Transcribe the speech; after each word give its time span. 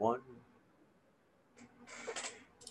One. 0.00 0.20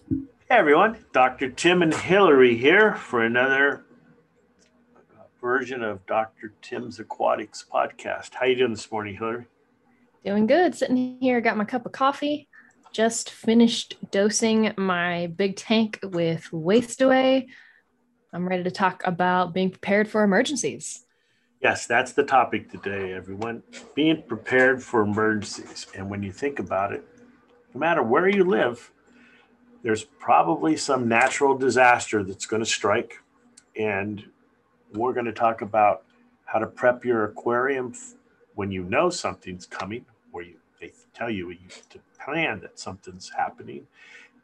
Hey 0.09 0.17
everyone, 0.49 0.97
Dr. 1.13 1.51
Tim 1.51 1.83
and 1.83 1.93
Hillary 1.93 2.57
here 2.57 2.95
for 2.95 3.23
another 3.23 3.85
uh, 4.95 5.21
version 5.39 5.83
of 5.83 6.03
Dr. 6.07 6.55
Tim's 6.63 6.99
Aquatics 6.99 7.63
podcast. 7.71 8.33
How 8.33 8.47
you 8.47 8.55
doing 8.55 8.71
this 8.71 8.91
morning, 8.91 9.15
Hillary? 9.15 9.45
Doing 10.25 10.47
good. 10.47 10.73
Sitting 10.73 11.19
here, 11.21 11.39
got 11.39 11.55
my 11.55 11.65
cup 11.65 11.85
of 11.85 11.91
coffee. 11.91 12.47
Just 12.93 13.29
finished 13.29 13.97
dosing 14.09 14.73
my 14.75 15.27
big 15.27 15.55
tank 15.55 15.99
with 16.01 16.51
waste 16.51 16.99
away. 16.99 17.49
I'm 18.33 18.49
ready 18.49 18.63
to 18.63 18.71
talk 18.71 19.03
about 19.05 19.53
being 19.53 19.69
prepared 19.69 20.07
for 20.07 20.23
emergencies. 20.23 21.05
Yes, 21.61 21.85
that's 21.85 22.13
the 22.13 22.23
topic 22.23 22.71
today, 22.71 23.13
everyone. 23.13 23.61
Being 23.93 24.23
prepared 24.23 24.81
for 24.81 25.01
emergencies. 25.01 25.85
And 25.95 26.09
when 26.09 26.23
you 26.23 26.31
think 26.31 26.57
about 26.57 26.91
it, 26.91 27.05
no 27.73 27.79
matter 27.79 28.03
where 28.03 28.27
you 28.27 28.43
live, 28.43 28.91
there's 29.83 30.03
probably 30.03 30.75
some 30.75 31.07
natural 31.07 31.57
disaster 31.57 32.23
that's 32.23 32.45
going 32.45 32.61
to 32.61 32.69
strike. 32.69 33.21
And 33.77 34.25
we're 34.93 35.13
going 35.13 35.25
to 35.25 35.33
talk 35.33 35.61
about 35.61 36.03
how 36.45 36.59
to 36.59 36.67
prep 36.67 37.05
your 37.05 37.25
aquarium 37.25 37.93
when 38.55 38.71
you 38.71 38.83
know 38.83 39.09
something's 39.09 39.65
coming, 39.65 40.05
or 40.33 40.41
you, 40.41 40.55
they 40.81 40.91
tell 41.13 41.29
you 41.29 41.55
to 41.89 41.99
plan 42.23 42.59
that 42.61 42.79
something's 42.79 43.29
happening, 43.29 43.87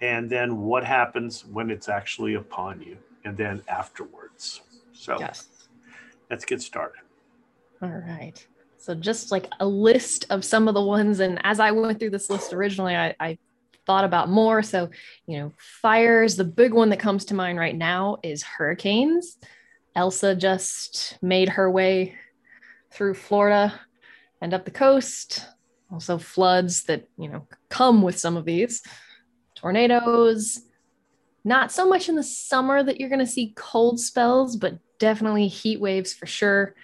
and 0.01 0.29
then 0.29 0.61
what 0.61 0.85
happens 0.85 1.45
when 1.45 1.69
it's 1.69 1.89
actually 1.89 2.35
upon 2.35 2.79
you, 2.81 2.97
and 3.25 3.35
then 3.35 3.61
afterwards. 3.67 4.61
So 4.93 5.17
yes. 5.19 5.67
let's 6.29 6.45
get 6.45 6.61
started. 6.61 7.01
All 7.81 7.89
right. 7.89 8.45
So 8.85 8.93
just 8.93 9.31
like 9.31 9.47
a 9.59 9.65
list 9.65 10.27
of 10.29 10.45
some 10.45 10.67
of 10.67 10.75
the 10.75 10.83
ones, 10.83 11.19
and 11.19 11.39
as 11.43 11.59
I 11.59 11.71
went 11.71 11.97
through 11.99 12.11
this 12.11 12.29
list 12.29 12.53
originally, 12.53 12.95
I, 12.95 13.15
I 13.19 13.39
thought 13.87 14.03
about 14.03 14.29
more. 14.29 14.61
So, 14.61 14.91
you 15.25 15.39
know, 15.39 15.53
fires, 15.57 16.35
the 16.35 16.43
big 16.43 16.71
one 16.71 16.91
that 16.91 16.99
comes 16.99 17.25
to 17.25 17.33
mind 17.33 17.57
right 17.57 17.75
now 17.75 18.17
is 18.21 18.43
hurricanes. 18.43 19.39
Elsa 19.95 20.35
just 20.35 21.17
made 21.19 21.49
her 21.49 21.71
way 21.71 22.13
through 22.91 23.15
Florida 23.15 23.73
and 24.39 24.53
up 24.53 24.65
the 24.65 24.71
coast. 24.71 25.47
Also, 25.91 26.19
floods 26.19 26.83
that, 26.83 27.07
you 27.17 27.27
know, 27.27 27.47
come 27.69 28.03
with 28.03 28.19
some 28.19 28.37
of 28.37 28.45
these 28.45 28.83
tornadoes. 29.55 30.61
Not 31.43 31.71
so 31.71 31.89
much 31.89 32.07
in 32.07 32.15
the 32.15 32.23
summer 32.23 32.83
that 32.83 32.99
you're 32.99 33.09
going 33.09 33.17
to 33.17 33.25
see 33.25 33.53
cold 33.55 33.99
spells, 33.99 34.55
but 34.55 34.77
definitely 34.99 35.47
heat 35.47 35.79
waves 35.79 36.13
for 36.13 36.27
sure. 36.27 36.75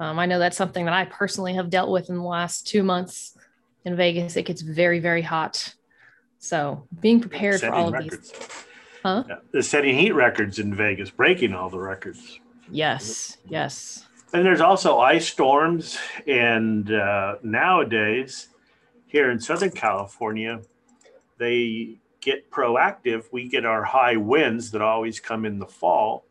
Um, 0.00 0.18
I 0.18 0.24
know 0.24 0.38
that's 0.38 0.56
something 0.56 0.86
that 0.86 0.94
I 0.94 1.04
personally 1.04 1.52
have 1.54 1.68
dealt 1.68 1.90
with 1.90 2.08
in 2.08 2.16
the 2.16 2.22
last 2.22 2.66
two 2.66 2.82
months 2.82 3.36
in 3.84 3.96
Vegas. 3.96 4.34
It 4.34 4.46
gets 4.46 4.62
very, 4.62 4.98
very 4.98 5.20
hot. 5.20 5.74
So 6.38 6.88
being 7.00 7.20
prepared 7.20 7.60
for 7.60 7.70
all 7.70 7.88
of 7.88 7.92
records. 7.92 8.30
these. 8.30 8.48
Huh? 9.02 9.24
Yeah, 9.52 9.60
setting 9.60 9.96
heat 9.96 10.12
records 10.12 10.58
in 10.58 10.74
Vegas, 10.74 11.10
breaking 11.10 11.52
all 11.52 11.68
the 11.68 11.78
records. 11.78 12.40
Yes, 12.70 13.36
yes. 13.46 14.06
And 14.32 14.44
there's 14.44 14.62
also 14.62 14.98
ice 14.98 15.28
storms. 15.28 15.98
And 16.26 16.90
uh, 16.90 17.36
nowadays, 17.42 18.48
here 19.06 19.30
in 19.30 19.38
Southern 19.38 19.70
California, 19.70 20.62
they 21.36 21.98
get 22.22 22.50
proactive. 22.50 23.24
We 23.32 23.48
get 23.48 23.66
our 23.66 23.84
high 23.84 24.16
winds 24.16 24.70
that 24.70 24.80
always 24.80 25.20
come 25.20 25.44
in 25.44 25.58
the 25.58 25.66
fall 25.66 26.24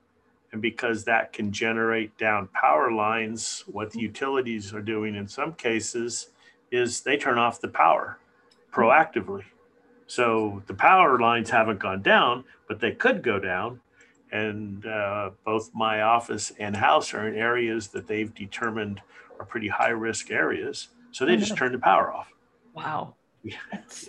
and 0.51 0.61
because 0.61 1.03
that 1.05 1.33
can 1.33 1.51
generate 1.51 2.17
down 2.17 2.47
power 2.47 2.91
lines, 2.91 3.63
what 3.67 3.91
the 3.91 3.99
utilities 3.99 4.73
are 4.73 4.81
doing 4.81 5.15
in 5.15 5.27
some 5.27 5.53
cases 5.53 6.29
is 6.71 7.01
they 7.01 7.17
turn 7.17 7.37
off 7.37 7.61
the 7.61 7.67
power 7.67 8.17
proactively. 8.71 9.43
So 10.07 10.63
the 10.67 10.73
power 10.73 11.19
lines 11.19 11.49
haven't 11.51 11.79
gone 11.79 12.01
down, 12.01 12.43
but 12.67 12.79
they 12.79 12.91
could 12.91 13.21
go 13.21 13.39
down. 13.39 13.81
And 14.31 14.85
uh, 14.85 15.31
both 15.43 15.71
my 15.73 16.01
office 16.01 16.51
and 16.59 16.75
house 16.75 17.13
are 17.13 17.27
in 17.27 17.35
areas 17.35 17.87
that 17.89 18.07
they've 18.07 18.33
determined 18.33 19.01
are 19.39 19.45
pretty 19.45 19.67
high 19.67 19.89
risk 19.89 20.29
areas. 20.31 20.89
So 21.11 21.25
they 21.25 21.37
just 21.37 21.55
turn 21.55 21.71
the 21.71 21.79
power 21.79 22.13
off. 22.13 22.27
Wow. 22.73 23.15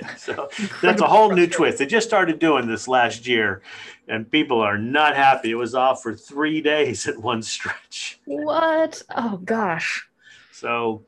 Yeah, 0.02 0.10
so 0.16 0.48
that's 0.82 1.00
a 1.00 1.06
whole 1.06 1.32
new 1.32 1.46
twist. 1.46 1.78
They 1.78 1.86
just 1.86 2.06
started 2.06 2.38
doing 2.38 2.66
this 2.66 2.88
last 2.88 3.26
year, 3.26 3.62
and 4.08 4.28
people 4.30 4.60
are 4.60 4.76
not 4.76 5.14
happy. 5.14 5.52
It 5.52 5.54
was 5.54 5.74
off 5.74 6.02
for 6.02 6.14
three 6.14 6.60
days 6.60 7.06
at 7.06 7.16
one 7.16 7.42
stretch. 7.42 8.18
What? 8.24 9.02
Oh 9.14 9.36
gosh. 9.38 10.08
So, 10.52 11.02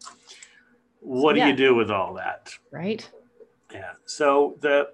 what 1.00 1.36
yeah. 1.36 1.46
do 1.46 1.50
you 1.50 1.56
do 1.56 1.74
with 1.74 1.90
all 1.90 2.14
that? 2.14 2.54
Right. 2.70 3.08
Yeah. 3.72 3.92
So 4.06 4.56
the 4.60 4.90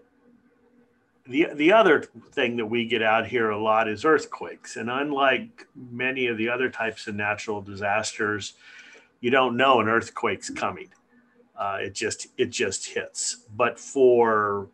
the 1.27 1.49
the 1.55 1.73
other 1.73 2.05
thing 2.33 2.57
that 2.57 2.67
we 2.67 2.87
get 2.87 3.03
out 3.03 3.27
here 3.27 3.51
a 3.51 3.63
lot 3.63 3.89
is 3.89 4.05
earthquakes, 4.05 4.77
and 4.77 4.91
unlike 4.91 5.67
many 5.75 6.27
of 6.29 6.39
the 6.39 6.49
other 6.49 6.71
types 6.71 7.07
of 7.07 7.15
natural 7.15 7.61
disasters, 7.61 8.55
you 9.21 9.31
don't 9.31 9.57
know 9.57 9.81
an 9.81 9.89
earthquake's 9.89 10.49
coming 10.51 10.89
uh, 11.59 11.79
it 11.81 11.95
just 11.95 12.29
it 12.39 12.47
just 12.47 12.87
hits. 12.87 13.45
But 13.57 13.79
for 13.79 14.69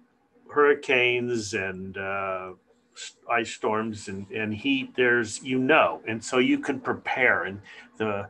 hurricanes 0.50 1.54
and 1.54 1.96
uh, 1.96 2.52
ice 3.30 3.50
storms 3.50 4.08
and, 4.08 4.30
and 4.30 4.54
heat, 4.54 4.94
there's 4.94 5.42
you 5.42 5.58
know, 5.58 6.02
and 6.06 6.22
so 6.22 6.38
you 6.38 6.58
can 6.58 6.80
prepare. 6.80 7.44
And 7.44 7.60
the 7.96 8.28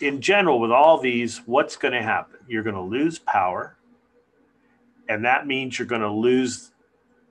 in 0.00 0.20
general 0.20 0.60
with 0.60 0.70
all 0.70 0.98
these, 0.98 1.38
what's 1.46 1.76
going 1.76 1.94
to 1.94 2.02
happen? 2.02 2.38
You're 2.46 2.62
going 2.62 2.76
to 2.76 2.82
lose 2.82 3.18
power, 3.18 3.76
and 5.08 5.24
that 5.24 5.46
means 5.46 5.78
you're 5.78 5.88
going 5.88 6.02
to 6.02 6.10
lose 6.10 6.70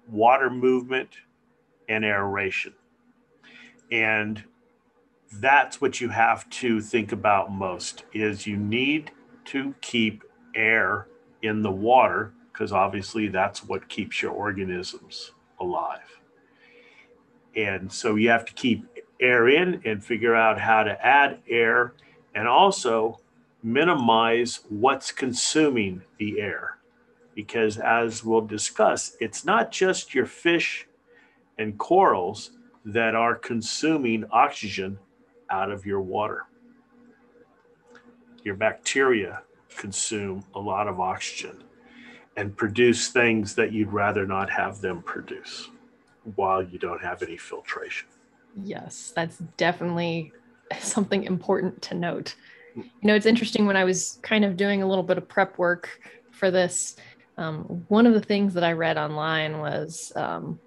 water 0.10 0.50
movement 0.50 1.10
and 1.88 2.04
aeration. 2.04 2.74
And 3.92 4.44
that's 5.34 5.80
what 5.80 6.02
you 6.02 6.10
have 6.10 6.50
to 6.50 6.82
think 6.82 7.12
about 7.12 7.52
most 7.52 8.04
is 8.14 8.46
you 8.46 8.58
need 8.58 9.12
to 9.46 9.74
keep 9.82 10.24
air 10.56 11.08
in 11.42 11.62
the 11.62 11.72
water 11.72 12.34
because 12.52 12.72
obviously 12.72 13.28
that's 13.28 13.64
what 13.64 13.88
keeps 13.90 14.22
your 14.22 14.32
organisms 14.32 15.32
alive. 15.60 16.20
And 17.56 17.92
so 17.92 18.16
you 18.16 18.30
have 18.30 18.46
to 18.46 18.54
keep 18.54 18.86
air 19.20 19.50
in 19.50 19.82
and 19.86 20.04
figure 20.04 20.36
out 20.36 20.60
how 20.60 20.84
to 20.84 21.06
add 21.06 21.40
air 21.50 21.94
and 22.36 22.48
also 22.48 23.20
minimize 23.64 24.62
what's 24.70 25.12
consuming 25.12 26.02
the 26.18 26.40
air. 26.40 26.78
Because 27.36 27.78
as 27.78 28.24
we'll 28.24 28.42
discuss, 28.42 29.16
it's 29.20 29.46
not 29.46 29.72
just 29.72 30.14
your 30.14 30.26
fish 30.26 30.88
and 31.58 31.78
corals 31.78 32.52
that 32.86 33.16
are 33.16 33.36
consuming 33.36 34.26
oxygen 34.32 34.98
out 35.50 35.72
of 35.72 35.86
your 35.86 36.02
water. 36.02 36.46
Your 38.44 38.56
bacteria 38.56 39.44
consume 39.78 40.44
a 40.56 40.60
lot 40.60 40.88
of 40.88 41.00
oxygen 41.00 41.64
and 42.38 42.56
produce 42.56 43.10
things 43.10 43.56
that 43.56 43.72
you'd 43.72 43.92
rather 43.92 44.26
not 44.26 44.50
have 44.50 44.82
them 44.82 45.02
produce 45.02 45.70
while 46.36 46.62
you 46.62 46.78
don't 46.78 47.02
have 47.02 47.22
any 47.24 47.38
filtration. 47.38 48.08
Yes, 48.64 49.12
that's 49.16 49.38
definitely 49.58 50.32
something 50.80 51.24
important 51.24 51.82
to 51.84 51.96
note. 51.96 52.36
You 52.76 52.84
know, 53.04 53.16
it's 53.16 53.26
interesting 53.26 53.66
when 53.66 53.76
I 53.76 53.84
was 53.84 54.20
kind 54.22 54.46
of 54.46 54.56
doing 54.56 54.82
a 54.82 54.88
little 54.88 55.04
bit 55.04 55.18
of 55.18 55.28
prep 55.28 55.58
work 55.58 56.00
for 56.32 56.52
this. 56.52 56.96
Um, 57.38 57.86
one 57.90 58.08
of 58.08 58.14
the 58.14 58.22
things 58.22 58.54
that 58.54 58.64
I 58.64 58.72
read 58.72 58.98
online 58.98 59.60
was 59.60 60.14
um, 60.16 60.60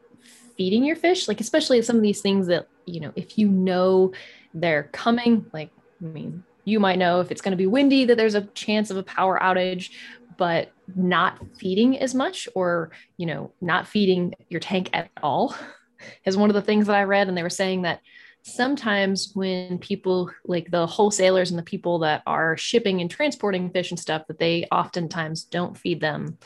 feeding 0.57 0.85
your 0.85 0.97
fish, 0.97 1.29
like 1.29 1.41
especially 1.41 1.81
some 1.83 1.97
of 1.97 2.03
these 2.03 2.21
things 2.21 2.47
that, 2.49 2.69
you 2.85 3.01
know, 3.01 3.13
if 3.17 3.39
you 3.39 3.49
know 3.49 4.13
they're 4.53 4.85
coming, 4.93 5.47
like, 5.53 5.71
I 6.03 6.07
mean, 6.07 6.45
you 6.65 6.81
might 6.81 6.99
know 6.99 7.21
if 7.21 7.31
it's 7.31 7.41
going 7.41 7.53
to 7.53 7.57
be 7.57 7.67
windy 7.67 8.05
that 8.05 8.17
there's 8.17 8.35
a 8.35 8.43
chance 8.43 8.91
of 8.91 8.97
a 8.97 9.03
power 9.03 9.39
outage 9.41 9.91
but 10.37 10.73
not 10.97 11.39
feeding 11.59 11.99
as 11.99 12.15
much 12.15 12.49
or 12.55 12.91
you 13.17 13.27
know 13.27 13.53
not 13.61 13.87
feeding 13.87 14.35
your 14.49 14.61
tank 14.61 14.91
at 14.93 15.11
all 15.23 15.55
is 16.25 16.37
one 16.37 16.51
of 16.51 16.55
the 16.55 16.63
things 16.63 16.87
that 16.87 16.97
i 16.97 17.05
read 17.05 17.29
and 17.29 17.37
they 17.37 17.43
were 17.43 17.51
saying 17.51 17.83
that 17.83 18.01
sometimes 18.43 19.31
when 19.35 19.79
people 19.79 20.31
like 20.45 20.71
the 20.71 20.87
wholesalers 20.87 21.51
and 21.51 21.59
the 21.59 21.63
people 21.63 22.01
that 22.01 22.23
are 22.27 22.57
shipping 22.57 23.01
and 23.01 23.11
transporting 23.11 23.71
fish 23.71 23.91
and 23.91 23.99
stuff 23.99 24.27
that 24.29 24.39
they 24.39 24.67
oftentimes 24.71 25.45
don't 25.45 25.79
feed 25.79 26.01
them 26.01 26.37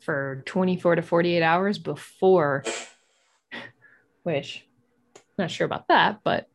for 0.00 0.42
24 0.44 0.96
to 0.96 1.02
48 1.02 1.42
hours 1.42 1.78
before 1.78 2.62
which 4.22 4.66
not 5.38 5.50
sure 5.50 5.64
about 5.64 5.88
that 5.88 6.18
but 6.22 6.46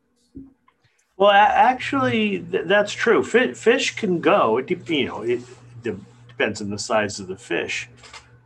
well, 1.22 1.30
actually, 1.30 2.38
that's 2.38 2.92
true. 2.92 3.22
Fish 3.22 3.94
can 3.94 4.18
go. 4.18 4.58
It 4.58 4.88
you 4.88 5.06
know 5.06 5.22
it 5.22 5.42
depends 5.80 6.60
on 6.60 6.70
the 6.70 6.80
size 6.80 7.20
of 7.20 7.28
the 7.28 7.36
fish, 7.36 7.88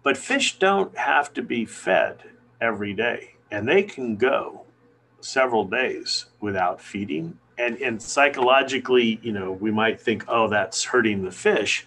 but 0.02 0.18
fish 0.18 0.58
don't 0.58 0.94
have 0.98 1.32
to 1.32 1.42
be 1.42 1.64
fed 1.64 2.18
every 2.60 2.92
day, 2.92 3.36
and 3.50 3.66
they 3.66 3.82
can 3.82 4.16
go 4.16 4.66
several 5.22 5.64
days 5.64 6.26
without 6.38 6.82
feeding. 6.82 7.38
And 7.56 7.78
and 7.78 8.02
psychologically, 8.02 9.20
you 9.22 9.32
know, 9.32 9.52
we 9.52 9.70
might 9.70 9.98
think, 9.98 10.26
oh, 10.28 10.46
that's 10.46 10.84
hurting 10.84 11.24
the 11.24 11.32
fish, 11.32 11.86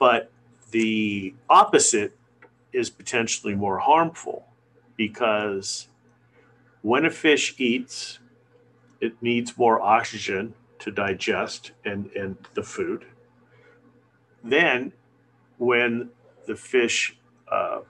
but 0.00 0.32
the 0.72 1.32
opposite 1.48 2.18
is 2.72 2.90
potentially 2.90 3.54
more 3.54 3.78
harmful 3.78 4.48
because 4.96 5.86
when 6.82 7.04
a 7.04 7.10
fish 7.10 7.54
eats, 7.58 8.18
it 9.06 9.22
needs 9.22 9.56
more 9.56 9.80
oxygen 9.80 10.54
to 10.80 10.90
digest 10.90 11.72
and, 11.84 12.10
and 12.12 12.36
the 12.54 12.62
food. 12.62 13.06
Then, 14.44 14.92
when 15.58 16.10
the 16.46 16.56
fish 16.56 17.16
uh, 17.50 17.80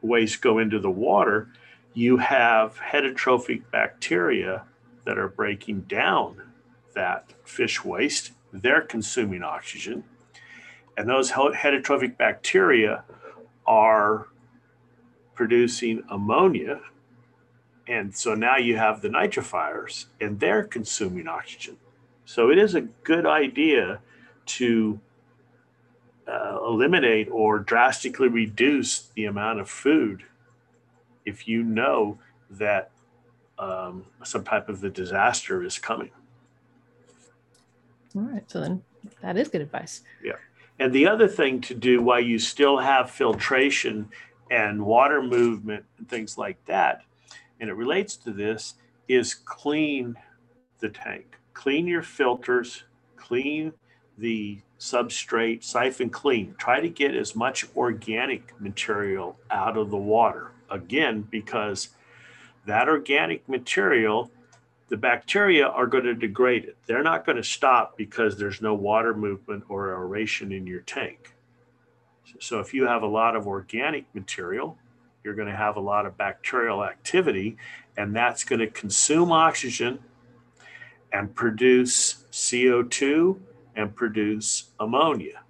waste 0.00 0.40
go 0.40 0.58
into 0.58 0.78
the 0.78 0.90
water, 0.90 1.48
you 1.94 2.16
have 2.16 2.78
heterotrophic 2.78 3.62
bacteria 3.70 4.64
that 5.04 5.18
are 5.18 5.28
breaking 5.28 5.82
down 5.82 6.40
that 6.94 7.34
fish 7.44 7.84
waste. 7.84 8.32
They're 8.52 8.82
consuming 8.82 9.42
oxygen. 9.42 10.04
And 10.96 11.08
those 11.08 11.32
heterotrophic 11.32 12.16
bacteria 12.16 13.04
are 13.66 14.28
producing 15.34 16.02
ammonia. 16.10 16.80
And 17.88 18.14
so 18.14 18.34
now 18.34 18.56
you 18.56 18.76
have 18.76 19.02
the 19.02 19.08
nitrifiers 19.08 20.06
and 20.20 20.38
they're 20.38 20.64
consuming 20.64 21.26
oxygen. 21.26 21.76
So 22.24 22.50
it 22.50 22.58
is 22.58 22.74
a 22.74 22.82
good 22.82 23.26
idea 23.26 24.00
to 24.46 25.00
uh, 26.26 26.58
eliminate 26.64 27.28
or 27.30 27.58
drastically 27.58 28.28
reduce 28.28 29.08
the 29.14 29.24
amount 29.24 29.60
of 29.60 29.68
food 29.68 30.24
if 31.24 31.48
you 31.48 31.62
know 31.62 32.18
that 32.50 32.90
um, 33.58 34.04
some 34.24 34.44
type 34.44 34.68
of 34.68 34.80
the 34.80 34.90
disaster 34.90 35.62
is 35.62 35.78
coming. 35.78 36.10
All 38.14 38.22
right. 38.22 38.48
So 38.50 38.60
then 38.60 38.82
that 39.20 39.36
is 39.36 39.48
good 39.48 39.60
advice. 39.60 40.02
Yeah. 40.22 40.32
And 40.78 40.92
the 40.92 41.06
other 41.06 41.28
thing 41.28 41.60
to 41.62 41.74
do 41.74 42.02
while 42.02 42.20
you 42.20 42.38
still 42.38 42.78
have 42.78 43.10
filtration 43.10 44.08
and 44.50 44.84
water 44.84 45.22
movement 45.22 45.84
and 45.98 46.08
things 46.08 46.36
like 46.36 46.62
that, 46.66 47.04
and 47.62 47.70
it 47.70 47.74
relates 47.74 48.16
to 48.16 48.32
this, 48.32 48.74
is 49.06 49.34
clean 49.34 50.16
the 50.80 50.88
tank. 50.88 51.38
Clean 51.54 51.86
your 51.86 52.02
filters, 52.02 52.82
clean 53.14 53.72
the 54.18 54.58
substrate, 54.80 55.62
siphon 55.62 56.10
clean. 56.10 56.56
Try 56.58 56.80
to 56.80 56.88
get 56.88 57.14
as 57.14 57.36
much 57.36 57.64
organic 57.76 58.60
material 58.60 59.38
out 59.48 59.76
of 59.76 59.90
the 59.90 59.96
water. 59.96 60.50
Again, 60.70 61.28
because 61.30 61.90
that 62.66 62.88
organic 62.88 63.48
material, 63.48 64.32
the 64.88 64.96
bacteria 64.96 65.68
are 65.68 65.86
going 65.86 66.04
to 66.04 66.14
degrade 66.14 66.64
it. 66.64 66.76
They're 66.86 67.04
not 67.04 67.24
going 67.24 67.36
to 67.36 67.44
stop 67.44 67.96
because 67.96 68.36
there's 68.36 68.60
no 68.60 68.74
water 68.74 69.14
movement 69.14 69.64
or 69.68 69.90
aeration 69.90 70.50
in 70.50 70.66
your 70.66 70.80
tank. 70.80 71.32
So 72.40 72.58
if 72.58 72.74
you 72.74 72.88
have 72.88 73.04
a 73.04 73.06
lot 73.06 73.36
of 73.36 73.46
organic 73.46 74.12
material, 74.16 74.78
you're 75.24 75.34
going 75.34 75.48
to 75.48 75.56
have 75.56 75.76
a 75.76 75.80
lot 75.80 76.06
of 76.06 76.16
bacterial 76.16 76.84
activity, 76.84 77.56
and 77.96 78.14
that's 78.14 78.44
going 78.44 78.58
to 78.60 78.66
consume 78.66 79.32
oxygen 79.32 80.00
and 81.12 81.34
produce 81.34 82.24
CO2 82.32 83.38
and 83.76 83.94
produce 83.94 84.70
ammonia. 84.80 85.40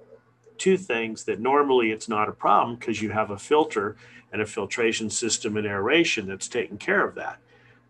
Two 0.59 0.77
things 0.77 1.25
that 1.25 1.41
normally 1.41 1.91
it's 1.91 2.09
not 2.09 2.29
a 2.29 2.33
problem 2.33 2.77
because 2.77 3.01
you 3.01 3.11
have 3.11 3.31
a 3.31 3.39
filter 3.39 3.97
and 4.33 4.43
a 4.43 4.47
filtration 4.47 5.11
system 5.11 5.57
and 5.57 5.67
aeration 5.67 6.27
that's 6.27 6.49
taking 6.49 6.79
care 6.79 7.07
of 7.07 7.15
that. 7.15 7.39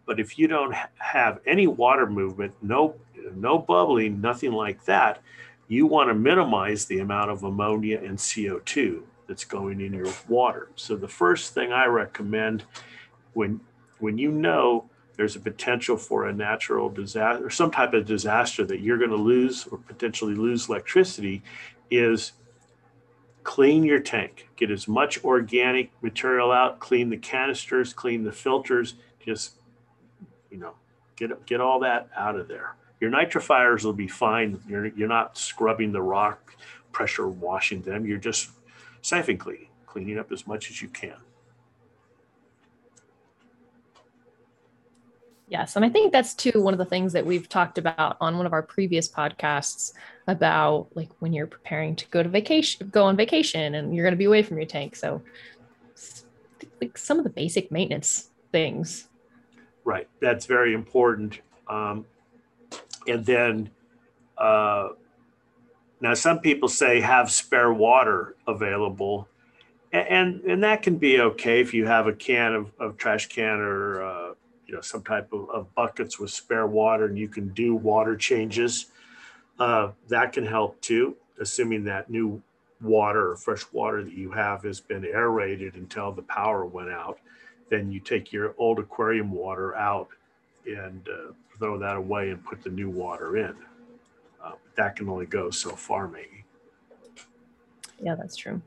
But 0.06 0.18
if 0.18 0.38
you 0.38 0.48
don't 0.48 0.74
have 0.98 1.40
any 1.46 1.66
water 1.66 2.06
movement, 2.06 2.54
no 2.62 2.96
no 3.34 3.56
bubbling, 3.56 4.20
nothing 4.20 4.52
like 4.52 4.84
that, 4.86 5.22
you 5.68 5.86
want 5.86 6.10
to 6.10 6.14
minimize 6.14 6.86
the 6.86 6.98
amount 6.98 7.30
of 7.30 7.44
ammonia 7.44 7.98
and 7.98 8.18
CO2 8.18 9.02
that's 9.32 9.46
going 9.46 9.80
in 9.80 9.94
your 9.94 10.12
water. 10.28 10.68
So 10.76 10.94
the 10.94 11.08
first 11.08 11.54
thing 11.54 11.72
I 11.72 11.86
recommend 11.86 12.64
when 13.32 13.62
when 13.98 14.18
you 14.18 14.30
know 14.30 14.90
there's 15.16 15.36
a 15.36 15.40
potential 15.40 15.96
for 15.96 16.28
a 16.28 16.32
natural 16.34 16.90
disaster 16.90 17.46
or 17.46 17.48
some 17.48 17.70
type 17.70 17.94
of 17.94 18.04
disaster 18.04 18.62
that 18.66 18.80
you're 18.80 18.98
going 18.98 19.08
to 19.08 19.16
lose 19.16 19.66
or 19.68 19.78
potentially 19.78 20.34
lose 20.34 20.68
electricity 20.68 21.42
is 21.90 22.32
clean 23.42 23.84
your 23.84 24.00
tank. 24.00 24.50
Get 24.56 24.70
as 24.70 24.86
much 24.86 25.24
organic 25.24 25.90
material 26.02 26.52
out 26.52 26.78
clean 26.78 27.08
the 27.08 27.16
canisters 27.16 27.94
clean 27.94 28.24
the 28.24 28.32
filters 28.32 28.96
just 29.24 29.52
you 30.50 30.58
know 30.58 30.74
get 31.16 31.46
get 31.46 31.62
all 31.62 31.80
that 31.80 32.10
out 32.14 32.36
of 32.36 32.48
there. 32.48 32.74
Your 33.00 33.10
nitrifiers 33.10 33.82
will 33.82 33.94
be 33.94 34.08
fine. 34.08 34.60
You're, 34.68 34.88
you're 34.88 35.08
not 35.08 35.38
scrubbing 35.38 35.90
the 35.90 36.02
rock 36.02 36.54
pressure 36.92 37.28
washing 37.28 37.80
them. 37.80 38.04
You're 38.04 38.18
just 38.18 38.50
siphon 39.02 39.36
cleaning 39.36 39.68
cleaning 39.86 40.18
up 40.18 40.32
as 40.32 40.46
much 40.46 40.70
as 40.70 40.80
you 40.80 40.88
can 40.88 41.16
Yes. 45.52 45.76
And 45.76 45.84
I 45.84 45.90
think 45.90 46.12
that's 46.12 46.32
too 46.32 46.62
one 46.62 46.72
of 46.72 46.78
the 46.78 46.86
things 46.86 47.12
that 47.12 47.26
we've 47.26 47.46
talked 47.46 47.76
about 47.76 48.16
on 48.22 48.38
one 48.38 48.46
of 48.46 48.54
our 48.54 48.62
previous 48.62 49.06
podcasts 49.06 49.92
about 50.26 50.88
like 50.94 51.10
when 51.18 51.34
you're 51.34 51.46
preparing 51.46 51.94
to 51.96 52.08
go 52.08 52.22
to 52.22 52.28
vacation, 52.30 52.88
go 52.88 53.04
on 53.04 53.18
vacation 53.18 53.74
and 53.74 53.94
you're 53.94 54.02
going 54.02 54.14
to 54.14 54.18
be 54.18 54.24
away 54.24 54.42
from 54.42 54.56
your 54.56 54.64
tank. 54.64 54.96
So, 54.96 55.20
like 56.80 56.96
some 56.96 57.18
of 57.18 57.24
the 57.24 57.30
basic 57.30 57.70
maintenance 57.70 58.30
things. 58.50 59.10
Right. 59.84 60.08
That's 60.22 60.46
very 60.46 60.72
important. 60.72 61.42
Um, 61.68 62.06
and 63.06 63.22
then, 63.26 63.68
uh, 64.38 64.88
now 66.02 66.14
some 66.14 66.40
people 66.40 66.68
say 66.68 67.00
have 67.00 67.30
spare 67.30 67.72
water 67.72 68.34
available. 68.46 69.28
And, 69.92 70.40
and, 70.40 70.64
that 70.64 70.82
can 70.82 70.96
be 70.96 71.20
okay 71.20 71.60
if 71.60 71.74
you 71.74 71.86
have 71.86 72.06
a 72.06 72.14
can 72.14 72.54
of, 72.54 72.72
of 72.80 72.96
trash 72.96 73.26
can 73.26 73.60
or 73.60 74.02
uh, 74.02 74.34
you 74.66 74.74
know 74.74 74.80
some 74.80 75.02
type 75.02 75.30
of, 75.34 75.50
of 75.50 75.74
buckets 75.74 76.18
with 76.18 76.30
spare 76.30 76.66
water 76.66 77.04
and 77.04 77.18
you 77.18 77.28
can 77.28 77.48
do 77.50 77.74
water 77.74 78.16
changes 78.16 78.86
uh, 79.58 79.90
that 80.08 80.32
can 80.32 80.46
help 80.46 80.80
too 80.80 81.14
assuming 81.42 81.84
that 81.84 82.08
new 82.08 82.40
water 82.80 83.32
or 83.32 83.36
fresh 83.36 83.64
water 83.70 84.02
that 84.02 84.14
you 84.14 84.30
have 84.30 84.62
has 84.62 84.80
been 84.80 85.04
aerated 85.04 85.74
until 85.74 86.10
the 86.10 86.22
power 86.22 86.64
went 86.64 86.88
out 86.88 87.18
then 87.68 87.92
you 87.92 88.00
take 88.00 88.32
your 88.32 88.54
old 88.56 88.78
aquarium 88.78 89.30
water 89.30 89.76
out 89.76 90.08
and 90.66 91.06
uh, 91.06 91.32
throw 91.58 91.76
that 91.76 91.98
away 91.98 92.30
and 92.30 92.42
put 92.42 92.64
the 92.64 92.70
new 92.70 92.88
water 92.88 93.36
in 93.36 93.54
that 94.76 94.96
can 94.96 95.08
only 95.08 95.26
go 95.26 95.50
so 95.50 95.70
far 95.70 96.08
maybe. 96.08 96.44
Yeah 98.00 98.14
that's 98.14 98.36
true. 98.36 98.60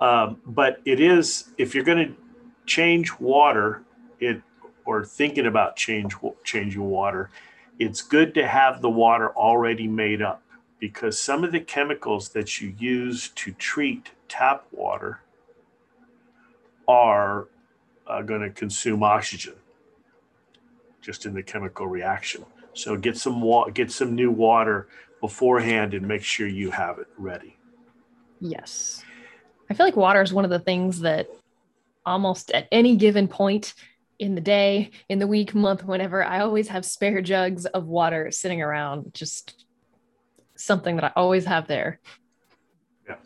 Um, 0.00 0.40
but 0.46 0.80
it 0.84 1.00
is 1.00 1.50
if 1.58 1.74
you're 1.74 1.84
going 1.84 2.08
to 2.08 2.16
change 2.66 3.12
water 3.18 3.82
it 4.18 4.40
or 4.84 5.04
thinking 5.04 5.46
about 5.46 5.76
change 5.76 6.14
changing 6.44 6.82
water, 6.82 7.30
it's 7.78 8.02
good 8.02 8.34
to 8.34 8.46
have 8.46 8.82
the 8.82 8.90
water 8.90 9.30
already 9.36 9.86
made 9.86 10.22
up 10.22 10.42
because 10.78 11.20
some 11.20 11.44
of 11.44 11.52
the 11.52 11.60
chemicals 11.60 12.30
that 12.30 12.60
you 12.60 12.74
use 12.78 13.28
to 13.30 13.52
treat 13.52 14.10
tap 14.28 14.64
water 14.72 15.20
are 16.88 17.48
uh, 18.06 18.22
going 18.22 18.40
to 18.40 18.50
consume 18.50 19.02
oxygen 19.02 19.54
just 21.00 21.26
in 21.26 21.34
the 21.34 21.42
chemical 21.42 21.86
reaction. 21.86 22.44
So 22.74 22.96
get 22.96 23.16
some 23.16 23.40
wa- 23.40 23.70
get 23.70 23.90
some 23.90 24.14
new 24.14 24.30
water 24.30 24.88
beforehand 25.20 25.94
and 25.94 26.06
make 26.06 26.22
sure 26.22 26.46
you 26.46 26.70
have 26.70 26.98
it 26.98 27.08
ready. 27.18 27.56
Yes. 28.40 29.02
I 29.68 29.74
feel 29.74 29.86
like 29.86 29.96
water 29.96 30.22
is 30.22 30.32
one 30.32 30.44
of 30.44 30.50
the 30.50 30.58
things 30.58 31.00
that 31.00 31.28
almost 32.06 32.50
at 32.52 32.66
any 32.72 32.96
given 32.96 33.28
point 33.28 33.74
in 34.18 34.34
the 34.34 34.40
day, 34.40 34.90
in 35.08 35.18
the 35.18 35.26
week, 35.26 35.54
month, 35.54 35.84
whenever, 35.84 36.24
I 36.24 36.40
always 36.40 36.68
have 36.68 36.84
spare 36.84 37.22
jugs 37.22 37.66
of 37.66 37.86
water 37.86 38.30
sitting 38.30 38.60
around, 38.60 39.14
just 39.14 39.64
something 40.56 40.96
that 40.96 41.04
I 41.04 41.12
always 41.16 41.44
have 41.46 41.66
there. 41.66 42.00
Yeah. 43.08 43.16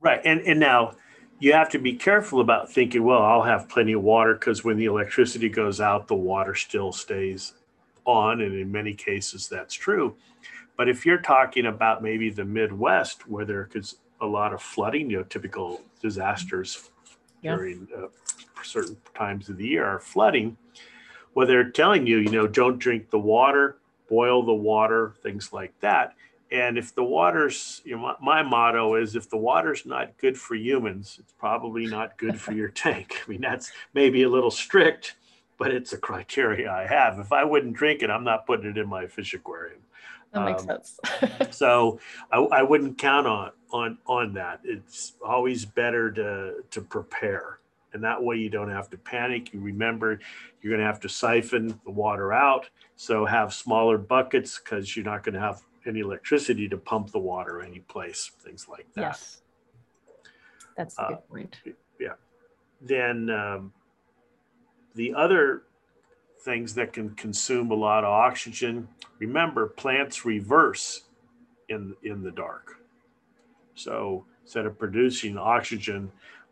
Right. 0.00 0.20
And 0.24 0.40
and 0.42 0.60
now 0.60 0.92
you 1.40 1.52
have 1.52 1.68
to 1.70 1.78
be 1.78 1.94
careful 1.94 2.40
about 2.40 2.72
thinking, 2.72 3.04
well, 3.04 3.22
I'll 3.22 3.42
have 3.42 3.68
plenty 3.68 3.92
of 3.92 4.02
water 4.02 4.34
because 4.34 4.64
when 4.64 4.76
the 4.76 4.86
electricity 4.86 5.48
goes 5.48 5.80
out, 5.80 6.08
the 6.08 6.14
water 6.14 6.54
still 6.54 6.92
stays 6.92 7.54
on. 8.08 8.40
And 8.40 8.54
in 8.54 8.72
many 8.72 8.94
cases, 8.94 9.48
that's 9.48 9.74
true. 9.74 10.16
But 10.76 10.88
if 10.88 11.04
you're 11.04 11.18
talking 11.18 11.66
about 11.66 12.02
maybe 12.02 12.30
the 12.30 12.44
Midwest, 12.44 13.28
where 13.28 13.44
there 13.44 13.68
is 13.74 13.96
a 14.20 14.26
lot 14.26 14.52
of 14.52 14.62
flooding, 14.62 15.10
you 15.10 15.18
know, 15.18 15.24
typical 15.24 15.82
disasters 16.00 16.90
yeah. 17.42 17.56
during 17.56 17.88
uh, 17.96 18.06
certain 18.62 18.96
times 19.14 19.48
of 19.48 19.56
the 19.56 19.66
year 19.66 19.84
are 19.84 19.98
flooding, 19.98 20.56
where 21.34 21.46
they're 21.46 21.70
telling 21.70 22.06
you, 22.06 22.18
you 22.18 22.30
know, 22.30 22.46
don't 22.46 22.78
drink 22.78 23.10
the 23.10 23.18
water, 23.18 23.78
boil 24.08 24.42
the 24.44 24.54
water, 24.54 25.14
things 25.22 25.52
like 25.52 25.78
that. 25.80 26.14
And 26.50 26.78
if 26.78 26.94
the 26.94 27.04
water's, 27.04 27.82
you 27.84 27.96
know, 27.96 28.16
my 28.22 28.42
motto 28.42 28.94
is 28.94 29.14
if 29.14 29.28
the 29.28 29.36
water's 29.36 29.84
not 29.84 30.16
good 30.16 30.38
for 30.38 30.54
humans, 30.54 31.18
it's 31.20 31.32
probably 31.32 31.86
not 31.86 32.16
good 32.16 32.40
for 32.40 32.52
your 32.52 32.68
tank. 32.84 33.22
I 33.26 33.30
mean, 33.30 33.40
that's 33.40 33.70
maybe 33.92 34.22
a 34.22 34.28
little 34.28 34.50
strict, 34.50 35.16
but 35.58 35.72
it's 35.72 35.92
a 35.92 35.98
criteria 35.98 36.70
I 36.70 36.86
have. 36.86 37.18
If 37.18 37.32
I 37.32 37.44
wouldn't 37.44 37.74
drink 37.74 38.02
it, 38.02 38.10
I'm 38.10 38.24
not 38.24 38.46
putting 38.46 38.70
it 38.70 38.78
in 38.78 38.88
my 38.88 39.06
fish 39.06 39.34
aquarium. 39.34 39.80
That 40.32 40.44
makes 40.44 40.62
Um, 40.62 40.68
sense. 40.68 41.00
So 41.56 42.00
I, 42.30 42.38
I 42.38 42.62
wouldn't 42.62 42.98
count 42.98 43.26
on 43.26 43.50
on 43.72 43.98
on 44.06 44.34
that. 44.34 44.60
It's 44.64 45.14
always 45.24 45.64
better 45.64 46.10
to 46.12 46.62
to 46.70 46.80
prepare, 46.80 47.58
and 47.92 48.02
that 48.04 48.22
way 48.22 48.36
you 48.36 48.50
don't 48.50 48.70
have 48.70 48.88
to 48.90 48.98
panic. 48.98 49.52
You 49.52 49.60
remember 49.60 50.20
you're 50.60 50.70
going 50.70 50.80
to 50.80 50.86
have 50.86 51.00
to 51.00 51.08
siphon 51.08 51.80
the 51.84 51.90
water 51.90 52.32
out, 52.32 52.68
so 52.96 53.24
have 53.24 53.52
smaller 53.54 53.96
buckets 53.98 54.58
because 54.58 54.96
you're 54.96 55.04
not 55.04 55.22
going 55.22 55.34
to 55.34 55.40
have 55.40 55.62
any 55.86 56.00
electricity 56.00 56.68
to 56.68 56.76
pump 56.76 57.10
the 57.10 57.18
water 57.18 57.62
any 57.62 57.80
place. 57.80 58.30
Things 58.40 58.68
like 58.68 58.86
that. 58.94 59.00
yes. 59.00 59.40
That's 60.76 60.98
a 60.98 61.02
Uh, 61.02 61.16
point. 61.16 61.60
Yeah. 61.98 62.14
Then 62.82 63.30
um, 63.30 63.72
the 64.98 65.14
other 65.14 65.62
things 66.40 66.74
that 66.74 66.92
can 66.92 67.10
consume 67.14 67.70
a 67.70 67.74
lot 67.74 68.02
of 68.02 68.10
oxygen 68.10 68.88
remember 69.20 69.68
plants 69.68 70.24
reverse 70.24 71.04
in 71.68 71.94
in 72.02 72.22
the 72.22 72.32
dark. 72.32 72.80
So 73.74 74.26
instead 74.42 74.66
of 74.66 74.76
producing 74.76 75.38
oxygen 75.38 76.10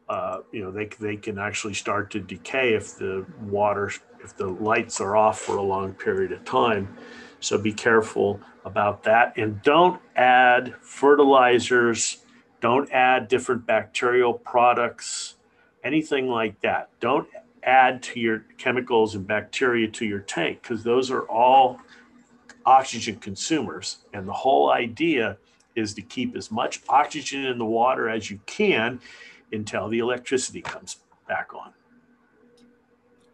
uh, 0.09 0.38
you 0.53 0.62
know 0.62 0.71
they, 0.71 0.87
they 1.00 1.17
can 1.17 1.38
actually 1.38 1.75
start 1.75 2.09
to 2.12 2.21
decay 2.21 2.75
if 2.75 2.97
the 2.97 3.26
water 3.43 3.91
if 4.23 4.37
the 4.37 4.47
lights 4.47 5.00
are 5.00 5.17
off 5.17 5.41
for 5.41 5.57
a 5.57 5.62
long 5.62 5.93
period 5.93 6.31
of 6.31 6.45
time. 6.45 6.97
So 7.41 7.59
be 7.59 7.73
careful 7.73 8.41
about 8.65 9.03
that. 9.03 9.37
And 9.37 9.61
don't 9.62 10.00
add 10.15 10.75
fertilizers. 10.81 12.19
Don't 12.61 12.91
add 12.93 13.29
different 13.29 13.67
bacterial 13.67 14.33
products 14.33 15.37
anything 15.87 16.29
like 16.29 16.61
that. 16.61 16.91
Don't 17.00 17.29
add 17.66 18.02
to 18.02 18.20
your 18.20 18.44
chemicals 18.58 19.14
and 19.14 19.26
bacteria 19.26 19.88
to 19.88 20.06
your 20.06 20.20
tank 20.20 20.62
because 20.62 20.82
those 20.82 21.11
are 21.11 21.23
all 21.28 21.80
oxygen 22.64 23.16
consumers. 23.16 23.99
And 24.12 24.26
the 24.26 24.32
whole 24.32 24.70
idea 24.70 25.37
is 25.75 25.92
to 25.94 26.02
keep 26.02 26.37
as 26.37 26.50
much 26.50 26.80
oxygen 26.88 27.44
in 27.44 27.58
the 27.58 27.64
water 27.64 28.08
as 28.08 28.30
you 28.30 28.40
can 28.46 29.00
until 29.52 29.88
the 29.88 29.99
electricity 29.99 30.62
comes 30.62 30.96
back 31.28 31.54
on. 31.54 31.73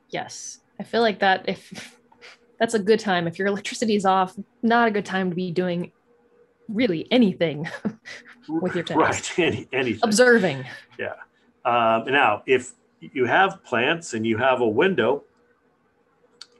Yes. 0.08 0.58
I 0.80 0.82
feel 0.82 1.02
like 1.02 1.20
that 1.20 1.48
if 1.48 1.98
that's 2.58 2.74
a 2.74 2.78
good 2.78 3.00
time. 3.00 3.26
If 3.26 3.38
your 3.38 3.48
electricity 3.48 3.96
is 3.96 4.04
off, 4.04 4.34
not 4.62 4.88
a 4.88 4.90
good 4.90 5.06
time 5.06 5.30
to 5.30 5.36
be 5.36 5.50
doing 5.50 5.92
really 6.68 7.06
anything 7.10 7.68
with 8.48 8.74
your 8.74 8.84
tanks. 8.84 9.38
Right. 9.38 9.38
Any, 9.38 9.68
anything. 9.72 10.00
Observing. 10.02 10.64
Yeah. 10.98 11.14
Um, 11.64 12.04
now, 12.06 12.42
if 12.46 12.72
you 13.12 13.26
have 13.26 13.62
plants 13.64 14.14
and 14.14 14.26
you 14.26 14.36
have 14.38 14.60
a 14.60 14.68
window, 14.68 15.24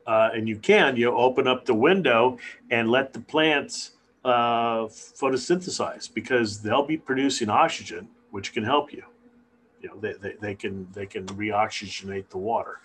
uh, 0.07 0.31
and 0.35 0.49
you 0.49 0.57
can, 0.57 0.97
you 0.97 1.11
open 1.13 1.47
up 1.47 1.65
the 1.65 1.75
window 1.75 2.39
and 2.71 2.91
let 2.91 3.13
the 3.13 3.21
plants 3.21 3.93
uh, 4.25 4.87
photosynthesize 4.87 6.13
because 6.13 6.61
they'll 6.61 6.87
be 6.87 6.97
producing 6.97 7.49
oxygen, 7.49 8.09
which 8.31 8.53
can 8.53 8.65
help 8.65 8.93
you. 8.93 9.05
You 9.81 9.89
know, 9.89 9.97
they, 10.01 10.15
they, 10.15 10.35
they 10.41 10.55
can 10.55 10.89
they 10.93 11.07
can 11.07 11.27
reoxygenate 11.27 12.29
the 12.31 12.39
water, 12.39 12.81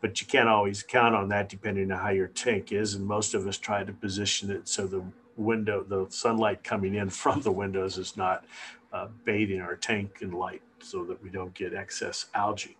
but 0.00 0.20
you 0.20 0.26
can't 0.26 0.48
always 0.48 0.82
count 0.82 1.14
on 1.14 1.28
that 1.28 1.48
depending 1.48 1.90
on 1.90 1.98
how 1.98 2.10
your 2.10 2.28
tank 2.28 2.72
is. 2.72 2.94
And 2.94 3.06
most 3.06 3.34
of 3.34 3.46
us 3.46 3.56
try 3.56 3.84
to 3.84 3.92
position 3.92 4.50
it 4.50 4.68
so 4.68 4.86
the 4.86 5.02
window, 5.36 5.82
the 5.82 6.06
sunlight 6.10 6.62
coming 6.62 6.94
in 6.94 7.08
from 7.22 7.40
the 7.40 7.52
windows 7.52 7.96
is 7.96 8.16
not 8.16 8.44
uh, 8.92 9.08
bathing 9.24 9.60
our 9.60 9.76
tank 9.76 10.18
in 10.20 10.32
light 10.32 10.62
so 10.80 11.04
that 11.04 11.22
we 11.22 11.30
don't 11.30 11.54
get 11.54 11.74
excess 11.74 12.26
algae. 12.34 12.76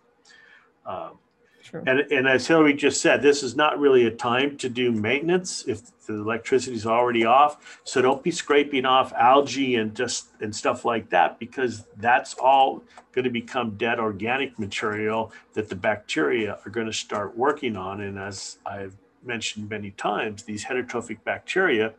Um, 0.85 1.17
True. 1.63 1.83
and, 1.87 1.99
and 2.11 2.27
as 2.27 2.45
Hillary 2.45 2.73
just 2.73 3.01
said, 3.01 3.21
this 3.21 3.41
is 3.41 3.55
not 3.55 3.79
really 3.79 4.05
a 4.05 4.11
time 4.11 4.57
to 4.57 4.69
do 4.69 4.91
maintenance 4.91 5.63
if 5.65 5.81
the 6.05 6.15
electricity 6.15 6.75
is 6.75 6.85
already 6.85 7.23
off. 7.23 7.79
So 7.85 8.01
don't 8.01 8.21
be 8.21 8.31
scraping 8.31 8.85
off 8.85 9.13
algae 9.13 9.75
and 9.75 9.95
just 9.95 10.27
and 10.41 10.53
stuff 10.53 10.83
like 10.83 11.09
that 11.11 11.39
because 11.39 11.85
that's 11.97 12.33
all 12.35 12.83
going 13.13 13.23
to 13.23 13.31
become 13.31 13.77
dead 13.77 13.99
organic 13.99 14.59
material 14.59 15.31
that 15.53 15.69
the 15.69 15.75
bacteria 15.75 16.59
are 16.65 16.69
going 16.69 16.87
to 16.87 16.93
start 16.93 17.37
working 17.37 17.77
on. 17.77 18.01
And 18.01 18.19
as 18.19 18.57
I've 18.65 18.97
mentioned 19.23 19.69
many 19.69 19.91
times, 19.91 20.43
these 20.43 20.65
heterotrophic 20.65 21.23
bacteria, 21.23 21.93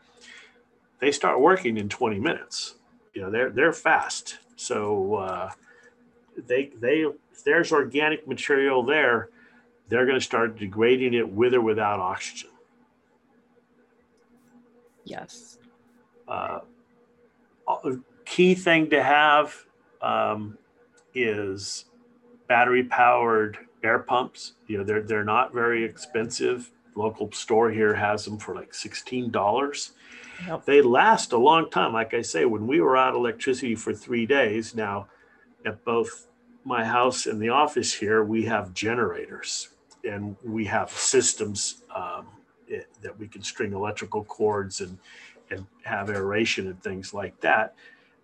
they 1.01 1.11
start 1.11 1.41
working 1.41 1.79
in 1.79 1.89
20 1.89 2.19
minutes. 2.19 2.75
You 3.15 3.23
know, 3.23 3.31
they're 3.31 3.51
they're 3.51 3.73
fast. 3.73 4.39
So 4.57 5.15
uh, 5.15 5.51
they 6.37 6.71
they 6.81 7.07
if 7.35 7.43
there's 7.43 7.73
organic 7.73 8.29
material 8.29 8.85
there, 8.85 9.29
they're 9.89 10.07
going 10.07 10.19
to 10.19 10.25
start 10.25 10.57
degrading 10.57 11.15
it 11.15 11.29
with 11.29 11.53
or 11.53 11.61
without 11.61 11.99
oxygen. 11.99 12.51
Yes. 15.05 15.59
Uh, 16.29 16.61
a 17.69 17.97
key 18.25 18.55
thing 18.55 18.89
to 18.91 19.03
have 19.03 19.55
um, 20.01 20.57
is 21.15 21.87
battery 22.47 22.85
powered 22.85 23.59
air 23.83 23.99
pumps. 23.99 24.53
You 24.69 24.79
know, 24.79 24.85
they're 24.85 25.03
they're 25.03 25.25
not 25.25 25.53
very 25.53 25.85
expensive. 25.85 26.71
Local 26.95 27.31
store 27.33 27.71
here 27.71 27.95
has 27.95 28.25
them 28.25 28.39
for 28.39 28.55
like 28.55 28.73
sixteen 28.73 29.31
dollars. 29.31 29.93
Yep. 30.47 30.65
They 30.65 30.81
last 30.81 31.33
a 31.33 31.39
long 31.39 31.69
time. 31.69 31.93
Like 31.93 32.15
I 32.15 32.23
say, 32.23 32.45
when 32.45 32.67
we 32.67 32.81
were 32.81 32.97
out 32.97 33.11
of 33.11 33.17
electricity 33.17 33.75
for 33.75 33.93
three 33.93 34.25
days, 34.25 34.75
now 34.75 35.09
at 35.67 35.85
both 35.85 36.29
my 36.65 36.85
house 36.85 37.27
and 37.27 37.41
the 37.41 37.51
office 37.51 37.93
here, 37.93 38.25
we 38.25 38.45
have 38.45 38.75
generators 38.75 39.69
and 40.05 40.37
we 40.45 40.65
have 40.65 40.91
systems 40.91 41.83
um, 41.95 42.27
it, 42.69 42.89
that 43.03 43.19
we 43.19 43.27
can 43.29 43.43
string 43.43 43.73
electrical 43.73 44.25
cords 44.25 44.81
and 44.81 44.99
and 45.51 45.67
have 45.83 46.09
aeration 46.09 46.67
and 46.67 46.83
things 46.83 47.13
like 47.13 47.39
that. 47.41 47.75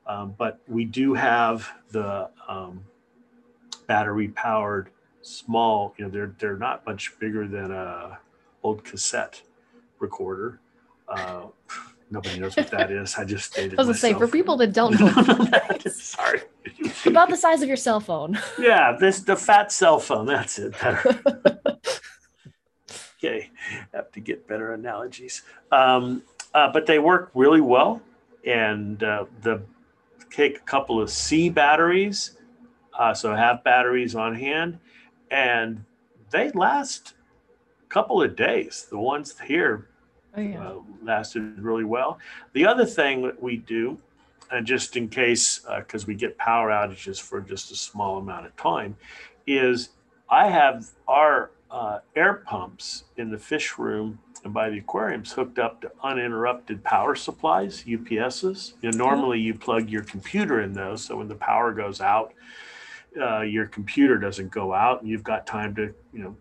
Um, 0.06 0.34
but 0.38 0.58
we 0.66 0.84
do 0.84 1.14
have 1.14 1.70
the 1.90 2.30
um, 2.48 2.82
battery 3.86 4.28
powered 4.28 4.90
small. 5.22 5.94
You 5.96 6.06
know, 6.06 6.10
they're 6.10 6.34
they're 6.38 6.56
not 6.56 6.84
much 6.86 7.18
bigger 7.18 7.46
than 7.46 7.70
a 7.70 8.18
old 8.62 8.84
cassette 8.84 9.42
recorder. 9.98 10.60
Uh, 11.08 11.46
nobody 12.10 12.38
knows 12.38 12.56
what 12.56 12.70
that 12.70 12.90
is. 12.90 13.14
I 13.16 13.24
just 13.24 13.52
stated. 13.52 13.74
I 13.78 13.82
was 13.82 13.86
gonna 13.86 13.98
say 13.98 14.14
for 14.14 14.28
people 14.28 14.56
that 14.58 14.72
don't 14.80 14.98
know 14.98 15.06
that 15.06 15.82
is, 15.86 16.02
Sorry. 16.02 16.42
about 17.06 17.30
the 17.30 17.36
size 17.36 17.62
of 17.62 17.68
your 17.68 17.76
cell 17.76 18.00
phone. 18.00 18.38
Yeah, 18.58 18.96
this 18.98 19.20
the 19.20 19.36
fat 19.36 19.72
cell 19.72 19.98
phone. 19.98 20.26
That's 20.26 20.58
it. 20.58 20.72
Better. 20.80 21.20
okay, 23.18 23.50
have 23.94 24.10
to 24.12 24.20
get 24.20 24.46
better 24.46 24.72
analogies. 24.74 25.42
Um, 25.72 26.22
uh, 26.54 26.72
but 26.72 26.86
they 26.86 26.98
work 26.98 27.30
really 27.34 27.60
well, 27.60 28.02
and 28.44 29.02
uh, 29.02 29.26
the 29.42 29.62
take 30.30 30.58
a 30.58 30.62
couple 30.62 31.00
of 31.00 31.10
C 31.10 31.48
batteries, 31.48 32.36
uh, 32.98 33.14
so 33.14 33.34
have 33.34 33.64
batteries 33.64 34.14
on 34.14 34.34
hand, 34.34 34.78
and 35.30 35.84
they 36.30 36.50
last 36.52 37.14
a 37.84 37.88
couple 37.88 38.22
of 38.22 38.36
days. 38.36 38.86
The 38.90 38.98
ones 38.98 39.34
here 39.46 39.88
Oh 40.36 40.40
yeah. 40.40 40.62
uh, 40.62 40.74
lasted 41.02 41.58
really 41.58 41.84
well. 41.84 42.18
The 42.52 42.66
other 42.66 42.86
thing 42.86 43.22
that 43.22 43.42
we 43.42 43.56
do, 43.56 43.98
and 44.50 44.66
just 44.66 44.96
in 44.96 45.08
case, 45.08 45.60
because 45.78 46.06
we 46.06 46.14
get 46.14 46.36
power 46.38 46.70
outages 46.70 47.20
for 47.20 47.40
just 47.40 47.70
a 47.70 47.76
small 47.76 48.18
amount 48.18 48.46
of 48.46 48.56
time, 48.56 48.96
is 49.46 49.90
I 50.28 50.48
have 50.48 50.86
our 51.08 51.50
uh, 51.70 52.00
air 52.16 52.34
pumps 52.34 53.04
in 53.16 53.30
the 53.30 53.38
fish 53.38 53.78
room 53.78 54.18
and 54.44 54.54
by 54.54 54.70
the 54.70 54.78
aquariums 54.78 55.32
hooked 55.32 55.58
up 55.58 55.80
to 55.82 55.90
uninterrupted 56.02 56.82
power 56.82 57.14
supplies, 57.14 57.84
UPSs. 57.84 58.74
You 58.80 58.90
know, 58.90 58.98
normally 58.98 59.38
you 59.40 59.54
plug 59.54 59.90
your 59.90 60.02
computer 60.02 60.62
in 60.62 60.72
those, 60.72 61.04
so 61.04 61.16
when 61.16 61.28
the 61.28 61.34
power 61.34 61.72
goes 61.72 62.00
out, 62.00 62.32
uh, 63.20 63.42
your 63.42 63.66
computer 63.66 64.18
doesn't 64.18 64.50
go 64.50 64.72
out, 64.72 65.02
and 65.02 65.10
you've 65.10 65.24
got 65.24 65.46
time 65.46 65.74
to, 65.74 65.92
you 66.12 66.22
know, 66.22 66.36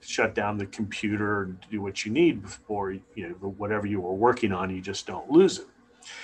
shut 0.00 0.34
down 0.34 0.58
the 0.58 0.66
computer 0.66 1.42
and 1.42 1.58
do 1.70 1.80
what 1.82 2.04
you 2.04 2.12
need 2.12 2.42
before 2.42 2.92
you 2.92 3.02
know 3.16 3.34
whatever 3.58 3.86
you 3.86 4.00
were 4.00 4.14
working 4.14 4.52
on 4.52 4.70
you 4.70 4.80
just 4.80 5.06
don't 5.06 5.30
lose 5.30 5.58
it. 5.58 5.66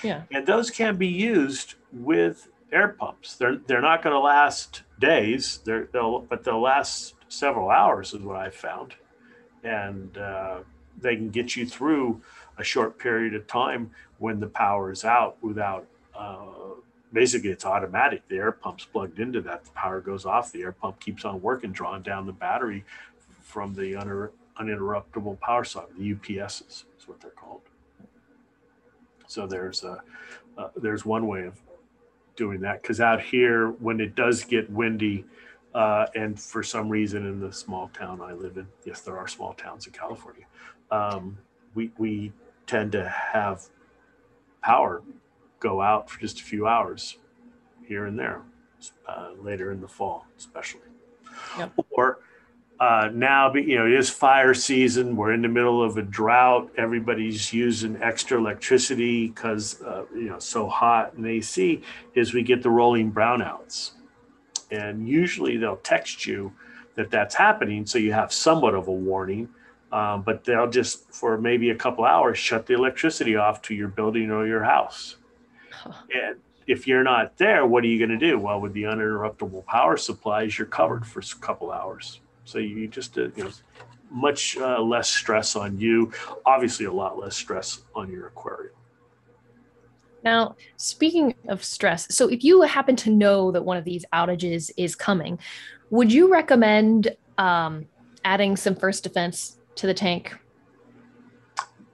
Yeah. 0.01 0.23
and 0.31 0.47
those 0.47 0.71
can 0.71 0.95
be 0.97 1.07
used 1.07 1.75
with 1.91 2.47
air 2.71 2.89
pumps. 2.89 3.35
They're 3.35 3.57
they're 3.57 3.81
not 3.81 4.03
going 4.03 4.13
to 4.13 4.19
last 4.19 4.83
days. 4.99 5.59
They're 5.63 5.87
they'll 5.91 6.19
but 6.19 6.43
they'll 6.43 6.61
last 6.61 7.15
several 7.27 7.69
hours 7.69 8.13
is 8.13 8.21
what 8.21 8.37
i 8.37 8.49
found. 8.49 8.93
And 9.63 10.17
uh, 10.17 10.59
they 11.01 11.15
can 11.15 11.29
get 11.29 11.55
you 11.55 11.65
through 11.65 12.21
a 12.57 12.63
short 12.63 12.97
period 12.97 13.33
of 13.33 13.47
time 13.47 13.91
when 14.19 14.39
the 14.39 14.47
power 14.47 14.91
is 14.91 15.03
out 15.03 15.37
without 15.41 15.85
uh, 16.17 16.45
basically 17.11 17.49
it's 17.49 17.65
automatic. 17.65 18.27
The 18.27 18.37
air 18.37 18.51
pump's 18.51 18.85
plugged 18.85 19.19
into 19.19 19.41
that. 19.41 19.65
The 19.65 19.71
power 19.71 20.01
goes 20.01 20.25
off. 20.25 20.51
The 20.51 20.61
air 20.61 20.71
pump 20.71 20.99
keeps 20.99 21.25
on 21.25 21.41
working 21.41 21.71
drawing 21.71 22.03
down 22.03 22.25
the 22.25 22.33
battery 22.33 22.85
from 23.55 23.73
the 23.73 23.93
uninter- 23.93 24.31
uninterruptible 24.59 25.39
power 25.39 25.63
supply, 25.63 25.87
the 25.97 26.13
UPSs 26.13 26.83
is 26.99 27.07
what 27.07 27.21
they're 27.21 27.31
called. 27.31 27.61
So 29.27 29.47
there's 29.47 29.85
a 29.85 30.01
uh, 30.57 30.69
there's 30.75 31.05
one 31.05 31.25
way 31.25 31.43
of 31.45 31.53
doing 32.35 32.59
that 32.59 32.81
because 32.81 32.99
out 32.99 33.21
here 33.21 33.69
when 33.69 34.01
it 34.01 34.13
does 34.13 34.43
get 34.43 34.69
windy, 34.69 35.23
uh, 35.73 36.07
and 36.15 36.37
for 36.37 36.63
some 36.63 36.89
reason 36.89 37.25
in 37.25 37.39
the 37.39 37.53
small 37.53 37.87
town 37.93 38.19
I 38.19 38.33
live 38.33 38.57
in, 38.57 38.67
yes, 38.83 38.99
there 38.99 39.17
are 39.17 39.27
small 39.27 39.53
towns 39.53 39.87
in 39.87 39.93
California. 39.93 40.43
Um, 40.91 41.37
we 41.75 41.91
we 41.97 42.33
tend 42.67 42.91
to 42.91 43.07
have 43.07 43.69
power 44.61 45.01
go 45.61 45.81
out 45.81 46.09
for 46.09 46.19
just 46.19 46.41
a 46.41 46.43
few 46.43 46.67
hours 46.67 47.19
here 47.87 48.05
and 48.05 48.19
there, 48.19 48.41
uh, 49.07 49.29
later 49.39 49.71
in 49.71 49.79
the 49.79 49.87
fall, 49.87 50.25
especially. 50.37 50.89
Yep. 51.57 51.71
Or 51.91 52.19
uh, 52.79 53.09
now, 53.13 53.53
you 53.53 53.77
know, 53.77 53.85
it 53.85 53.93
is 53.93 54.09
fire 54.09 54.53
season. 54.53 55.15
We're 55.15 55.33
in 55.33 55.41
the 55.41 55.47
middle 55.47 55.81
of 55.81 55.97
a 55.97 56.01
drought. 56.01 56.71
Everybody's 56.77 57.53
using 57.53 58.01
extra 58.01 58.37
electricity 58.37 59.27
because 59.27 59.81
uh, 59.81 60.03
you 60.13 60.29
know 60.29 60.39
so 60.39 60.67
hot 60.67 61.13
and 61.13 61.25
AC. 61.25 61.81
Is 62.15 62.33
we 62.33 62.43
get 62.43 62.61
the 62.61 62.69
rolling 62.69 63.13
brownouts, 63.13 63.91
and 64.71 65.07
usually 65.07 65.55
they'll 65.55 65.77
text 65.77 66.25
you 66.25 66.51
that 66.95 67.11
that's 67.11 67.35
happening, 67.35 67.85
so 67.85 67.97
you 67.97 68.11
have 68.11 68.33
somewhat 68.33 68.75
of 68.75 68.87
a 68.89 68.91
warning. 68.91 69.49
Um, 69.91 70.23
but 70.23 70.43
they'll 70.43 70.69
just 70.69 71.09
for 71.13 71.37
maybe 71.37 71.69
a 71.69 71.75
couple 71.75 72.03
hours 72.03 72.37
shut 72.37 72.65
the 72.65 72.73
electricity 72.73 73.37
off 73.37 73.61
to 73.63 73.73
your 73.73 73.87
building 73.87 74.31
or 74.31 74.45
your 74.45 74.63
house. 74.63 75.15
Huh. 75.71 75.93
And 76.13 76.35
if 76.67 76.87
you're 76.87 77.03
not 77.03 77.37
there, 77.37 77.65
what 77.65 77.85
are 77.85 77.87
you 77.87 78.05
going 78.05 78.19
to 78.19 78.31
do? 78.31 78.37
Well, 78.37 78.59
with 78.59 78.73
the 78.73 78.83
uninterruptible 78.83 79.65
power 79.65 79.95
supplies, 79.95 80.57
you're 80.57 80.67
covered 80.67 81.05
for 81.05 81.19
a 81.19 81.39
couple 81.39 81.71
hours. 81.71 82.19
So 82.45 82.59
you 82.59 82.87
just, 82.87 83.17
uh, 83.17 83.29
you 83.35 83.43
know, 83.45 83.51
much 84.09 84.55
uh, 84.57 84.79
less 84.81 85.09
stress 85.09 85.55
on 85.55 85.77
you. 85.77 86.11
Obviously, 86.45 86.85
a 86.85 86.91
lot 86.91 87.19
less 87.19 87.35
stress 87.35 87.81
on 87.95 88.11
your 88.11 88.27
aquarium. 88.27 88.75
Now, 90.23 90.55
speaking 90.77 91.35
of 91.49 91.63
stress, 91.63 92.15
so 92.15 92.27
if 92.27 92.43
you 92.43 92.61
happen 92.61 92.95
to 92.97 93.11
know 93.11 93.51
that 93.51 93.63
one 93.63 93.77
of 93.77 93.83
these 93.83 94.05
outages 94.13 94.71
is 94.77 94.95
coming, 94.95 95.39
would 95.89 96.11
you 96.11 96.31
recommend 96.31 97.15
um, 97.37 97.85
adding 98.23 98.55
some 98.55 98.75
first 98.75 99.03
defense 99.03 99.59
to 99.75 99.87
the 99.87 99.93
tank? 99.93 100.35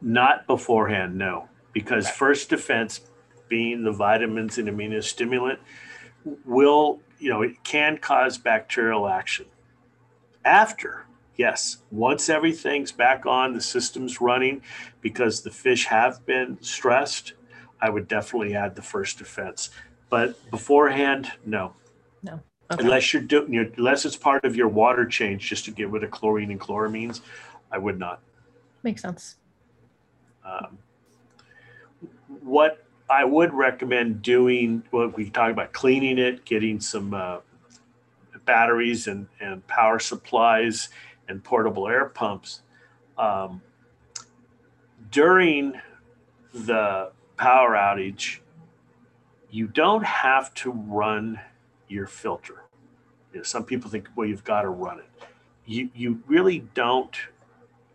Not 0.01 0.47
beforehand, 0.47 1.17
no, 1.17 1.49
because 1.73 2.05
Right. 2.05 2.15
first 2.15 2.49
defense, 2.49 3.01
being 3.49 3.83
the 3.83 3.91
vitamins 3.91 4.57
and 4.57 4.69
immunostimulant, 4.69 5.57
will, 6.45 7.01
you 7.19 7.29
know, 7.29 7.41
it 7.41 7.63
can 7.63 7.97
cause 7.97 8.37
bacterial 8.37 9.07
action. 9.09 9.45
After, 10.43 11.05
yes, 11.35 11.77
once 11.91 12.29
everything's 12.29 12.91
back 12.91 13.25
on, 13.25 13.53
the 13.53 13.61
system's 13.61 14.21
running 14.21 14.61
because 15.01 15.41
the 15.41 15.51
fish 15.51 15.85
have 15.85 16.25
been 16.25 16.57
stressed, 16.61 17.33
I 17.79 17.89
would 17.89 18.07
definitely 18.07 18.55
add 18.55 18.75
the 18.75 18.81
first 18.81 19.17
defense. 19.17 19.69
But 20.09 20.49
beforehand, 20.51 21.31
no. 21.45 21.73
Okay. 22.71 22.85
Unless 22.85 23.11
you're 23.11 23.21
doing, 23.21 23.53
you 23.53 23.73
unless 23.75 24.05
it's 24.05 24.15
part 24.15 24.45
of 24.45 24.55
your 24.55 24.69
water 24.69 25.05
change 25.05 25.49
just 25.49 25.65
to 25.65 25.71
get 25.71 25.89
rid 25.89 26.03
of 26.03 26.11
chlorine 26.11 26.51
and 26.51 26.59
chloramines, 26.59 27.19
I 27.69 27.77
would 27.77 27.99
not. 27.99 28.21
Makes 28.81 29.01
sense. 29.01 29.35
Um, 30.45 30.77
what 32.41 32.85
I 33.09 33.25
would 33.25 33.53
recommend 33.53 34.21
doing, 34.21 34.83
what 34.91 35.17
we 35.17 35.29
talked 35.29 35.51
about, 35.51 35.73
cleaning 35.73 36.17
it, 36.17 36.45
getting 36.45 36.79
some 36.79 37.13
uh, 37.13 37.39
batteries 38.51 39.07
and, 39.07 39.27
and 39.39 39.65
power 39.67 39.97
supplies 39.97 40.89
and 41.29 41.41
portable 41.41 41.87
air 41.87 42.03
pumps. 42.03 42.63
Um, 43.17 43.61
during 45.09 45.79
the 46.53 47.11
power 47.37 47.71
outage, 47.71 48.39
you 49.49 49.67
don't 49.67 50.03
have 50.03 50.53
to 50.55 50.71
run 50.71 51.39
your 51.87 52.07
filter. 52.07 52.65
You 53.31 53.39
know, 53.39 53.43
some 53.43 53.63
people 53.63 53.89
think, 53.89 54.09
well, 54.17 54.27
you've 54.27 54.43
got 54.43 54.63
to 54.63 54.69
run 54.69 54.99
it. 54.99 55.09
You, 55.65 55.89
you 55.95 56.21
really 56.27 56.59
don't. 56.73 57.15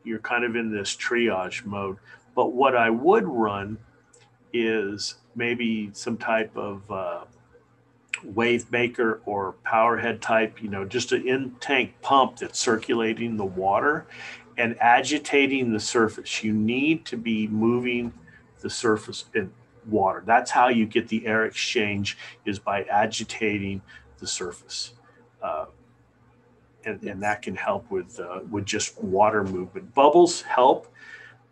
You're 0.05 0.21
kind 0.21 0.43
of 0.43 0.57
in 0.57 0.75
this 0.75 0.97
triage 0.97 1.67
mode. 1.67 1.99
But 2.35 2.55
what 2.55 2.75
I 2.75 2.89
would 2.89 3.27
run 3.27 3.77
is 4.55 5.17
maybe 5.35 5.91
some 5.93 6.17
type 6.17 6.57
of 6.57 6.91
uh, 6.91 7.25
wave 8.25 8.71
maker 8.71 9.21
or 9.27 9.53
power 9.65 9.97
head 9.97 10.23
type, 10.23 10.63
you 10.63 10.69
know, 10.69 10.85
just 10.85 11.13
an 11.13 11.27
in 11.27 11.51
tank 11.61 11.95
pump 12.03 12.39
that's 12.39 12.59
circulating 12.59 13.37
the 13.37 13.45
water 13.45 14.07
and 14.59 14.77
agitating 14.81 15.73
the 15.73 15.81
surface. 15.81 16.43
You 16.43 16.53
need 16.53 17.05
to 17.07 17.17
be 17.17 17.47
moving 17.49 18.13
the 18.61 18.71
surface 18.71 19.27
in 19.35 19.53
water. 19.87 20.23
That's 20.27 20.51
how 20.51 20.69
you 20.69 20.87
get 20.87 21.09
the 21.09 21.27
air 21.27 21.45
exchange 21.45 22.17
is 22.45 22.59
by 22.59 22.85
agitating 22.85 23.83
the 24.19 24.27
surface. 24.27 24.95
Uh, 25.43 25.67
and, 26.85 27.03
and 27.03 27.23
that 27.23 27.43
can 27.43 27.55
help 27.55 27.91
with 27.91 28.19
uh, 28.21 28.41
with 28.51 28.65
just 28.65 29.03
water 29.03 29.45
movement. 29.45 29.93
Bubbles 29.95 30.43
help, 30.43 30.87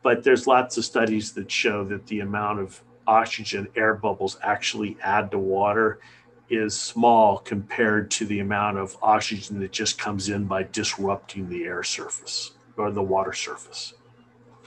but 0.02 0.22
there's 0.22 0.46
lots 0.46 0.76
of 0.76 0.84
studies 0.84 1.32
that 1.32 1.50
show 1.50 1.84
that 1.84 2.06
the 2.06 2.20
amount 2.20 2.60
of 2.60 2.82
oxygen 3.06 3.68
air 3.76 3.94
bubbles 3.94 4.38
actually 4.42 4.96
add 5.02 5.30
to 5.30 5.38
water 5.38 5.98
is 6.50 6.78
small 6.78 7.38
compared 7.38 8.10
to 8.12 8.26
the 8.26 8.40
amount 8.40 8.78
of 8.78 8.96
oxygen 9.02 9.60
that 9.60 9.72
just 9.72 9.98
comes 9.98 10.28
in 10.28 10.44
by 10.44 10.62
disrupting 10.64 11.48
the 11.48 11.64
air 11.64 11.82
surface 11.82 12.52
or 12.76 12.90
the 12.90 13.02
water 13.02 13.32
surface. 13.32 13.94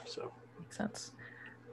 So 0.06 0.32
Makes 0.60 0.78
sense. 0.78 1.12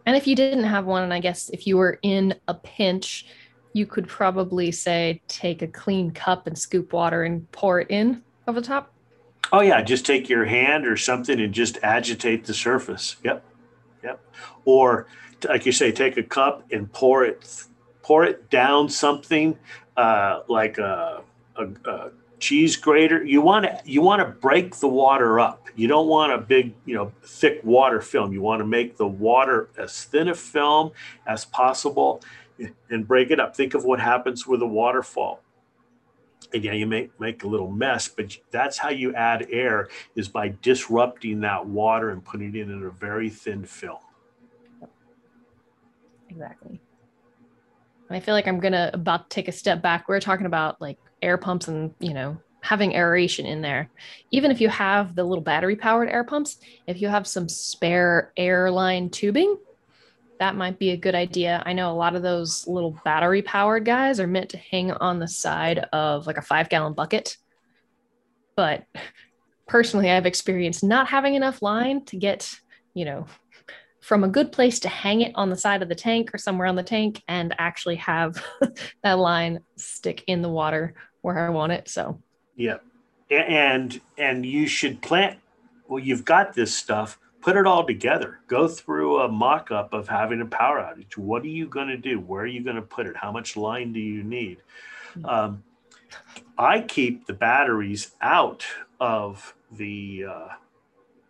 And 0.06 0.16
if 0.16 0.26
you 0.26 0.36
didn't 0.36 0.64
have 0.64 0.84
one, 0.84 1.02
and 1.02 1.14
I 1.14 1.20
guess 1.20 1.48
if 1.50 1.66
you 1.66 1.76
were 1.76 1.98
in 2.02 2.34
a 2.48 2.54
pinch, 2.54 3.26
you 3.72 3.86
could 3.86 4.06
probably 4.06 4.70
say 4.70 5.22
take 5.28 5.62
a 5.62 5.66
clean 5.66 6.10
cup 6.10 6.46
and 6.46 6.58
scoop 6.58 6.92
water 6.92 7.24
and 7.24 7.50
pour 7.52 7.80
it 7.80 7.90
in 7.90 8.22
over 8.46 8.60
the 8.60 8.66
top. 8.66 8.92
Oh 9.52 9.60
yeah, 9.60 9.82
just 9.82 10.06
take 10.06 10.28
your 10.28 10.44
hand 10.44 10.86
or 10.86 10.96
something 10.96 11.40
and 11.40 11.52
just 11.52 11.78
agitate 11.82 12.44
the 12.44 12.54
surface. 12.54 13.16
Yep, 13.24 13.44
yep. 14.02 14.20
Or 14.64 15.06
like 15.48 15.66
you 15.66 15.72
say, 15.72 15.92
take 15.92 16.16
a 16.16 16.22
cup 16.22 16.64
and 16.70 16.90
pour 16.92 17.24
it, 17.24 17.64
pour 18.02 18.24
it 18.24 18.50
down 18.50 18.88
something 18.88 19.58
uh, 19.96 20.40
like 20.48 20.78
a, 20.78 21.22
a, 21.56 21.68
a 21.84 22.10
cheese 22.38 22.76
grater. 22.76 23.24
You 23.24 23.40
want 23.40 23.64
to 23.64 23.80
you 23.84 24.02
want 24.02 24.20
to 24.20 24.26
break 24.26 24.76
the 24.76 24.88
water 24.88 25.40
up. 25.40 25.68
You 25.76 25.88
don't 25.88 26.08
want 26.08 26.32
a 26.32 26.38
big 26.38 26.74
you 26.84 26.94
know 26.94 27.12
thick 27.22 27.60
water 27.64 28.00
film. 28.00 28.32
You 28.32 28.42
want 28.42 28.60
to 28.60 28.66
make 28.66 28.96
the 28.96 29.06
water 29.06 29.68
as 29.78 30.04
thin 30.04 30.28
a 30.28 30.34
film 30.34 30.92
as 31.26 31.44
possible 31.44 32.22
and 32.90 33.06
break 33.06 33.30
it 33.30 33.40
up. 33.40 33.56
Think 33.56 33.74
of 33.74 33.84
what 33.84 34.00
happens 34.00 34.46
with 34.46 34.62
a 34.62 34.66
waterfall 34.66 35.40
yeah, 36.62 36.72
you 36.72 36.86
make 36.86 37.18
make 37.18 37.42
a 37.44 37.48
little 37.48 37.70
mess, 37.70 38.08
but 38.08 38.36
that's 38.50 38.78
how 38.78 38.90
you 38.90 39.14
add 39.14 39.46
air 39.50 39.88
is 40.14 40.28
by 40.28 40.54
disrupting 40.62 41.40
that 41.40 41.66
water 41.66 42.10
and 42.10 42.24
putting 42.24 42.54
it 42.54 42.68
in 42.70 42.82
a 42.82 42.90
very 42.90 43.28
thin 43.28 43.64
film. 43.64 43.98
Exactly. 46.28 46.80
I 48.10 48.20
feel 48.20 48.34
like 48.34 48.46
I'm 48.46 48.60
gonna 48.60 48.90
about 48.92 49.30
to 49.30 49.34
take 49.34 49.48
a 49.48 49.52
step 49.52 49.82
back. 49.82 50.08
We're 50.08 50.20
talking 50.20 50.46
about 50.46 50.80
like 50.80 50.98
air 51.22 51.38
pumps 51.38 51.68
and 51.68 51.94
you 52.00 52.14
know 52.14 52.36
having 52.60 52.94
aeration 52.94 53.44
in 53.44 53.60
there. 53.60 53.90
Even 54.30 54.50
if 54.50 54.60
you 54.60 54.68
have 54.68 55.14
the 55.14 55.24
little 55.24 55.44
battery 55.44 55.76
powered 55.76 56.08
air 56.08 56.24
pumps, 56.24 56.58
if 56.86 57.00
you 57.00 57.08
have 57.08 57.26
some 57.26 57.48
spare 57.48 58.32
airline 58.36 59.10
tubing, 59.10 59.56
that 60.40 60.56
might 60.56 60.78
be 60.78 60.90
a 60.90 60.96
good 60.96 61.14
idea. 61.14 61.62
I 61.66 61.74
know 61.74 61.92
a 61.92 61.94
lot 61.94 62.16
of 62.16 62.22
those 62.22 62.66
little 62.66 62.98
battery 63.04 63.42
powered 63.42 63.84
guys 63.84 64.18
are 64.18 64.26
meant 64.26 64.50
to 64.50 64.58
hang 64.58 64.92
on 64.92 65.18
the 65.18 65.28
side 65.28 65.80
of 65.92 66.26
like 66.26 66.38
a 66.38 66.42
five 66.42 66.68
gallon 66.68 66.94
bucket. 66.94 67.36
But 68.56 68.84
personally, 69.68 70.10
I've 70.10 70.26
experienced 70.26 70.82
not 70.82 71.08
having 71.08 71.34
enough 71.34 71.60
line 71.60 72.04
to 72.06 72.16
get, 72.16 72.50
you 72.94 73.04
know, 73.04 73.26
from 74.04 74.22
a 74.22 74.28
good 74.28 74.52
place 74.52 74.78
to 74.80 74.88
hang 74.88 75.22
it 75.22 75.32
on 75.34 75.48
the 75.48 75.56
side 75.56 75.80
of 75.82 75.88
the 75.88 75.94
tank 75.94 76.34
or 76.34 76.36
somewhere 76.36 76.66
on 76.66 76.76
the 76.76 76.82
tank 76.82 77.22
and 77.26 77.54
actually 77.56 77.96
have 77.96 78.36
that 79.02 79.18
line 79.18 79.60
stick 79.76 80.22
in 80.26 80.42
the 80.42 80.48
water 80.48 80.92
where 81.22 81.38
I 81.38 81.48
want 81.48 81.72
it. 81.72 81.88
So, 81.88 82.20
Yeah, 82.54 82.78
and 83.30 83.98
and 84.18 84.44
you 84.44 84.66
should 84.66 85.00
plant. 85.00 85.38
Well, 85.88 86.00
you've 86.00 86.24
got 86.26 86.52
this 86.52 86.76
stuff. 86.76 87.18
Put 87.40 87.56
it 87.56 87.66
all 87.66 87.86
together. 87.86 88.40
Go 88.46 88.68
through 88.68 89.20
a 89.20 89.28
mock-up 89.28 89.94
of 89.94 90.06
having 90.06 90.42
a 90.42 90.46
power 90.46 90.80
outage. 90.80 91.16
What 91.16 91.42
are 91.42 91.48
you 91.48 91.66
going 91.66 91.88
to 91.88 91.96
do? 91.96 92.20
Where 92.20 92.42
are 92.42 92.46
you 92.46 92.62
going 92.62 92.76
to 92.76 92.82
put 92.82 93.06
it? 93.06 93.16
How 93.16 93.32
much 93.32 93.56
line 93.56 93.94
do 93.94 94.00
you 94.00 94.22
need? 94.22 94.58
Um, 95.24 95.62
I 96.58 96.80
keep 96.80 97.26
the 97.26 97.32
batteries 97.32 98.12
out 98.20 98.66
of 99.00 99.54
the 99.72 100.24
uh, 100.28 100.48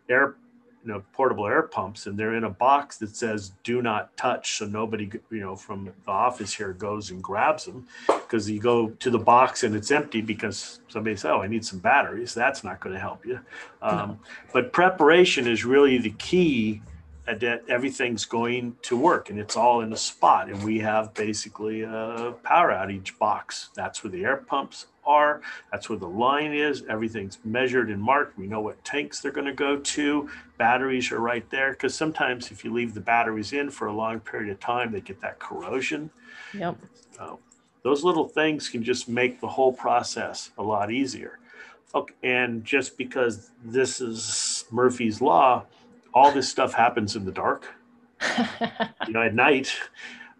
air, 0.09 0.37
you 0.85 0.93
know, 0.93 1.03
portable 1.13 1.47
air 1.47 1.63
pumps, 1.63 2.07
and 2.07 2.19
they're 2.19 2.35
in 2.35 2.45
a 2.45 2.51
box 2.51 2.99
that 2.99 3.17
says 3.17 3.53
"Do 3.63 3.81
not 3.81 4.17
touch," 4.17 4.59
so 4.59 4.67
nobody, 4.67 5.11
you 5.31 5.41
know, 5.41 5.57
from 5.57 5.87
the 5.87 6.11
office 6.11 6.55
here 6.55 6.73
goes 6.73 7.11
and 7.11 7.23
grabs 7.23 7.65
them. 7.65 7.87
Because 8.07 8.51
you 8.51 8.61
go 8.61 8.89
to 8.89 9.11
the 9.11 9.19
box 9.19 9.65
and 9.65 9.75
it's 9.75 9.91
empty 9.91 10.21
because 10.21 10.81
somebody 10.89 11.17
says, 11.17 11.27
"Oh, 11.27 11.43
I 11.43 11.47
need 11.47 11.65
some 11.65 11.79
batteries." 11.79 12.35
That's 12.35 12.63
not 12.65 12.81
going 12.81 12.95
to 12.95 13.01
help 13.01 13.25
you. 13.25 13.41
Um, 13.83 14.19
But 14.53 14.73
preparation 14.73 15.47
is 15.47 15.65
really 15.65 15.99
the 15.99 16.11
key 16.11 16.83
that 17.27 17.63
everything's 17.69 18.25
going 18.25 18.77
to 18.83 18.97
work 18.97 19.31
and 19.31 19.39
it's 19.39 19.57
all 19.57 19.81
in 19.81 19.93
a 19.93 19.97
spot. 19.97 20.49
And 20.51 20.63
we 20.63 20.79
have 20.81 21.15
basically 21.15 21.83
a 21.83 22.35
power 22.43 22.71
outage 22.71 23.17
box. 23.19 23.71
That's 23.75 24.05
where 24.05 24.11
the 24.11 24.25
air 24.25 24.37
pumps 24.37 24.87
are. 25.07 25.41
That's 25.73 25.89
where 25.89 25.99
the 25.99 26.09
line 26.09 26.53
is. 26.53 26.85
Everything's 26.89 27.39
measured 27.45 27.91
and 27.91 28.01
marked. 28.01 28.39
We 28.39 28.47
know 28.47 28.61
what 28.61 28.83
tanks 28.85 29.21
they're 29.21 29.33
going 29.33 29.47
to 29.47 29.53
go 29.53 29.79
to. 29.79 30.29
Batteries 30.59 31.11
are 31.13 31.21
right 31.21 31.49
there. 31.51 31.73
Because 31.73 31.95
sometimes 31.95 32.51
if 32.51 32.65
you 32.65 32.73
leave 32.73 32.93
the 32.93 33.01
batteries 33.01 33.53
in 33.53 33.71
for 33.71 33.87
a 33.87 33.93
long 33.93 34.21
period 34.21 34.51
of 34.51 34.61
time, 34.61 34.93
they 34.93 35.01
get 35.01 35.21
that 35.23 35.39
corrosion. 35.39 36.11
Yep. 36.53 36.77
So 37.17 37.39
those 37.83 38.05
little 38.05 38.29
things 38.29 38.69
can 38.69 38.83
just 38.83 39.09
make 39.09 39.41
the 39.41 39.49
whole 39.49 39.73
process 39.73 40.51
a 40.59 40.63
lot 40.63 40.91
easier. 40.91 41.39
Okay, 41.95 42.15
and 42.25 42.65
just 42.65 42.99
because 42.99 43.51
this 43.65 44.01
is 44.01 44.65
Murphy's 44.73 45.21
Law, 45.21 45.65
all 46.15 46.31
this 46.33 46.49
stuff 46.49 46.73
happens 46.73 47.17
in 47.17 47.25
the 47.25 47.33
dark 47.33 47.75
you 49.07 49.13
know 49.13 49.23
at 49.23 49.35
night. 49.35 49.75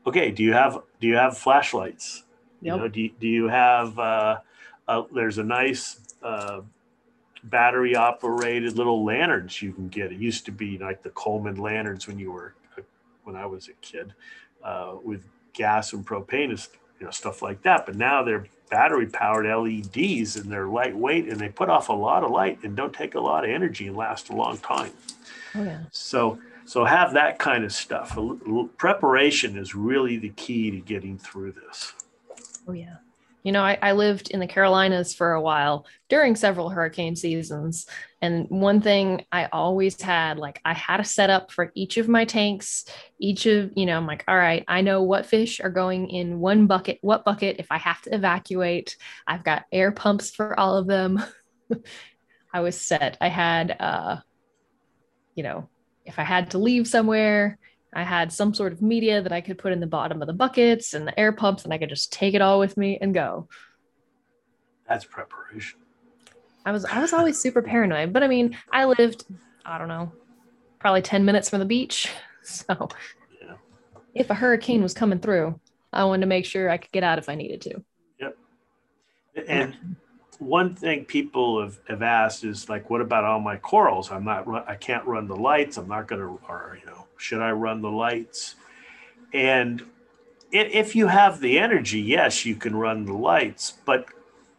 Okay 0.07 0.31
do 0.31 0.43
you 0.43 0.53
have 0.53 0.81
do 1.01 1.07
you 1.07 1.17
have 1.17 1.37
flashlights? 1.37 2.25
Yep. 2.63 2.75
you 2.75 2.81
know 2.81 2.89
do 2.89 3.01
you, 3.03 3.11
do 3.21 3.29
you 3.29 3.49
have 3.49 3.99
uh, 3.99 4.39
uh, 4.89 5.03
there's 5.15 5.39
a 5.39 5.45
nice 5.45 6.01
uh, 6.23 6.61
battery 7.45 7.95
operated 7.95 8.77
little 8.77 9.05
lanterns 9.05 9.61
you 9.61 9.73
can 9.73 9.89
get. 9.89 10.13
It 10.13 10.19
used 10.19 10.47
to 10.47 10.53
be 10.53 10.79
like 10.79 11.03
the 11.03 11.11
coleman 11.11 11.57
lanterns 11.57 12.07
when 12.07 12.19
you 12.19 12.33
were 12.33 12.55
when 13.25 13.37
i 13.37 13.47
was 13.47 13.69
a 13.69 13.73
kid 13.81 14.13
uh, 14.63 14.97
with 15.03 15.25
gas 15.55 15.95
and 15.95 16.07
propane 16.07 16.51
and 16.51 16.69
you 17.01 17.07
know 17.07 17.11
stuff 17.11 17.43
like 17.43 17.63
that. 17.63 17.87
But 17.87 17.97
now 17.97 18.23
they're 18.23 18.47
battery 18.71 19.07
powered 19.07 19.47
leds 19.47 20.37
and 20.37 20.51
they're 20.51 20.67
lightweight 20.69 21.29
and 21.29 21.39
they 21.39 21.49
put 21.49 21.69
off 21.69 21.91
a 21.91 21.93
lot 21.93 22.25
of 22.25 22.31
light 22.31 22.59
and 22.65 22.75
don't 22.75 22.93
take 22.93 23.15
a 23.15 23.21
lot 23.21 23.45
of 23.45 23.51
energy 23.51 23.87
and 23.87 23.97
last 23.97 24.31
a 24.31 24.33
long 24.35 24.57
time 24.59 24.91
Oh, 25.55 25.63
yeah. 25.63 25.85
So 25.91 26.39
so 26.67 26.85
have 26.85 27.13
that 27.15 27.39
kind 27.39 27.65
of 27.65 27.73
stuff. 27.73 28.17
Preparation 28.79 29.59
is 29.59 29.75
really 29.75 30.17
the 30.17 30.31
key 30.31 30.71
to 30.71 30.79
getting 30.79 31.19
through 31.19 31.53
this. 31.53 31.93
Oh 32.67 32.73
yeah. 32.73 32.97
You 33.43 33.53
know, 33.53 33.63
I, 33.63 33.79
I, 33.83 33.93
lived 33.93 34.31
in 34.31 34.41
the 34.41 34.47
Carolinas 34.47 35.13
for 35.13 35.33
a 35.33 35.43
while 35.43 35.85
during 36.09 36.35
several 36.35 36.71
hurricane 36.71 37.15
seasons. 37.15 37.85
And 38.23 38.49
one 38.49 38.81
thing 38.81 39.27
I 39.31 39.51
always 39.53 40.01
had, 40.01 40.39
like, 40.39 40.63
I 40.65 40.73
had 40.73 40.99
a 40.99 41.05
setup 41.05 41.53
for 41.53 41.71
each 41.75 41.99
of 41.99 42.09
my 42.09 42.25
tanks. 42.25 42.87
Each 43.19 43.45
of, 43.45 43.71
you 43.77 43.85
know, 43.85 43.99
I'm 43.99 44.07
like, 44.07 44.25
all 44.27 44.37
right, 44.37 44.65
I 44.67 44.81
know 44.81 45.03
what 45.03 45.27
fish 45.27 45.61
are 45.61 45.69
going 45.69 46.09
in 46.09 46.41
one 46.41 46.67
bucket, 46.67 47.01
what 47.03 47.27
bucket 47.27 47.57
if 47.59 47.67
I 47.71 47.77
have 47.77 48.01
to 48.03 48.15
evacuate. 48.15 48.97
I've 49.27 49.45
got 49.45 49.67
air 49.71 49.93
pumps 49.93 50.31
for 50.31 50.59
all 50.59 50.79
of 50.79 50.87
them. 50.87 51.23
I 52.55 52.61
was 52.61 52.81
set. 52.81 53.19
I 53.21 53.29
had, 53.29 53.77
uh, 53.79 54.17
you 55.35 55.43
know, 55.43 55.69
if 56.05 56.19
I 56.19 56.23
had 56.23 56.51
to 56.53 56.59
leave 56.59 56.87
somewhere, 56.87 57.59
I 57.93 58.03
had 58.03 58.33
some 58.33 58.55
sort 58.55 58.73
of 58.73 58.83
media 58.83 59.23
that 59.23 59.33
I 59.33 59.41
could 59.41 59.59
put 59.59 59.73
in 59.73 59.81
the 59.81 59.87
bottom 59.87 60.21
of 60.21 60.27
the 60.27 60.35
buckets 60.35 60.95
and 60.95 61.07
the 61.07 61.19
air 61.19 61.33
pumps, 61.33 61.65
and 61.65 61.73
I 61.73 61.79
could 61.79 61.89
just 61.89 62.13
take 62.13 62.35
it 62.35 62.43
all 62.43 62.59
with 62.59 62.77
me 62.77 62.99
and 63.01 63.15
go. 63.15 63.49
That's 64.89 65.05
preparation. 65.05 65.81
I 66.67 66.73
was 66.73 66.85
I 66.85 67.01
was 67.01 67.13
always 67.13 67.39
super 67.39 67.63
paranoid, 67.63 68.13
but 68.13 68.23
I 68.23 68.29
mean, 68.29 68.57
I 68.73 68.87
lived, 68.87 69.25
I 69.65 69.79
don't 69.79 69.89
know, 69.89 70.13
probably 70.79 71.03
10 71.03 71.25
minutes 71.25 71.51
from 71.51 71.61
the 71.61 71.67
beach. 71.67 72.11
So 72.47 72.89
yeah. 73.41 73.55
if 74.15 74.29
a 74.29 74.35
hurricane 74.35 74.83
was 74.83 74.93
coming 74.93 75.19
through, 75.19 75.59
I 75.95 76.05
wanted 76.05 76.21
to 76.21 76.27
make 76.27 76.45
sure 76.45 76.69
I 76.69 76.77
could 76.77 76.93
get 76.93 77.03
out 77.03 77.19
if 77.19 77.31
I 77.31 77.37
needed 77.37 77.63
to. 77.63 77.83
Yep. 78.21 78.37
And 79.49 79.97
one 80.39 80.75
thing 80.75 81.05
people 81.05 81.63
have, 81.63 81.79
have 81.89 82.03
asked 82.03 82.45
is 82.45 82.69
like, 82.69 82.91
what 82.91 83.01
about 83.01 83.25
all 83.25 83.41
my 83.41 83.57
corals? 83.57 84.11
I'm 84.11 84.25
not, 84.25 84.69
I 84.69 84.75
can't 84.75 85.05
run 85.07 85.29
the 85.29 85.37
lights. 85.37 85.77
I'm 85.77 85.89
not 85.89 86.07
going 86.09 86.21
to, 86.21 86.41
or, 86.49 86.79
you 86.81 86.87
know, 86.87 87.07
should 87.17 87.41
I 87.41 87.51
run 87.53 87.83
the 87.83 87.91
lights? 87.91 88.57
And 89.33 89.83
if 90.53 90.95
you 90.95 91.09
have 91.09 91.41
the 91.41 91.59
energy, 91.59 92.01
yes, 92.01 92.45
you 92.45 92.55
can 92.55 92.77
run 92.77 93.07
the 93.07 93.13
lights, 93.13 93.75
but 93.85 94.07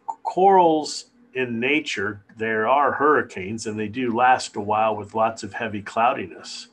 corals 0.06 1.06
in 1.34 1.60
nature, 1.60 2.22
there 2.36 2.66
are 2.68 2.92
hurricanes 2.92 3.66
and 3.66 3.78
they 3.78 3.88
do 3.88 4.14
last 4.14 4.56
a 4.56 4.60
while 4.60 4.96
with 4.96 5.14
lots 5.14 5.42
of 5.42 5.54
heavy 5.54 5.82
cloudiness. 5.82 6.68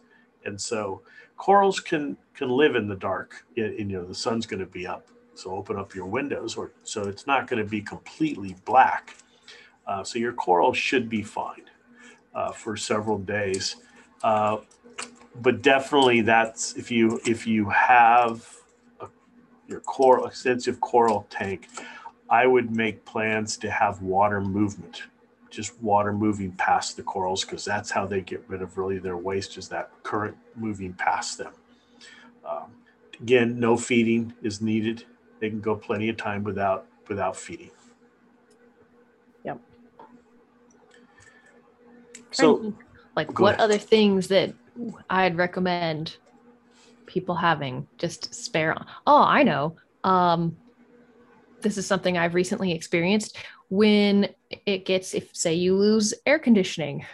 And 0.46 0.60
so 0.60 1.02
corals 1.38 1.80
can, 1.80 2.18
can 2.34 2.50
live 2.50 2.76
in 2.76 2.88
the 2.88 2.96
dark. 2.96 3.46
You 3.56 3.86
know, 3.86 4.06
the 4.06 4.16
sun's 4.16 4.46
going 4.46 4.60
to 4.60 4.66
be 4.66 4.88
up 4.88 5.08
so 5.36 5.52
open 5.52 5.78
up 5.78 5.96
your 5.96 6.06
windows, 6.06 6.56
or 6.56 6.72
so 6.84 7.04
it's 7.04 7.28
not 7.28 7.48
going 7.48 7.62
to 7.64 7.70
be 7.70 7.82
completely 7.82 8.56
black. 8.66 9.16
Uh, 9.86 10.04
so 10.04 10.20
your 10.20 10.34
coral 10.34 10.74
should 10.74 11.10
be 11.10 11.22
fine 11.22 11.70
uh, 12.34 12.52
for 12.52 12.78
several 12.78 13.18
days. 13.18 13.78
Uh, 14.24 14.58
but 15.42 15.62
definitely, 15.62 16.22
that's 16.22 16.76
if 16.76 16.92
you 16.92 17.20
if 17.26 17.48
you 17.48 17.70
have 17.70 18.48
a, 19.00 19.08
your 19.68 19.82
coral 19.82 20.28
extensive 20.28 20.80
coral 20.80 21.26
tank, 21.30 21.68
I 22.30 22.46
would 22.46 22.76
make 22.76 23.04
plans 23.06 23.58
to 23.58 23.72
have 23.72 24.02
water 24.02 24.40
movement, 24.40 25.04
just 25.50 25.82
water 25.82 26.14
moving 26.14 26.52
past 26.54 26.96
the 26.96 27.04
corals 27.04 27.44
because 27.44 27.66
that's 27.66 27.90
how 27.90 28.06
they 28.06 28.22
get 28.22 28.44
rid 28.48 28.62
of 28.62 28.78
really 28.78 29.00
their 29.00 29.18
waste 29.18 29.58
is 29.58 29.68
that 29.70 29.92
current 30.04 30.38
moving 30.56 30.94
past 30.94 31.40
them. 31.40 31.54
Um, 32.48 32.72
again, 33.20 33.60
no 33.60 33.76
feeding 33.76 34.34
is 34.44 34.62
needed 34.62 35.06
they 35.44 35.50
can 35.50 35.60
go 35.60 35.76
plenty 35.76 36.08
of 36.08 36.16
time 36.16 36.42
without 36.42 36.86
without 37.10 37.36
feeding. 37.36 37.70
Yep. 39.44 39.60
So, 42.32 42.74
like, 43.14 43.38
what 43.38 43.56
ahead. 43.56 43.60
other 43.60 43.78
things 43.78 44.30
that 44.30 44.54
I'd 45.10 45.36
recommend 45.36 46.16
people 47.08 47.36
having 47.36 47.86
just 47.98 48.34
spare? 48.34 48.74
Oh, 49.06 49.22
I 49.22 49.44
know. 49.44 49.76
Um, 50.06 50.56
this 51.60 51.78
is 51.78 51.86
something 51.86 52.18
I've 52.18 52.36
recently 52.36 52.72
experienced 52.72 53.36
when 53.68 54.30
it 54.66 54.86
gets, 54.86 55.14
if 55.14 55.36
say 55.36 55.56
you 55.56 55.76
lose 55.76 56.14
air 56.26 56.40
conditioning, 56.40 57.06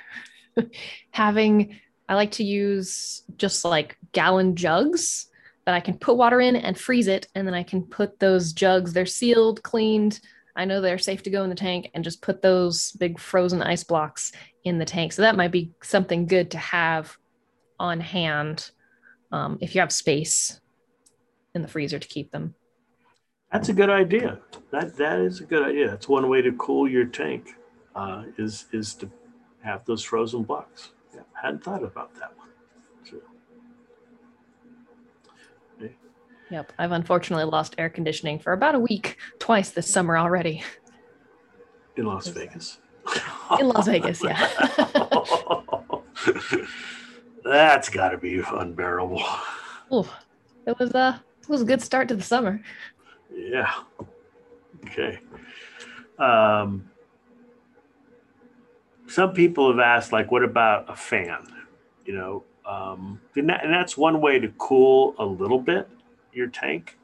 having, 1.09 1.79
I 2.07 2.13
like 2.13 2.33
to 2.33 2.43
use 2.43 3.23
just 3.37 3.65
like 3.65 3.97
gallon 4.11 4.55
jugs 4.55 5.28
that 5.69 5.75
I 5.75 5.81
can 5.81 5.99
put 5.99 6.17
water 6.17 6.41
in 6.41 6.55
and 6.55 6.75
freeze 6.75 7.07
it. 7.07 7.27
And 7.35 7.45
then 7.45 7.53
I 7.53 7.61
can 7.61 7.83
put 7.83 8.17
those 8.17 8.53
jugs, 8.53 8.91
they're 8.91 9.05
sealed, 9.05 9.61
cleaned. 9.61 10.19
I 10.55 10.65
know 10.65 10.81
they're 10.81 10.97
safe 10.97 11.21
to 11.23 11.29
go 11.29 11.43
in 11.43 11.49
the 11.51 11.55
tank 11.55 11.91
and 11.93 12.03
just 12.03 12.23
put 12.23 12.41
those 12.41 12.91
big 12.93 13.19
frozen 13.19 13.61
ice 13.61 13.83
blocks 13.83 14.31
in 14.63 14.79
the 14.79 14.85
tank. 14.85 15.13
So 15.13 15.21
that 15.21 15.37
might 15.37 15.51
be 15.51 15.71
something 15.83 16.25
good 16.25 16.49
to 16.51 16.57
have 16.57 17.15
on 17.79 17.99
hand 17.99 18.71
um, 19.31 19.59
if 19.61 19.75
you 19.75 19.81
have 19.81 19.91
space 19.91 20.59
in 21.53 21.61
the 21.61 21.67
freezer 21.67 21.99
to 21.99 22.07
keep 22.07 22.31
them. 22.31 22.55
That's 23.51 23.69
a 23.69 23.73
good 23.73 23.91
idea. 23.91 24.39
That 24.71 24.97
that 24.97 25.19
is 25.19 25.39
a 25.39 25.43
good 25.43 25.61
idea. 25.61 25.87
That's 25.87 26.09
one 26.09 26.29
way 26.29 26.41
to 26.41 26.51
cool 26.53 26.89
your 26.89 27.05
tank. 27.05 27.53
Uh, 27.95 28.23
is 28.39 28.65
is 28.71 28.95
to 28.95 29.11
have 29.61 29.85
those 29.85 30.03
frozen 30.03 30.41
blocks. 30.41 30.93
Yeah, 31.13 31.21
hadn't 31.39 31.63
thought 31.63 31.83
about 31.83 32.15
that 32.15 32.35
one. 32.37 32.48
Yep. 36.49 36.73
I've 36.77 36.91
unfortunately 36.91 37.45
lost 37.45 37.75
air 37.77 37.89
conditioning 37.89 38.39
for 38.39 38.53
about 38.53 38.75
a 38.75 38.79
week 38.79 39.17
twice 39.37 39.69
this 39.69 39.89
summer 39.89 40.17
already. 40.17 40.63
In 41.95 42.05
Las 42.05 42.27
Vegas. 42.27 42.79
In 43.59 43.67
Las 43.67 43.87
Vegas, 43.87 44.23
yeah. 44.23 44.47
That's 47.43 47.89
got 47.89 48.09
to 48.09 48.17
be 48.17 48.41
unbearable. 48.45 49.23
Oh, 49.91 50.11
it 50.65 50.77
was 50.77 50.91
a 50.93 50.97
uh, 50.97 51.19
it 51.41 51.49
was 51.49 51.61
a 51.61 51.65
good 51.65 51.81
start 51.81 52.07
to 52.09 52.15
the 52.15 52.23
summer. 52.23 52.61
Yeah. 53.33 53.73
Okay. 54.85 55.19
Um, 56.19 56.89
some 59.07 59.33
people 59.33 59.71
have 59.71 59.79
asked, 59.79 60.13
like, 60.13 60.31
what 60.31 60.43
about 60.43 60.89
a 60.89 60.95
fan? 60.95 61.47
You 62.05 62.13
know, 62.13 62.43
um, 62.65 63.19
and, 63.35 63.49
that, 63.49 63.63
and 63.63 63.73
that's 63.73 63.97
one 63.97 64.21
way 64.21 64.39
to 64.39 64.49
cool 64.59 65.15
a 65.17 65.25
little 65.25 65.59
bit 65.59 65.89
your 66.33 66.47
tank. 66.47 66.97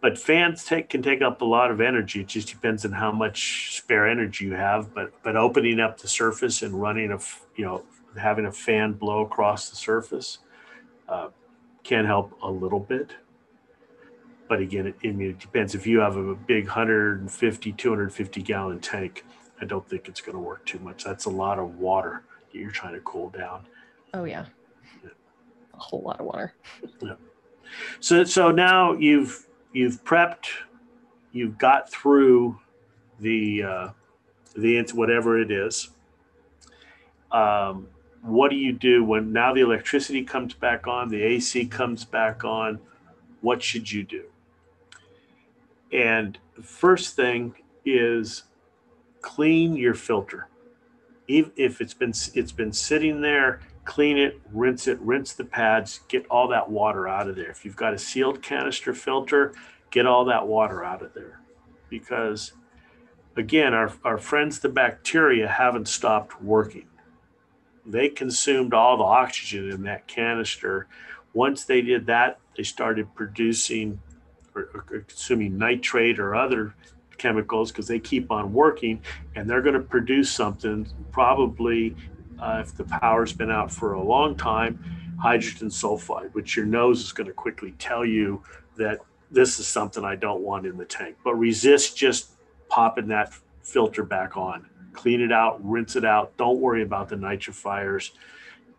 But 0.00 0.18
fans 0.18 0.64
take 0.64 0.90
can 0.90 1.02
take 1.02 1.22
up 1.22 1.40
a 1.40 1.44
lot 1.44 1.70
of 1.70 1.80
energy. 1.80 2.20
It 2.20 2.28
just 2.28 2.48
depends 2.48 2.84
on 2.84 2.92
how 2.92 3.12
much 3.12 3.76
spare 3.76 4.08
energy 4.08 4.44
you 4.44 4.54
have. 4.54 4.94
But 4.94 5.12
but 5.22 5.36
opening 5.36 5.80
up 5.80 5.98
the 5.98 6.08
surface 6.08 6.62
and 6.62 6.80
running 6.80 7.10
a 7.12 7.18
you 7.56 7.64
know 7.64 7.84
having 8.16 8.46
a 8.46 8.52
fan 8.52 8.92
blow 8.92 9.22
across 9.22 9.70
the 9.70 9.76
surface 9.76 10.38
uh, 11.08 11.28
can 11.82 12.04
help 12.04 12.36
a 12.42 12.50
little 12.50 12.80
bit. 12.80 13.12
But 14.48 14.60
again, 14.60 14.86
it, 14.86 14.96
I 15.04 15.08
mean, 15.08 15.30
it 15.30 15.38
depends. 15.38 15.74
If 15.74 15.86
you 15.86 16.00
have 16.00 16.16
a 16.16 16.34
big 16.34 16.66
150, 16.66 17.72
250 17.72 18.42
gallon 18.42 18.80
tank, 18.80 19.24
I 19.60 19.64
don't 19.64 19.88
think 19.88 20.08
it's 20.08 20.20
going 20.20 20.36
to 20.36 20.42
work 20.42 20.64
too 20.66 20.78
much. 20.78 21.04
That's 21.04 21.24
a 21.24 21.30
lot 21.30 21.58
of 21.58 21.78
water 21.78 22.22
that 22.52 22.58
you're 22.58 22.70
trying 22.70 22.94
to 22.94 23.00
cool 23.00 23.30
down. 23.30 23.66
Oh 24.14 24.24
yeah, 24.24 24.46
yeah. 25.02 25.10
a 25.74 25.78
whole 25.78 26.02
lot 26.02 26.20
of 26.20 26.26
water. 26.26 26.54
yeah. 27.02 27.14
So 28.00 28.24
so 28.24 28.50
now 28.50 28.92
you've 28.92 29.46
you've 29.72 30.02
prepped, 30.04 30.46
you've 31.32 31.58
got 31.58 31.90
through 31.90 32.58
the 33.20 33.62
uh, 33.62 33.88
the 34.56 34.82
whatever 34.94 35.40
it 35.40 35.50
is. 35.50 35.90
Um, 37.30 37.88
what 38.22 38.50
do 38.50 38.56
you 38.56 38.72
do 38.72 39.04
when 39.04 39.32
now 39.32 39.54
the 39.54 39.60
electricity 39.60 40.24
comes 40.24 40.54
back 40.54 40.86
on, 40.86 41.08
the 41.08 41.22
AC 41.22 41.66
comes 41.66 42.04
back 42.04 42.44
on? 42.44 42.80
What 43.40 43.62
should 43.62 43.90
you 43.90 44.02
do? 44.02 44.24
And 45.92 46.38
the 46.56 46.62
first 46.62 47.14
thing 47.14 47.54
is 47.84 48.44
clean 49.20 49.76
your 49.76 49.94
filter. 49.94 50.48
If 51.28 51.80
it's 51.80 51.94
been 51.94 52.12
it's 52.34 52.52
been 52.52 52.72
sitting 52.72 53.20
there, 53.20 53.60
clean 53.86 54.18
it, 54.18 54.40
rinse 54.52 54.86
it, 54.86 54.98
rinse 55.00 55.32
the 55.32 55.44
pads, 55.44 56.00
get 56.08 56.26
all 56.28 56.48
that 56.48 56.68
water 56.70 57.08
out 57.08 57.28
of 57.28 57.36
there. 57.36 57.50
If 57.50 57.64
you've 57.64 57.76
got 57.76 57.94
a 57.94 57.98
sealed 57.98 58.42
canister 58.42 58.92
filter, 58.92 59.54
get 59.90 60.06
all 60.06 60.24
that 60.26 60.46
water 60.46 60.84
out 60.84 61.02
of 61.02 61.14
there. 61.14 61.40
Because 61.88 62.52
again, 63.36 63.72
our, 63.72 63.92
our 64.04 64.18
friends 64.18 64.58
the 64.58 64.68
bacteria 64.68 65.48
haven't 65.48 65.88
stopped 65.88 66.42
working 66.42 66.86
they 67.86 68.08
consumed 68.08 68.74
all 68.74 68.96
the 68.96 69.04
oxygen 69.04 69.70
in 69.70 69.82
that 69.84 70.06
canister. 70.06 70.88
Once 71.32 71.64
they 71.64 71.80
did 71.80 72.06
that, 72.06 72.38
they 72.56 72.62
started 72.62 73.14
producing 73.14 74.00
or, 74.54 74.68
or 74.74 75.00
consuming 75.06 75.56
nitrate 75.56 76.18
or 76.18 76.34
other 76.34 76.74
chemicals 77.18 77.70
because 77.70 77.86
they 77.86 77.98
keep 77.98 78.30
on 78.30 78.52
working 78.52 79.00
and 79.34 79.48
they're 79.48 79.62
going 79.62 79.74
to 79.74 79.80
produce 79.80 80.30
something 80.30 80.86
probably 81.12 81.94
uh, 82.40 82.62
if 82.64 82.74
the 82.76 82.84
power's 82.84 83.32
been 83.32 83.50
out 83.50 83.70
for 83.70 83.94
a 83.94 84.02
long 84.02 84.36
time 84.36 84.78
hydrogen 85.20 85.68
sulfide 85.68 86.32
which 86.34 86.56
your 86.56 86.66
nose 86.66 87.00
is 87.00 87.12
going 87.12 87.26
to 87.26 87.32
quickly 87.32 87.74
tell 87.78 88.04
you 88.04 88.42
that 88.76 88.98
this 89.30 89.58
is 89.58 89.66
something 89.66 90.04
i 90.04 90.14
don't 90.14 90.42
want 90.42 90.66
in 90.66 90.76
the 90.76 90.84
tank 90.84 91.16
but 91.24 91.34
resist 91.34 91.96
just 91.96 92.30
popping 92.68 93.08
that 93.08 93.32
filter 93.62 94.02
back 94.02 94.36
on 94.36 94.66
clean 94.96 95.20
it 95.20 95.30
out, 95.30 95.60
rinse 95.62 95.94
it 95.94 96.04
out. 96.04 96.36
Don't 96.36 96.58
worry 96.58 96.82
about 96.82 97.08
the 97.08 97.16
nitrifiers. 97.16 98.10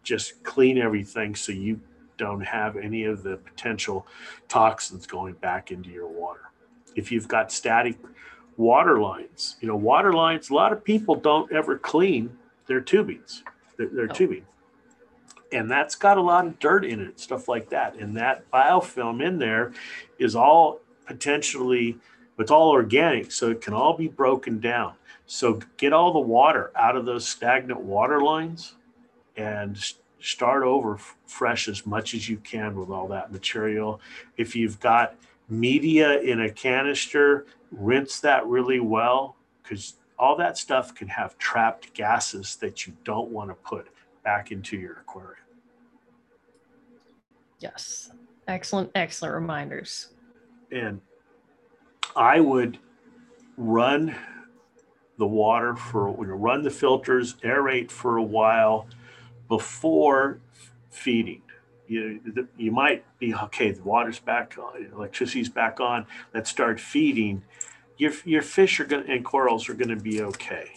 Just 0.03 0.43
clean 0.43 0.77
everything 0.77 1.35
so 1.35 1.51
you 1.51 1.79
don't 2.17 2.41
have 2.41 2.75
any 2.75 3.03
of 3.03 3.23
the 3.23 3.37
potential 3.37 4.07
toxins 4.49 5.05
going 5.05 5.35
back 5.35 5.71
into 5.71 5.89
your 5.89 6.07
water. 6.07 6.49
If 6.95 7.11
you've 7.11 7.27
got 7.27 7.51
static 7.51 7.97
water 8.57 8.99
lines, 8.99 9.55
you 9.61 9.67
know, 9.67 9.75
water 9.75 10.11
lines, 10.11 10.49
a 10.49 10.55
lot 10.55 10.73
of 10.73 10.83
people 10.83 11.15
don't 11.15 11.51
ever 11.51 11.77
clean 11.77 12.35
their 12.67 12.81
tubings, 12.81 13.43
they're 13.77 14.07
oh. 14.09 14.13
tubing. 14.13 14.45
And 15.51 15.71
that's 15.71 15.95
got 15.95 16.17
a 16.17 16.21
lot 16.21 16.45
of 16.45 16.59
dirt 16.59 16.83
in 16.83 16.99
it, 16.99 17.19
stuff 17.19 17.47
like 17.47 17.69
that. 17.69 17.95
And 17.95 18.17
that 18.17 18.49
biofilm 18.51 19.25
in 19.25 19.39
there 19.39 19.71
is 20.19 20.35
all 20.35 20.81
potentially, 21.05 21.97
it's 22.37 22.51
all 22.51 22.69
organic, 22.69 23.31
so 23.31 23.51
it 23.51 23.61
can 23.61 23.73
all 23.73 23.95
be 23.95 24.09
broken 24.09 24.59
down. 24.59 24.93
So 25.25 25.59
get 25.77 25.93
all 25.93 26.11
the 26.11 26.19
water 26.19 26.71
out 26.75 26.97
of 26.97 27.05
those 27.05 27.27
stagnant 27.27 27.79
water 27.79 28.21
lines 28.21 28.75
and 29.37 29.77
start 30.19 30.63
over 30.63 30.95
f- 30.95 31.15
fresh 31.25 31.67
as 31.67 31.85
much 31.85 32.13
as 32.13 32.27
you 32.27 32.37
can 32.37 32.77
with 32.77 32.89
all 32.89 33.07
that 33.09 33.31
material. 33.31 34.01
If 34.35 34.55
you've 34.55 34.79
got 34.79 35.15
media 35.49 36.19
in 36.19 36.41
a 36.41 36.49
canister, 36.49 37.45
rinse 37.71 38.19
that 38.21 38.45
really 38.47 38.79
well 38.79 39.35
because 39.63 39.95
all 40.19 40.35
that 40.37 40.57
stuff 40.57 40.95
can 40.95 41.07
have 41.07 41.37
trapped 41.37 41.93
gases 41.93 42.55
that 42.57 42.87
you 42.87 42.93
don't 43.03 43.29
want 43.29 43.49
to 43.49 43.55
put 43.55 43.87
back 44.23 44.51
into 44.51 44.77
your 44.77 44.93
aquarium. 44.93 45.35
Yes. 47.59 48.11
Excellent, 48.47 48.91
excellent 48.95 49.35
reminders. 49.35 50.09
And 50.71 51.01
I 52.15 52.39
would 52.39 52.79
run 53.57 54.15
the 55.17 55.27
water 55.27 55.75
for 55.75 56.15
you 56.19 56.27
know, 56.27 56.35
run 56.35 56.61
the 56.61 56.69
filters, 56.69 57.33
aerate 57.35 57.91
for 57.91 58.17
a 58.17 58.23
while 58.23 58.87
before 59.47 60.39
feeding. 60.91 61.41
You, 61.87 62.19
you 62.57 62.71
might 62.71 63.05
be 63.17 63.33
okay. 63.33 63.71
The 63.71 63.83
water's 63.83 64.19
back 64.19 64.57
on, 64.57 64.89
electricity's 64.93 65.49
back 65.49 65.79
on. 65.79 66.05
Let's 66.33 66.49
start 66.49 66.79
feeding. 66.79 67.43
Your 67.97 68.13
your 68.25 68.41
fish 68.41 68.79
are 68.79 68.85
going 68.85 69.09
and 69.09 69.25
corals 69.25 69.69
are 69.69 69.73
going 69.73 69.89
to 69.89 69.95
be 69.95 70.21
okay, 70.21 70.71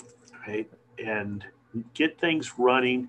right? 0.46 0.70
And 0.98 1.44
get 1.94 2.18
things 2.20 2.59
running, 2.59 3.09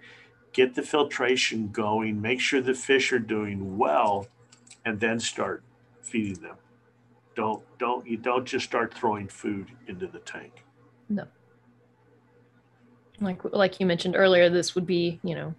get 0.54 0.76
the 0.76 0.82
filtration 0.82 1.69
going, 1.69 2.21
make 2.21 2.39
sure 2.39 2.62
the 2.62 2.74
fish 2.74 3.12
are 3.13 3.19
doing 3.19 3.78
well, 3.78 4.28
and 4.86 5.00
then 5.00 5.19
start 5.19 5.63
feeding 6.02 6.41
them. 6.41 6.58
Don't 7.36 7.63
don't 7.78 8.06
you 8.06 8.17
don't 8.17 8.45
just 8.45 8.65
start 8.65 8.93
throwing 8.93 9.28
food 9.28 9.71
into 9.88 10.08
the 10.08 10.19
tank. 10.19 10.65
No. 11.10 11.26
Like 13.19 13.41
like 13.45 13.80
you 13.80 13.86
mentioned 13.86 14.15
earlier, 14.15 14.50
this 14.50 14.76
would 14.76 14.86
be, 14.86 15.19
you 15.24 15.36
know, 15.36 15.56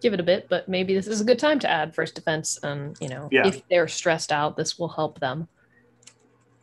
give 0.00 0.12
it 0.12 0.20
a 0.20 0.22
bit, 0.24 0.48
but 0.48 0.68
maybe 0.68 0.94
this 0.94 1.06
is 1.06 1.20
a 1.20 1.24
good 1.24 1.38
time 1.38 1.58
to 1.60 1.70
add 1.70 1.94
first 1.94 2.14
defense. 2.14 2.58
And 2.62 2.96
you 3.00 3.08
know, 3.08 3.28
yeah. 3.32 3.46
if 3.46 3.66
they're 3.68 3.88
stressed 3.88 4.30
out, 4.30 4.56
this 4.56 4.78
will 4.78 4.88
help 4.88 5.18
them. 5.18 5.48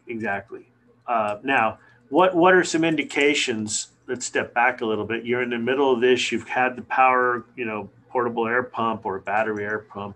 Exactly. 0.08 0.68
Uh, 1.08 1.38
now, 1.44 1.80
what 2.10 2.36
what 2.36 2.54
are 2.54 2.64
some 2.64 2.84
indications? 2.84 3.90
Let's 4.08 4.26
step 4.26 4.54
back 4.54 4.82
a 4.82 4.86
little 4.86 5.06
bit. 5.06 5.26
You're 5.26 5.42
in 5.42 5.50
the 5.50 5.58
middle 5.58 5.92
of 5.92 6.02
this. 6.02 6.32
You've 6.32 6.48
had 6.48 6.76
the 6.76 6.84
power, 6.84 7.46
you 7.56 7.66
know, 7.66 7.90
portable 8.10 8.48
air 8.48 8.64
pump 8.64 9.06
or 9.06 9.20
battery 9.20 9.64
air 9.64 9.80
pump. 9.80 10.16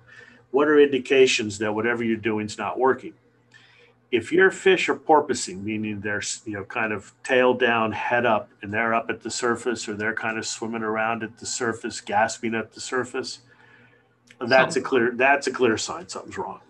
What 0.51 0.67
are 0.67 0.79
indications 0.79 1.57
that 1.59 1.73
whatever 1.73 2.03
you're 2.03 2.17
doing 2.17 2.45
is 2.45 2.57
not 2.57 2.77
working? 2.77 3.13
if 4.11 4.31
your 4.31 4.49
fish 4.49 4.89
are 4.89 4.95
porpoising, 4.95 5.63
meaning 5.63 6.01
they're 6.01 6.21
you 6.45 6.53
know 6.53 6.63
kind 6.63 6.91
of 6.91 7.13
tail 7.23 7.53
down, 7.53 7.91
head 7.91 8.25
up, 8.25 8.49
and 8.61 8.73
they're 8.73 8.93
up 8.93 9.09
at 9.09 9.21
the 9.21 9.29
surface, 9.29 9.87
or 9.87 9.93
they're 9.93 10.15
kind 10.15 10.37
of 10.37 10.45
swimming 10.45 10.81
around 10.81 11.23
at 11.23 11.37
the 11.37 11.45
surface, 11.45 12.01
gasping 12.01 12.55
at 12.55 12.73
the 12.73 12.81
surface, 12.81 13.39
that's 14.47 14.75
a 14.75 14.81
clear 14.81 15.11
that's 15.15 15.47
a 15.47 15.51
clear 15.51 15.77
sign 15.77 16.07
something's 16.07 16.37
wrong. 16.37 16.61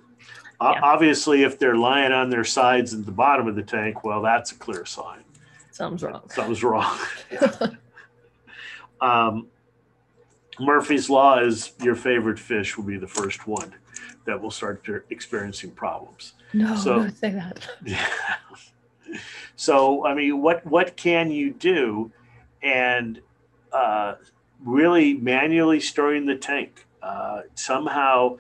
Yeah. 0.62 0.80
obviously, 0.84 1.44
if 1.44 1.58
they're 1.58 1.76
lying 1.78 2.12
on 2.12 2.30
their 2.30 2.44
sides 2.44 2.94
at 2.94 3.06
the 3.06 3.12
bottom 3.12 3.48
of 3.48 3.56
the 3.56 3.64
tank, 3.64 4.04
well, 4.04 4.22
that's 4.22 4.52
a 4.52 4.56
clear 4.56 4.86
sign. 4.86 5.24
Something's 5.72 6.04
wrong. 6.04 6.22
Something's 6.30 6.64
wrong. 6.64 7.00
um, 9.02 9.48
Murphy's 10.60 11.10
Law 11.10 11.40
is 11.40 11.72
your 11.82 11.96
favorite 11.96 12.38
fish 12.38 12.78
will 12.78 12.84
be 12.84 12.98
the 12.98 13.08
first 13.08 13.48
one 13.48 13.74
that 14.26 14.42
will 14.42 14.52
start 14.52 14.86
experiencing 15.10 15.72
problems. 15.72 16.34
No, 16.54 16.76
so, 16.76 16.96
don't 17.00 17.18
say 17.18 17.32
that. 17.32 17.68
Yeah. 17.86 18.08
So, 19.56 20.06
I 20.06 20.14
mean, 20.14 20.42
what 20.42 20.66
what 20.68 20.96
can 20.96 21.32
you 21.32 21.52
do, 21.52 22.12
and 22.62 23.20
uh, 23.72 24.16
really 24.64 25.16
manually 25.16 25.80
stirring 25.80 26.28
the 26.28 26.36
tank? 26.36 26.86
Uh, 27.02 27.42
somehow 27.56 28.38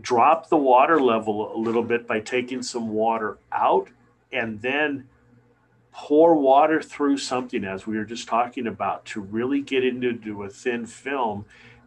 drop 0.00 0.48
the 0.48 0.56
water 0.56 1.00
level 1.00 1.54
a 1.54 1.58
little 1.58 1.82
bit 1.82 2.06
by 2.06 2.20
taking 2.20 2.62
some 2.62 2.90
water 2.90 3.38
out, 3.52 3.88
and 4.32 4.60
then 4.60 5.08
pour 5.92 6.34
water 6.34 6.82
through 6.82 7.16
something, 7.16 7.64
as 7.64 7.86
we 7.86 7.96
were 7.96 8.04
just 8.04 8.26
talking 8.26 8.66
about, 8.66 9.04
to 9.04 9.20
really 9.20 9.60
get 9.60 9.84
into 9.84 10.42
a 10.42 10.48
thin 10.48 10.86
film, 10.86 11.44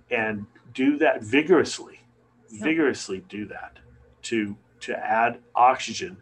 and 0.09 0.45
do 0.73 0.97
that 0.97 1.21
vigorously. 1.21 2.01
Vigorously 2.49 3.23
do 3.27 3.45
that 3.47 3.79
to 4.23 4.55
to 4.79 4.97
add 4.97 5.39
oxygen 5.55 6.17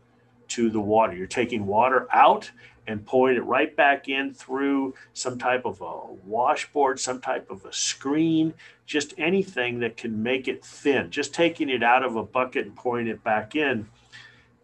to 0.48 0.70
the 0.70 0.80
water. 0.80 1.16
You're 1.16 1.28
taking 1.28 1.68
water 1.68 2.08
out 2.12 2.52
and 2.88 3.06
pouring 3.06 3.38
it 3.38 3.44
right 3.44 3.76
back 3.76 4.08
in 4.08 4.34
through 4.34 4.94
some 5.14 5.38
type 5.38 5.66
of 5.66 5.82
a 5.82 6.14
washboard, 6.26 7.00
some 7.00 7.20
type 7.20 7.50
of 7.50 7.66
a 7.66 7.74
screen, 7.74 8.54
just 8.86 9.14
anything 9.18 9.80
that 9.80 9.98
can 9.98 10.22
make 10.22 10.48
it 10.48 10.64
thin. 10.64 11.10
Just 11.10 11.34
taking 11.34 11.70
it 11.70 11.82
out 11.82 12.04
of 12.04 12.16
a 12.16 12.24
bucket 12.24 12.66
and 12.66 12.76
pouring 12.76 13.08
it 13.08 13.24
back 13.24 13.56
in 13.56 13.88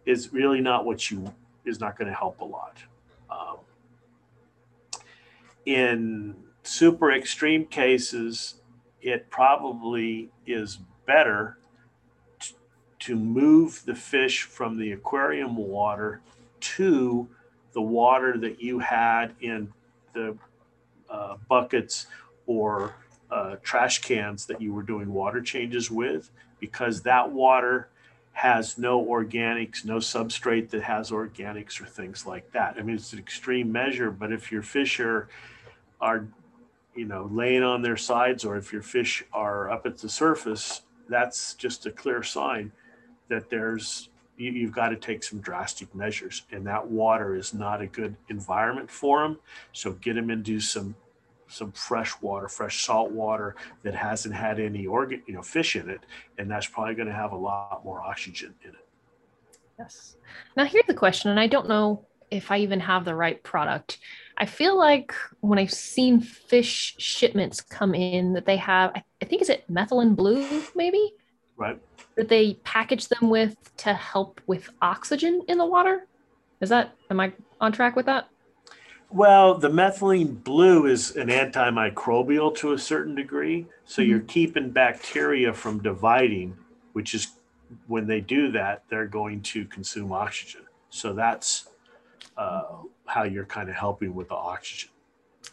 is 0.06 0.32
really 0.32 0.60
not 0.60 0.84
what 0.84 1.10
you 1.10 1.32
is 1.64 1.80
not 1.80 1.96
going 1.96 2.08
to 2.08 2.16
help 2.16 2.40
a 2.40 2.44
lot. 2.44 2.76
Um, 3.30 3.58
in 5.64 6.36
super 6.62 7.12
extreme 7.12 7.66
cases, 7.66 8.54
it 9.00 9.30
probably 9.30 10.30
is 10.46 10.78
better 11.06 11.58
to 13.00 13.16
move 13.16 13.82
the 13.84 13.94
fish 13.94 14.42
from 14.42 14.78
the 14.78 14.92
aquarium 14.92 15.56
water 15.56 16.20
to 16.60 17.28
the 17.72 17.82
water 17.82 18.36
that 18.38 18.60
you 18.60 18.78
had 18.78 19.34
in 19.40 19.72
the 20.12 20.36
uh, 21.10 21.36
buckets 21.48 22.06
or 22.46 22.94
uh, 23.30 23.56
trash 23.62 24.00
cans 24.00 24.46
that 24.46 24.60
you 24.60 24.72
were 24.72 24.82
doing 24.82 25.12
water 25.12 25.40
changes 25.40 25.90
with, 25.90 26.30
because 26.60 27.02
that 27.02 27.30
water 27.30 27.88
has 28.32 28.78
no 28.78 29.04
organics, 29.04 29.84
no 29.84 29.96
substrate 29.96 30.70
that 30.70 30.82
has 30.82 31.10
organics 31.10 31.80
or 31.80 31.86
things 31.86 32.26
like 32.26 32.50
that. 32.52 32.76
I 32.78 32.82
mean, 32.82 32.96
it's 32.96 33.12
an 33.12 33.18
extreme 33.18 33.70
measure, 33.70 34.10
but 34.10 34.32
if 34.32 34.50
your 34.50 34.62
fish 34.62 35.00
are, 35.00 35.28
are 36.00 36.26
you 36.94 37.06
know, 37.06 37.28
laying 37.32 37.62
on 37.62 37.82
their 37.82 37.96
sides, 37.96 38.44
or 38.44 38.56
if 38.56 38.72
your 38.72 38.82
fish 38.82 39.24
are 39.32 39.70
up 39.70 39.86
at 39.86 39.98
the 39.98 40.08
surface, 40.08 40.82
that's 41.08 41.54
just 41.54 41.86
a 41.86 41.90
clear 41.90 42.22
sign 42.22 42.72
that 43.28 43.48
there's 43.50 44.08
you, 44.36 44.66
have 44.66 44.74
got 44.74 44.88
to 44.88 44.96
take 44.96 45.22
some 45.22 45.40
drastic 45.40 45.94
measures 45.94 46.42
and 46.50 46.66
that 46.66 46.86
water 46.86 47.36
is 47.36 47.54
not 47.54 47.80
a 47.80 47.86
good 47.86 48.16
environment 48.28 48.90
for 48.90 49.22
them 49.22 49.38
so 49.72 49.92
get 49.92 50.14
them 50.14 50.30
into 50.30 50.58
some 50.58 50.94
some 51.52 51.72
fresh 51.72 52.20
water, 52.20 52.48
fresh 52.48 52.84
salt 52.84 53.10
water 53.10 53.54
that 53.82 53.94
hasn't 53.94 54.34
had 54.34 54.58
any 54.58 54.86
organ, 54.86 55.22
you 55.26 55.34
know, 55.34 55.42
fish 55.42 55.76
in 55.76 55.88
it, 55.90 56.00
and 56.38 56.50
that's 56.50 56.66
probably 56.66 56.94
going 56.94 57.08
to 57.08 57.14
have 57.14 57.32
a 57.32 57.36
lot 57.36 57.82
more 57.84 58.00
oxygen 58.00 58.54
in 58.62 58.70
it. 58.70 58.86
Yes. 59.78 60.16
Now 60.56 60.64
here's 60.64 60.86
the 60.86 60.94
question, 60.94 61.30
and 61.30 61.38
I 61.38 61.46
don't 61.46 61.68
know 61.68 62.06
if 62.30 62.50
I 62.50 62.58
even 62.58 62.80
have 62.80 63.04
the 63.04 63.14
right 63.14 63.42
product. 63.42 63.98
I 64.38 64.46
feel 64.46 64.78
like 64.78 65.14
when 65.40 65.58
I've 65.58 65.72
seen 65.72 66.20
fish 66.20 66.94
shipments 66.98 67.60
come 67.60 67.94
in 67.94 68.32
that 68.32 68.46
they 68.46 68.56
have, 68.56 68.92
I 68.94 69.24
think 69.24 69.42
is 69.42 69.50
it 69.50 69.70
methylene 69.70 70.16
blue, 70.16 70.62
maybe? 70.74 71.12
Right. 71.56 71.78
That 72.16 72.28
they 72.28 72.54
package 72.64 73.08
them 73.08 73.30
with 73.30 73.56
to 73.78 73.94
help 73.94 74.40
with 74.46 74.68
oxygen 74.82 75.42
in 75.48 75.58
the 75.58 75.66
water. 75.66 76.06
Is 76.60 76.68
that 76.68 76.94
am 77.10 77.20
I 77.20 77.32
on 77.60 77.72
track 77.72 77.96
with 77.96 78.06
that? 78.06 78.28
Well, 79.10 79.58
the 79.58 79.68
methylene 79.68 80.42
blue 80.42 80.86
is 80.86 81.16
an 81.16 81.28
antimicrobial 81.28 82.56
to 82.56 82.72
a 82.72 82.78
certain 82.78 83.14
degree. 83.14 83.66
So 83.84 84.00
mm-hmm. 84.00 84.10
you're 84.10 84.20
keeping 84.20 84.70
bacteria 84.70 85.52
from 85.52 85.82
dividing, 85.82 86.56
which 86.94 87.14
is 87.14 87.32
when 87.86 88.06
they 88.06 88.20
do 88.20 88.50
that, 88.52 88.84
they're 88.88 89.06
going 89.06 89.42
to 89.42 89.66
consume 89.66 90.12
oxygen. 90.12 90.62
So 90.88 91.12
that's 91.12 91.68
uh, 92.36 92.62
how 93.06 93.24
you're 93.24 93.44
kind 93.44 93.68
of 93.68 93.74
helping 93.74 94.14
with 94.14 94.28
the 94.28 94.34
oxygen. 94.34 94.90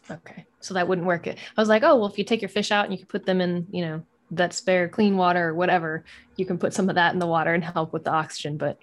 Okay. 0.10 0.46
So 0.60 0.74
that 0.74 0.88
wouldn't 0.88 1.08
work. 1.08 1.28
I 1.28 1.36
was 1.58 1.70
like, 1.70 1.84
oh, 1.84 1.98
well, 1.98 2.08
if 2.08 2.18
you 2.18 2.24
take 2.24 2.42
your 2.42 2.50
fish 2.50 2.72
out 2.72 2.86
and 2.86 2.94
you 2.94 3.00
can 3.00 3.08
put 3.08 3.26
them 3.26 3.42
in, 3.42 3.68
you 3.72 3.82
know, 3.82 4.04
that 4.32 4.54
spare 4.54 4.88
clean 4.88 5.18
water 5.18 5.50
or 5.50 5.54
whatever, 5.54 6.04
you 6.36 6.46
can 6.46 6.58
put 6.58 6.74
some 6.74 6.90
of 6.90 6.96
that 6.96 7.14
in 7.14 7.20
the 7.20 7.28
water 7.28 7.54
and 7.54 7.64
help 7.64 7.94
with 7.94 8.04
the 8.04 8.12
oxygen. 8.12 8.58
But 8.58 8.80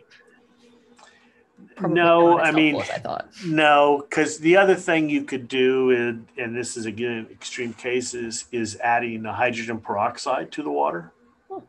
no, 1.81 2.39
I 2.39 2.53
mean, 2.53 2.77
I 2.77 2.99
thought. 2.99 3.29
no, 3.45 4.05
because 4.09 4.39
the 4.39 4.57
other 4.57 4.75
thing 4.75 5.09
you 5.09 5.25
could 5.25 5.47
do, 5.47 5.91
and, 5.91 6.27
and 6.39 6.57
this 6.57 6.77
is 6.77 6.87
again 6.87 7.27
extreme 7.31 7.75
cases, 7.75 8.47
is 8.51 8.77
adding 8.77 9.25
hydrogen 9.25 9.79
peroxide 9.79 10.51
to 10.53 10.63
the 10.63 10.71
water. 10.71 11.13
Oh. 11.51 11.63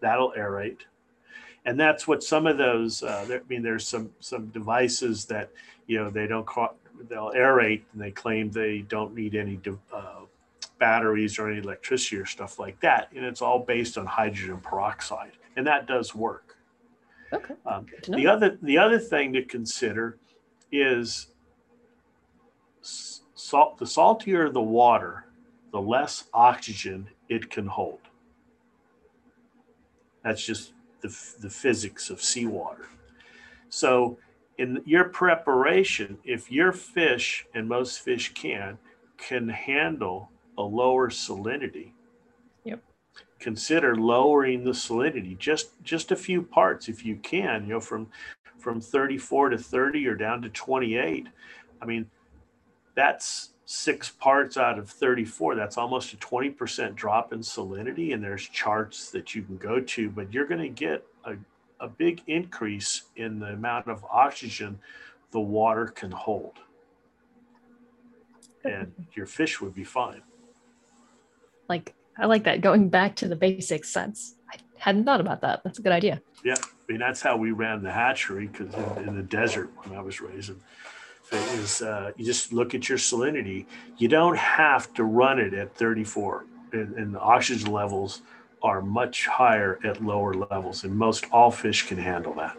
That'll 0.00 0.32
aerate, 0.32 0.78
and 1.64 1.78
that's 1.78 2.08
what 2.08 2.22
some 2.22 2.46
of 2.46 2.58
those. 2.58 3.02
Uh, 3.02 3.24
there, 3.28 3.40
I 3.40 3.42
mean, 3.48 3.62
there's 3.62 3.86
some 3.86 4.10
some 4.20 4.46
devices 4.46 5.26
that 5.26 5.50
you 5.86 5.98
know 5.98 6.10
they 6.10 6.26
don't 6.26 6.46
call, 6.46 6.76
they'll 7.08 7.32
aerate, 7.32 7.82
and 7.92 8.00
they 8.00 8.10
claim 8.10 8.50
they 8.50 8.80
don't 8.80 9.14
need 9.14 9.34
any 9.34 9.60
uh, 9.92 10.20
batteries 10.78 11.38
or 11.38 11.50
any 11.50 11.60
electricity 11.60 12.16
or 12.16 12.26
stuff 12.26 12.58
like 12.58 12.80
that, 12.80 13.10
and 13.14 13.24
it's 13.24 13.42
all 13.42 13.60
based 13.60 13.96
on 13.98 14.06
hydrogen 14.06 14.58
peroxide, 14.58 15.32
and 15.56 15.66
that 15.66 15.86
does 15.86 16.14
work. 16.14 16.56
Okay. 17.32 17.54
Um, 17.66 17.86
the 18.08 18.26
other 18.26 18.58
the 18.62 18.78
other 18.78 18.98
thing 18.98 19.32
to 19.32 19.42
consider 19.42 20.18
is 20.70 21.28
salt. 22.82 23.78
The 23.78 23.86
saltier 23.86 24.50
the 24.50 24.62
water, 24.62 25.26
the 25.72 25.80
less 25.80 26.24
oxygen 26.32 27.08
it 27.28 27.50
can 27.50 27.66
hold. 27.66 28.00
That's 30.22 30.44
just 30.44 30.72
the, 31.00 31.08
the 31.40 31.50
physics 31.50 32.08
of 32.08 32.22
seawater. 32.22 32.88
So, 33.68 34.18
in 34.56 34.80
your 34.86 35.04
preparation, 35.04 36.18
if 36.24 36.50
your 36.50 36.72
fish, 36.72 37.46
and 37.54 37.68
most 37.68 38.00
fish 38.00 38.32
can, 38.32 38.78
can 39.18 39.48
handle 39.48 40.30
a 40.58 40.62
lower 40.62 41.10
salinity, 41.10 41.92
Yep. 42.64 42.82
consider 43.38 43.96
lowering 43.96 44.64
the 44.64 44.70
salinity 44.70 45.36
just 45.38 45.70
just 45.82 46.12
a 46.12 46.16
few 46.16 46.42
parts 46.42 46.88
if 46.88 47.04
you 47.04 47.16
can 47.16 47.62
you 47.64 47.74
know 47.74 47.80
from 47.80 48.08
from 48.58 48.80
34 48.80 49.50
to 49.50 49.58
30 49.58 50.06
or 50.06 50.14
down 50.14 50.40
to 50.42 50.48
28 50.48 51.28
i 51.82 51.84
mean 51.84 52.10
that's 52.94 53.50
six 53.66 54.10
parts 54.10 54.56
out 54.56 54.78
of 54.78 54.88
34 54.90 55.54
that's 55.54 55.78
almost 55.78 56.12
a 56.12 56.16
20% 56.16 56.94
drop 56.94 57.32
in 57.32 57.40
salinity 57.40 58.14
and 58.14 58.22
there's 58.22 58.48
charts 58.48 59.10
that 59.10 59.34
you 59.34 59.42
can 59.42 59.56
go 59.58 59.80
to 59.80 60.10
but 60.10 60.32
you're 60.32 60.46
going 60.46 60.60
to 60.60 60.68
get 60.68 61.04
a, 61.24 61.34
a 61.80 61.88
big 61.88 62.22
increase 62.26 63.02
in 63.16 63.38
the 63.38 63.48
amount 63.48 63.88
of 63.88 64.04
oxygen 64.10 64.78
the 65.32 65.40
water 65.40 65.86
can 65.86 66.12
hold. 66.12 66.60
And 68.64 68.94
your 69.14 69.26
fish 69.26 69.60
would 69.60 69.74
be 69.74 69.84
fine 69.84 70.22
like 71.68 71.94
I 72.18 72.26
like 72.26 72.44
that. 72.44 72.60
Going 72.60 72.88
back 72.88 73.16
to 73.16 73.28
the 73.28 73.36
basics. 73.36 73.92
That's 73.92 74.34
I 74.52 74.56
hadn't 74.78 75.04
thought 75.04 75.20
about 75.20 75.40
that. 75.42 75.62
That's 75.64 75.78
a 75.78 75.82
good 75.82 75.92
idea. 75.92 76.20
Yeah, 76.44 76.54
I 76.58 76.92
mean 76.92 77.00
that's 77.00 77.20
how 77.20 77.36
we 77.36 77.52
ran 77.52 77.82
the 77.82 77.90
hatchery 77.90 78.46
because 78.48 78.74
in, 78.74 79.08
in, 79.08 79.16
the 79.16 79.22
desert 79.22 79.70
when 79.82 79.98
I 79.98 80.02
was 80.02 80.20
raising, 80.20 80.60
is 81.32 81.82
uh, 81.82 82.12
you 82.16 82.24
just 82.24 82.52
look 82.52 82.74
at 82.74 82.88
your 82.88 82.98
salinity. 82.98 83.66
You 83.96 84.08
don't 84.08 84.38
have 84.38 84.92
to 84.94 85.04
run 85.04 85.38
it 85.38 85.54
at 85.54 85.74
34, 85.76 86.46
and, 86.72 86.94
and 86.96 87.14
the 87.14 87.20
oxygen 87.20 87.72
levels 87.72 88.22
are 88.62 88.80
much 88.80 89.26
higher 89.26 89.78
at 89.84 90.02
lower 90.02 90.34
levels, 90.34 90.84
and 90.84 90.94
most 90.94 91.26
all 91.30 91.50
fish 91.50 91.86
can 91.86 91.98
handle 91.98 92.34
that. 92.34 92.56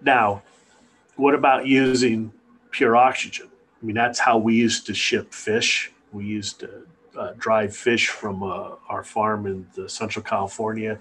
Now, 0.00 0.42
what 1.16 1.34
about 1.34 1.66
using 1.66 2.32
pure 2.70 2.96
oxygen? 2.96 3.48
I 3.80 3.86
mean, 3.86 3.94
that's 3.94 4.18
how 4.18 4.38
we 4.38 4.54
used 4.54 4.86
to 4.86 4.94
ship 4.94 5.32
fish. 5.32 5.92
We 6.14 6.24
used 6.24 6.60
to 6.60 6.86
uh, 7.16 7.32
drive 7.38 7.76
fish 7.76 8.08
from 8.08 8.42
uh, 8.42 8.70
our 8.88 9.04
farm 9.04 9.46
in 9.46 9.88
Central 9.88 10.24
California 10.24 10.98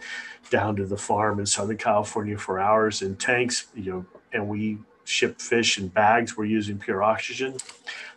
down 0.49 0.75
to 0.75 0.85
the 0.85 0.97
farm 0.97 1.39
in 1.39 1.45
Southern 1.45 1.77
California 1.77 2.37
for 2.37 2.59
hours 2.59 3.01
in 3.01 3.15
tanks, 3.15 3.67
you 3.75 3.91
know, 3.91 4.05
and 4.31 4.47
we 4.47 4.79
ship 5.05 5.39
fish 5.39 5.77
in 5.77 5.87
bags. 5.87 6.35
We're 6.35 6.45
using 6.45 6.77
pure 6.77 7.03
oxygen. 7.03 7.57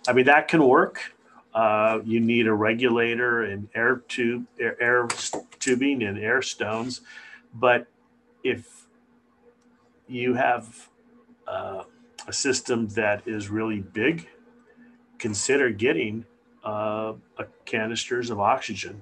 I 0.08 0.12
mean, 0.12 0.26
that 0.26 0.48
can 0.48 0.66
work. 0.66 1.12
Uh, 1.54 2.00
you 2.04 2.20
need 2.20 2.46
a 2.46 2.52
regulator 2.52 3.44
and 3.44 3.68
air 3.74 4.02
tube, 4.08 4.46
air, 4.60 4.76
air 4.80 5.08
tubing 5.58 6.02
and 6.02 6.18
air 6.18 6.42
stones. 6.42 7.00
But 7.54 7.86
if 8.44 8.86
you 10.08 10.34
have 10.34 10.88
uh, 11.46 11.84
a 12.26 12.32
system 12.32 12.88
that 12.88 13.26
is 13.26 13.48
really 13.48 13.80
big, 13.80 14.28
consider 15.18 15.70
getting 15.70 16.26
uh, 16.66 17.14
canisters 17.64 18.30
of 18.30 18.40
oxygen. 18.40 19.00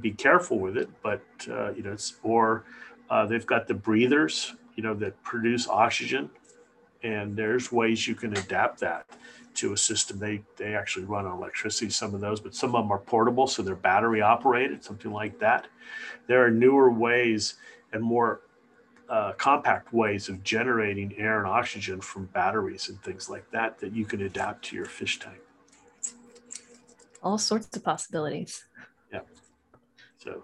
Be 0.00 0.10
careful 0.10 0.58
with 0.58 0.76
it, 0.76 0.88
but 1.02 1.22
uh, 1.48 1.72
you 1.72 1.82
know, 1.82 1.92
it's 1.92 2.16
or 2.22 2.64
uh, 3.08 3.26
they've 3.26 3.46
got 3.46 3.66
the 3.66 3.74
breathers, 3.74 4.54
you 4.76 4.82
know, 4.82 4.94
that 4.94 5.20
produce 5.22 5.68
oxygen, 5.68 6.30
and 7.02 7.36
there's 7.36 7.72
ways 7.72 8.06
you 8.06 8.14
can 8.14 8.36
adapt 8.36 8.80
that 8.80 9.06
to 9.54 9.72
a 9.72 9.76
system. 9.76 10.18
They 10.18 10.42
they 10.56 10.74
actually 10.74 11.06
run 11.06 11.26
on 11.26 11.38
electricity, 11.38 11.90
some 11.90 12.14
of 12.14 12.20
those, 12.20 12.40
but 12.40 12.54
some 12.54 12.74
of 12.74 12.84
them 12.84 12.92
are 12.92 12.98
portable, 12.98 13.46
so 13.46 13.62
they're 13.62 13.74
battery 13.74 14.20
operated, 14.20 14.84
something 14.84 15.12
like 15.12 15.38
that. 15.38 15.68
There 16.26 16.44
are 16.44 16.50
newer 16.50 16.90
ways 16.90 17.54
and 17.92 18.02
more 18.02 18.42
uh, 19.08 19.32
compact 19.32 19.92
ways 19.92 20.28
of 20.28 20.44
generating 20.44 21.16
air 21.16 21.38
and 21.38 21.48
oxygen 21.48 22.00
from 22.00 22.26
batteries 22.26 22.88
and 22.88 23.00
things 23.02 23.28
like 23.28 23.48
that 23.50 23.78
that 23.80 23.92
you 23.92 24.04
can 24.04 24.22
adapt 24.22 24.64
to 24.66 24.76
your 24.76 24.84
fish 24.84 25.18
tank 25.18 25.40
all 27.22 27.38
sorts 27.38 27.76
of 27.76 27.84
possibilities. 27.84 28.64
Yeah. 29.12 29.20
So 30.18 30.42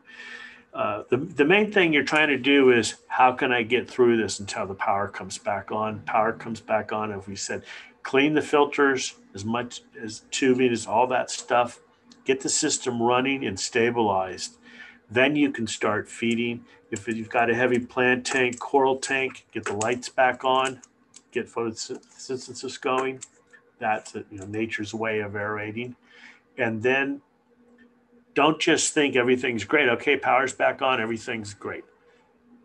uh, 0.74 1.04
the, 1.08 1.16
the 1.16 1.44
main 1.44 1.72
thing 1.72 1.92
you're 1.92 2.04
trying 2.04 2.28
to 2.28 2.36
do 2.36 2.70
is 2.70 2.96
how 3.08 3.32
can 3.32 3.52
I 3.52 3.62
get 3.62 3.88
through 3.88 4.18
this 4.18 4.40
until 4.40 4.66
the 4.66 4.74
power 4.74 5.08
comes 5.08 5.38
back 5.38 5.72
on? 5.72 6.00
Power 6.00 6.32
comes 6.32 6.60
back 6.60 6.92
on. 6.92 7.12
If 7.12 7.26
we 7.26 7.36
said 7.36 7.64
clean 8.02 8.34
the 8.34 8.42
filters 8.42 9.14
as 9.34 9.44
much 9.44 9.82
as 10.00 10.22
tubing 10.30 10.70
as 10.70 10.86
all 10.86 11.06
that 11.08 11.30
stuff, 11.30 11.80
get 12.24 12.40
the 12.40 12.48
system 12.48 13.02
running 13.02 13.44
and 13.44 13.58
stabilized. 13.58 14.58
Then 15.10 15.34
you 15.34 15.50
can 15.50 15.66
start 15.66 16.08
feeding. 16.08 16.64
If 16.90 17.08
you've 17.08 17.30
got 17.30 17.50
a 17.50 17.54
heavy 17.54 17.78
plant 17.78 18.26
tank, 18.26 18.58
coral 18.58 18.98
tank, 18.98 19.46
get 19.52 19.64
the 19.64 19.74
lights 19.74 20.08
back 20.08 20.44
on, 20.44 20.82
get 21.32 21.48
photosynthesis 21.48 22.80
going. 22.80 23.20
That's 23.78 24.14
a, 24.14 24.24
you 24.30 24.38
know, 24.38 24.46
nature's 24.46 24.94
way 24.94 25.20
of 25.20 25.34
aerating 25.34 25.96
and 26.58 26.82
then 26.82 27.22
don't 28.34 28.60
just 28.60 28.92
think 28.92 29.16
everything's 29.16 29.64
great. 29.64 29.88
Okay, 29.88 30.16
power's 30.16 30.52
back 30.52 30.82
on, 30.82 31.00
everything's 31.00 31.54
great. 31.54 31.84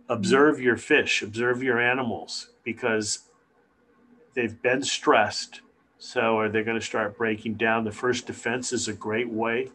Observe 0.10 0.60
your 0.60 0.78
fish, 0.78 1.22
observe 1.22 1.64
your 1.64 1.80
animals 1.80 2.50
because 2.64 3.20
they've 4.34 4.62
been 4.62 4.84
stressed. 4.84 5.62
So 5.98 6.38
are 6.40 6.50
they 6.50 6.64
going 6.64 6.80
to 6.80 6.86
start 6.86 7.18
breaking 7.18 7.54
down? 7.54 7.86
The 7.86 7.92
first 7.92 8.28
defense 8.28 8.74
is 8.74 8.88
a 8.88 8.94
great 8.94 9.30
way 9.30 9.70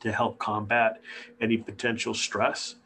to 0.00 0.12
help 0.12 0.38
combat 0.38 1.00
any 1.40 1.56
potential 1.56 2.14
stress. 2.14 2.76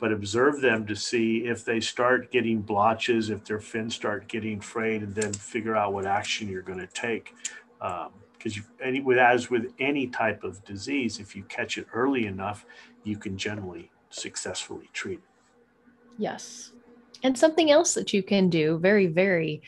But 0.00 0.12
observe 0.12 0.60
them 0.60 0.86
to 0.86 0.94
see 0.94 1.38
if 1.38 1.64
they 1.64 1.80
start 1.80 2.30
getting 2.30 2.62
blotches, 2.62 3.30
if 3.30 3.44
their 3.44 3.60
fins 3.60 3.96
start 3.96 4.28
getting 4.28 4.60
frayed, 4.60 5.02
and 5.02 5.14
then 5.14 5.32
figure 5.32 5.76
out 5.76 5.92
what 5.92 6.06
action 6.06 6.48
you're 6.48 6.62
going 6.62 6.78
to 6.78 6.86
take. 6.86 7.34
Um, 7.80 8.10
because 8.38 8.58
any 8.82 9.00
with 9.00 9.18
as 9.18 9.50
with 9.50 9.72
any 9.78 10.06
type 10.06 10.44
of 10.44 10.64
disease, 10.64 11.18
if 11.18 11.34
you 11.34 11.42
catch 11.44 11.76
it 11.76 11.86
early 11.92 12.26
enough, 12.26 12.64
you 13.04 13.16
can 13.16 13.36
generally 13.36 13.90
successfully 14.10 14.88
treat 14.92 15.18
it. 15.18 15.24
Yes, 16.16 16.72
and 17.22 17.36
something 17.36 17.70
else 17.70 17.94
that 17.94 18.12
you 18.12 18.22
can 18.22 18.48
do 18.48 18.78
very 18.78 19.06
very 19.06 19.62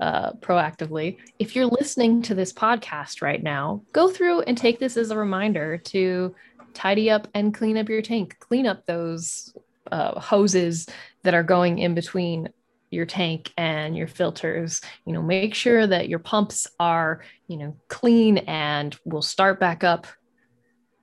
uh, 0.00 0.32
proactively. 0.32 1.18
If 1.38 1.54
you're 1.54 1.66
listening 1.66 2.22
to 2.22 2.34
this 2.34 2.52
podcast 2.52 3.22
right 3.22 3.42
now, 3.42 3.82
go 3.92 4.08
through 4.08 4.40
and 4.42 4.58
take 4.58 4.78
this 4.80 4.96
as 4.96 5.10
a 5.10 5.16
reminder 5.16 5.78
to 5.78 6.34
tidy 6.72 7.10
up 7.10 7.28
and 7.34 7.54
clean 7.54 7.78
up 7.78 7.88
your 7.88 8.02
tank. 8.02 8.36
Clean 8.40 8.66
up 8.66 8.84
those 8.86 9.54
uh, 9.90 10.18
hoses 10.18 10.86
that 11.22 11.34
are 11.34 11.42
going 11.42 11.78
in 11.78 11.94
between 11.94 12.48
your 12.94 13.06
tank 13.06 13.52
and 13.56 13.96
your 13.96 14.06
filters 14.06 14.80
you 15.06 15.12
know 15.12 15.22
make 15.22 15.54
sure 15.54 15.86
that 15.86 16.08
your 16.08 16.18
pumps 16.18 16.66
are 16.78 17.22
you 17.48 17.56
know 17.56 17.76
clean 17.88 18.38
and 18.38 18.96
will 19.04 19.22
start 19.22 19.60
back 19.60 19.84
up 19.84 20.06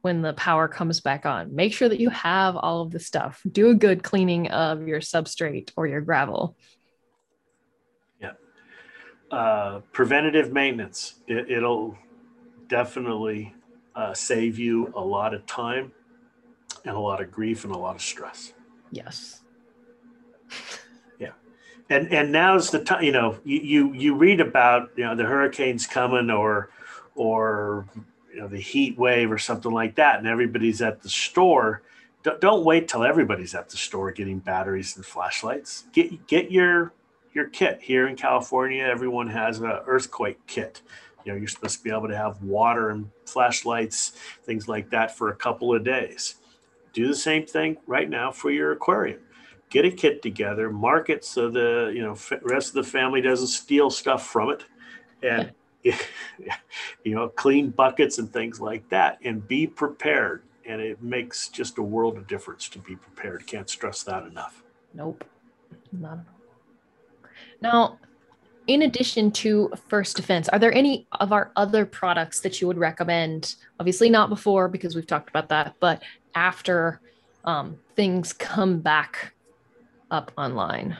when 0.02 0.22
the 0.22 0.34
power 0.34 0.68
comes 0.68 1.00
back 1.00 1.26
on. 1.26 1.56
Make 1.56 1.74
sure 1.74 1.88
that 1.88 2.00
you 2.00 2.10
have 2.10 2.56
all 2.56 2.82
of 2.82 2.92
the 2.92 3.00
stuff. 3.00 3.42
Do 3.50 3.70
a 3.70 3.76
good 3.76 4.04
cleaning 4.04 4.50
of 4.50 4.88
your 4.88 5.00
substrate 5.00 5.72
or 5.76 5.88
your 5.88 6.02
gravel. 6.02 6.58
Yeah. 8.20 8.32
Uh, 9.30 9.82
preventative 9.92 10.52
maintenance. 10.52 11.20
It, 11.28 11.62
will 11.62 11.98
definitely 12.68 13.54
uh, 13.96 14.14
save 14.14 14.58
you 14.58 14.92
a 14.96 15.02
lot 15.02 15.34
of 15.34 15.46
time 15.46 15.92
and 16.86 16.96
a 16.96 17.00
lot 17.00 17.22
of 17.22 17.32
grief 17.32 17.64
and 17.64 17.74
a 17.74 17.78
lot 17.78 17.96
of 17.96 18.02
stress. 18.02 18.54
Yes 18.92 19.42
and 21.92 22.12
and 22.14 22.32
now's 22.32 22.72
the 22.72 22.80
time 22.84 23.04
you 23.04 23.12
know 23.12 23.38
you, 23.44 23.60
you 23.60 23.94
you 23.94 24.16
read 24.16 24.40
about 24.40 24.90
you 24.96 25.04
know 25.04 25.14
the 25.14 25.26
hurricanes 25.26 25.86
coming 25.86 26.32
or 26.32 26.70
or 27.16 27.86
you 28.34 28.40
know 28.40 28.48
the 28.48 28.60
heat 28.60 28.98
wave 28.98 29.32
or 29.32 29.38
something 29.38 29.72
like 29.72 29.96
that 29.96 30.18
and 30.18 30.28
everybody's 30.28 30.82
at 30.82 31.02
the 31.04 31.10
store. 31.10 31.84
Don't 32.40 32.64
wait 32.64 32.88
till 32.88 33.04
everybody's 33.04 33.56
at 33.56 33.70
the 33.70 33.78
store 33.78 34.12
getting 34.12 34.40
batteries 34.40 34.96
and 34.96 35.06
flashlights. 35.06 35.86
Get 35.92 36.28
get 36.28 36.50
your 36.50 36.94
your 37.34 37.50
kit. 37.50 37.82
Here 37.82 38.08
in 38.08 38.16
california 38.16 38.84
everyone 38.84 39.28
has 39.28 39.60
an 39.60 39.66
earthquake 39.86 40.40
kit. 40.48 40.82
You 41.26 41.34
know 41.34 41.38
you're 41.38 41.50
supposed 41.50 41.80
to 41.80 41.84
be 41.84 41.92
able 41.92 42.08
to 42.08 42.18
have 42.18 42.42
water 42.42 42.92
and 42.92 43.10
flashlights 43.26 44.14
things 44.44 44.70
like 44.70 44.90
that 44.92 45.18
for 45.18 45.30
a 45.30 45.36
couple 45.36 45.76
of 45.76 45.84
days. 45.84 46.36
Do 46.94 47.08
the 47.08 47.16
same 47.16 47.46
thing 47.46 47.78
right 47.86 48.10
now 48.10 48.32
for 48.32 48.50
your 48.50 48.72
aquarium 48.72 49.20
get 49.72 49.86
a 49.86 49.90
kit 49.90 50.22
together, 50.22 50.70
mark 50.70 51.10
it 51.10 51.26
so 51.26 51.50
the 51.50 51.92
you 51.96 52.04
know 52.04 52.16
rest 52.44 52.70
of 52.70 52.74
the 52.76 52.84
family 52.84 53.22
doesn't 53.22 53.48
steal 53.48 53.90
stuff 53.90 54.28
from 54.28 54.52
it, 54.52 54.66
and 55.24 55.52
you 55.84 57.16
know 57.16 57.30
clean 57.30 57.72
buckets 57.72 58.20
and 58.20 58.32
things 58.32 58.62
like 58.62 58.88
that, 58.90 59.18
and 59.24 59.48
be 59.48 59.66
prepared. 59.66 60.44
And 60.64 60.80
it 60.80 61.02
makes 61.02 61.50
just 61.50 61.80
a 61.80 61.82
world 61.82 62.18
of 62.18 62.28
difference 62.28 62.70
to 62.70 62.80
be 62.80 62.96
prepared. 62.96 63.48
Can't 63.48 63.68
stress 63.68 64.04
that 64.04 64.26
enough. 64.26 64.62
Nope, 64.94 65.26
not 65.92 66.14
at 66.14 66.18
all. 66.20 67.30
Now, 67.62 68.00
in 68.68 68.84
addition 68.84 69.32
to 69.32 69.72
First 69.88 70.16
Defense, 70.16 70.48
are 70.50 70.60
there 70.60 70.74
any 70.74 71.08
of 71.20 71.32
our 71.34 71.52
other 71.56 71.86
products 71.86 72.42
that 72.42 72.62
you 72.62 72.68
would 72.68 72.78
recommend? 72.78 73.56
Obviously, 73.80 74.10
not 74.10 74.30
before 74.30 74.68
because 74.68 74.96
we've 74.96 75.08
talked 75.08 75.30
about 75.30 75.50
that, 75.50 75.76
but 75.80 76.04
after 76.36 77.02
um, 77.44 77.78
things 77.96 78.34
come 78.34 78.80
back 78.80 79.34
up 80.12 80.32
online? 80.38 80.98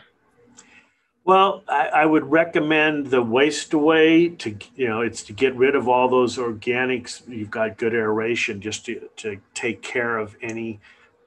Well, 1.24 1.64
I, 1.68 1.88
I, 1.88 2.06
would 2.06 2.32
recommend 2.32 3.08
the 3.08 3.22
waste 3.22 3.74
away 3.74 4.30
to 4.30 4.58
you 4.76 4.88
know 4.88 5.02
it's 5.02 5.22
to 5.24 5.34
get 5.34 5.56
rid 5.56 5.76
of 5.76 5.88
all 5.88 6.10
those 6.10 6.38
organics. 6.38 7.22
You've 7.28 7.52
got 7.52 7.78
good 7.78 7.94
aeration 7.94 8.60
just 8.60 8.86
to, 8.86 9.08
to 9.18 9.40
take 9.54 9.84
care 9.84 10.18
of 10.18 10.36
any 10.42 10.80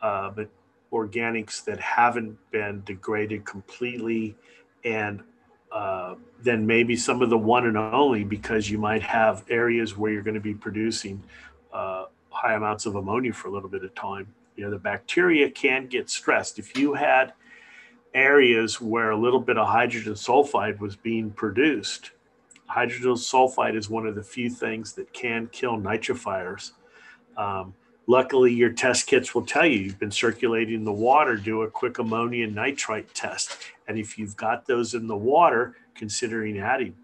uh, 0.03 0.31
but 0.31 0.49
organics 0.93 1.65
that 1.65 1.79
haven't 1.79 2.39
been 2.51 2.83
degraded 2.85 3.45
completely, 3.45 4.35
and 4.85 5.23
uh, 5.71 6.17
then 6.43 6.67
maybe 6.67 6.97
some 6.97 7.23
of 7.23 7.31
the 7.31 7.39
one 7.39 7.67
and 7.67 7.77
only 7.77 8.25
because 8.25 8.69
you 8.69 8.79
might 8.79 9.03
have 9.03 9.45
areas 9.49 9.97
where 9.97 10.11
you're 10.11 10.23
going 10.23 10.35
to 10.35 10.41
be 10.41 10.55
producing 10.55 11.23
uh, 11.73 12.07
high 12.31 12.55
amounts 12.55 12.85
of 12.85 12.97
ammonia 12.97 13.33
for 13.33 13.47
a 13.47 13.51
little 13.53 13.69
bit 13.69 13.85
of 13.85 13.95
time. 13.95 14.27
You 14.57 14.65
know 14.65 14.71
the 14.73 14.79
bacteria 14.79 15.49
can 15.51 15.87
get 15.87 16.11
stressed 16.11 16.59
if 16.59 16.77
you 16.77 16.95
had 16.95 17.33
areas 18.15 18.81
where 18.81 19.11
a 19.11 19.17
little 19.17 19.41
bit 19.41 19.59
of 19.59 19.67
hydrogen 19.67 20.15
sulfide 20.15 20.79
was 20.79 20.97
being 20.97 21.31
produced. 21.31 22.13
Hydrogen 22.67 23.13
sulfide 23.13 23.77
is 23.77 23.91
one 23.91 24.07
of 24.07 24.15
the 24.15 24.23
few 24.23 24.49
things 24.49 24.93
that 24.95 25.13
can 25.13 25.49
kill 25.49 25.77
nitrifiers. 25.77 26.73
Um, 27.37 27.75
luckily, 28.07 28.53
your 28.53 28.71
test 28.71 29.07
kits 29.07 29.35
will 29.35 29.45
tell 29.45 29.67
you 29.67 29.79
you've 29.79 29.99
been 29.99 30.11
circulating 30.11 30.85
the 30.85 30.93
water, 30.93 31.37
do 31.37 31.63
a 31.63 31.71
quick 31.71 31.99
ammonia 31.99 32.47
nitrite 32.47 33.13
test. 33.15 33.59
And 33.89 33.99
if 33.99 34.19
you've 34.19 34.37
got 34.37 34.67
those 34.67 34.95
in 34.95 35.07
the 35.07 35.17
water, 35.17 35.77
considering 35.95 36.59
adding 36.59 36.95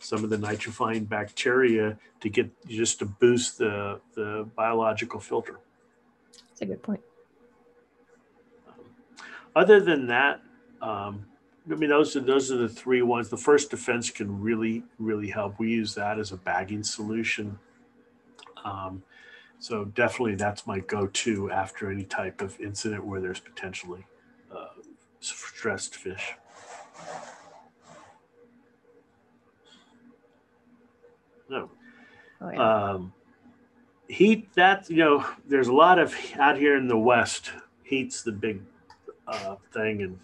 some 0.00 0.24
of 0.24 0.30
the 0.30 0.36
nitrifying 0.36 1.08
bacteria 1.08 1.98
to 2.20 2.28
get 2.28 2.50
just 2.66 2.98
to 3.00 3.06
boost 3.06 3.58
the, 3.58 4.00
the 4.14 4.48
biological 4.54 5.20
filter. 5.20 5.58
That's 6.48 6.62
a 6.62 6.66
good 6.66 6.82
point. 6.82 7.00
Other 9.54 9.80
than 9.80 10.06
that, 10.08 10.42
um, 10.82 11.26
I 11.70 11.74
mean, 11.74 11.90
those 11.90 12.14
are 12.14 12.20
those 12.20 12.52
are 12.52 12.56
the 12.56 12.68
three 12.68 13.02
ones. 13.02 13.28
The 13.28 13.36
first 13.36 13.70
defense 13.70 14.10
can 14.10 14.40
really 14.40 14.84
really 14.98 15.28
help. 15.28 15.58
We 15.58 15.70
use 15.70 15.94
that 15.94 16.18
as 16.18 16.32
a 16.32 16.36
bagging 16.36 16.84
solution. 16.84 17.58
Um, 18.64 19.02
so 19.58 19.84
definitely, 19.86 20.34
that's 20.34 20.66
my 20.66 20.80
go-to 20.80 21.50
after 21.50 21.90
any 21.90 22.04
type 22.04 22.40
of 22.40 22.60
incident 22.60 23.04
where 23.04 23.20
there's 23.20 23.40
potentially 23.40 24.06
uh, 24.54 24.66
stressed 25.20 25.96
fish. 25.96 26.34
No. 31.48 31.70
Oh, 32.40 32.50
yeah. 32.50 32.90
um, 32.90 33.12
heat. 34.08 34.52
That 34.54 34.90
you 34.90 34.96
know, 34.96 35.26
there's 35.48 35.68
a 35.68 35.72
lot 35.72 35.98
of 35.98 36.14
out 36.38 36.58
here 36.58 36.76
in 36.76 36.86
the 36.86 36.98
west. 36.98 37.52
Heat's 37.82 38.22
the 38.22 38.32
big 38.32 38.60
uh, 39.26 39.56
thing, 39.72 40.02
and 40.02 40.18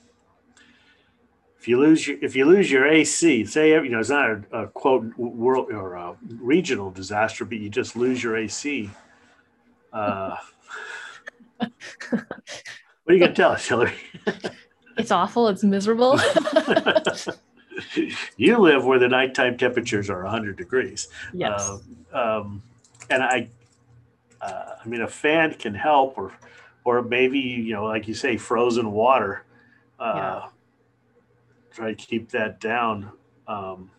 if 1.62 1.68
you 1.68 1.78
lose 1.78 2.08
your 2.08 2.18
if 2.20 2.34
you 2.34 2.44
lose 2.44 2.72
your 2.72 2.88
AC, 2.88 3.44
say 3.44 3.70
you 3.70 3.88
know 3.88 4.00
it's 4.00 4.10
not 4.10 4.30
a, 4.30 4.62
a 4.62 4.66
quote 4.66 5.16
world 5.16 5.70
or 5.70 5.94
a 5.94 6.16
regional 6.40 6.90
disaster, 6.90 7.44
but 7.44 7.58
you 7.58 7.70
just 7.70 7.94
lose 7.94 8.20
your 8.20 8.36
AC. 8.36 8.90
Uh, 9.92 10.34
what 11.58 11.70
are 13.06 13.14
you 13.14 13.20
gonna 13.20 13.32
tell 13.32 13.52
us, 13.52 13.68
Hillary? 13.68 13.94
it's 14.98 15.12
awful. 15.12 15.46
It's 15.46 15.62
miserable. 15.62 16.18
you 18.36 18.58
live 18.58 18.84
where 18.84 18.98
the 18.98 19.06
nighttime 19.06 19.56
temperatures 19.56 20.10
are 20.10 20.24
100 20.24 20.56
degrees. 20.56 21.06
Yes. 21.32 21.70
Uh, 22.12 22.40
um, 22.40 22.60
and 23.08 23.22
I, 23.22 23.48
uh, 24.40 24.74
I 24.84 24.88
mean, 24.88 25.02
a 25.02 25.06
fan 25.06 25.54
can 25.54 25.76
help, 25.76 26.18
or, 26.18 26.32
or 26.84 27.02
maybe 27.02 27.38
you 27.38 27.72
know, 27.72 27.84
like 27.84 28.08
you 28.08 28.14
say, 28.14 28.36
frozen 28.36 28.90
water. 28.90 29.44
Uh, 30.00 30.12
yeah 30.16 30.48
try 31.72 31.94
to 31.94 31.94
keep 31.94 32.30
that 32.30 32.60
down. 32.60 33.10
Um, 33.46 33.90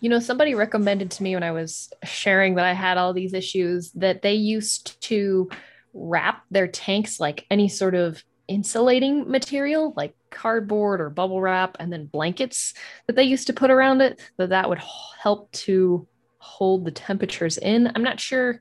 you 0.00 0.10
know, 0.10 0.20
somebody 0.20 0.54
recommended 0.54 1.10
to 1.12 1.22
me 1.22 1.34
when 1.34 1.42
I 1.42 1.52
was 1.52 1.92
sharing 2.04 2.56
that 2.56 2.66
I 2.66 2.72
had 2.72 2.98
all 2.98 3.12
these 3.12 3.32
issues 3.32 3.90
that 3.92 4.22
they 4.22 4.34
used 4.34 5.00
to 5.02 5.48
wrap 5.94 6.42
their 6.50 6.68
tanks 6.68 7.18
like 7.18 7.46
any 7.50 7.68
sort 7.68 7.94
of 7.94 8.22
insulating 8.46 9.30
material, 9.30 9.94
like 9.96 10.14
cardboard 10.30 11.00
or 11.00 11.08
bubble 11.08 11.40
wrap, 11.40 11.76
and 11.80 11.92
then 11.92 12.06
blankets 12.06 12.74
that 13.06 13.16
they 13.16 13.24
used 13.24 13.46
to 13.46 13.52
put 13.52 13.70
around 13.70 14.02
it, 14.02 14.20
that 14.36 14.50
that 14.50 14.68
would 14.68 14.80
help 15.22 15.50
to 15.52 16.06
hold 16.38 16.84
the 16.84 16.90
temperatures 16.90 17.56
in. 17.56 17.90
I'm 17.94 18.02
not 18.02 18.20
sure 18.20 18.60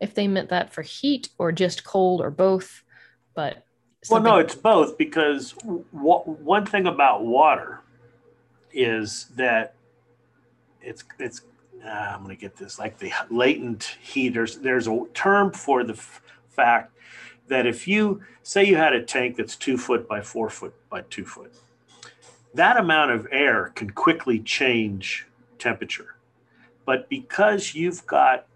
if 0.00 0.14
they 0.14 0.28
meant 0.28 0.50
that 0.50 0.72
for 0.72 0.82
heat 0.82 1.30
or 1.38 1.50
just 1.50 1.84
cold 1.84 2.20
or 2.20 2.30
both, 2.30 2.84
but 3.34 3.64
Something. 4.02 4.24
Well, 4.24 4.34
no, 4.34 4.40
it's 4.40 4.56
both 4.56 4.98
because 4.98 5.52
w- 5.52 5.84
one 5.92 6.66
thing 6.66 6.86
about 6.88 7.24
water 7.24 7.80
is 8.72 9.26
that 9.36 9.74
it's 10.80 11.04
it's 11.20 11.42
uh, 11.84 11.88
I'm 11.88 12.24
going 12.24 12.34
to 12.36 12.40
get 12.40 12.56
this 12.56 12.80
like 12.80 12.98
the 12.98 13.12
latent 13.30 13.96
heat. 14.00 14.30
There's 14.34 14.58
there's 14.58 14.88
a 14.88 15.04
term 15.14 15.52
for 15.52 15.84
the 15.84 15.92
f- 15.92 16.20
fact 16.48 16.92
that 17.46 17.66
if 17.66 17.86
you 17.86 18.22
say 18.42 18.64
you 18.64 18.76
had 18.76 18.92
a 18.92 19.02
tank 19.04 19.36
that's 19.36 19.54
two 19.54 19.78
foot 19.78 20.08
by 20.08 20.20
four 20.20 20.50
foot 20.50 20.74
by 20.90 21.02
two 21.02 21.24
foot, 21.24 21.52
that 22.54 22.78
amount 22.78 23.12
of 23.12 23.28
air 23.30 23.72
can 23.76 23.90
quickly 23.90 24.40
change 24.40 25.26
temperature. 25.60 26.16
But 26.84 27.08
because 27.08 27.72
you've 27.72 28.04
got 28.06 28.46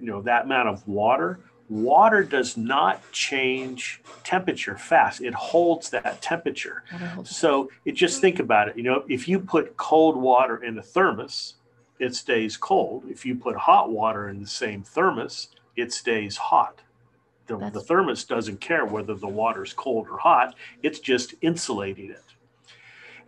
you 0.00 0.06
know 0.06 0.20
that 0.22 0.46
amount 0.46 0.68
of 0.68 0.88
water, 0.88 1.38
water 1.72 2.22
does 2.22 2.56
not 2.56 3.00
change 3.12 4.02
temperature 4.24 4.76
fast. 4.76 5.22
It 5.22 5.32
holds 5.32 5.88
that 5.90 6.20
temperature. 6.20 6.84
So 7.24 7.70
it 7.86 7.92
just 7.92 8.20
think 8.20 8.38
about 8.40 8.68
it. 8.68 8.76
You 8.76 8.82
know 8.82 9.04
if 9.08 9.26
you 9.26 9.40
put 9.40 9.76
cold 9.78 10.16
water 10.16 10.62
in 10.62 10.76
a 10.78 10.82
thermos 10.82 11.54
it 11.98 12.14
stays 12.14 12.56
cold. 12.56 13.04
If 13.08 13.24
you 13.24 13.34
put 13.34 13.56
hot 13.56 13.90
water 13.90 14.28
in 14.28 14.40
the 14.40 14.46
same 14.46 14.82
thermos 14.82 15.48
it 15.76 15.92
stays 15.92 16.36
hot. 16.36 16.80
The, 17.46 17.56
the 17.70 17.80
thermos 17.80 18.24
doesn't 18.24 18.60
care 18.60 18.84
whether 18.84 19.14
the 19.14 19.28
water 19.28 19.64
is 19.64 19.72
cold 19.72 20.08
or 20.10 20.18
hot. 20.18 20.54
It's 20.82 21.00
just 21.00 21.34
insulating 21.40 22.10
it. 22.10 22.24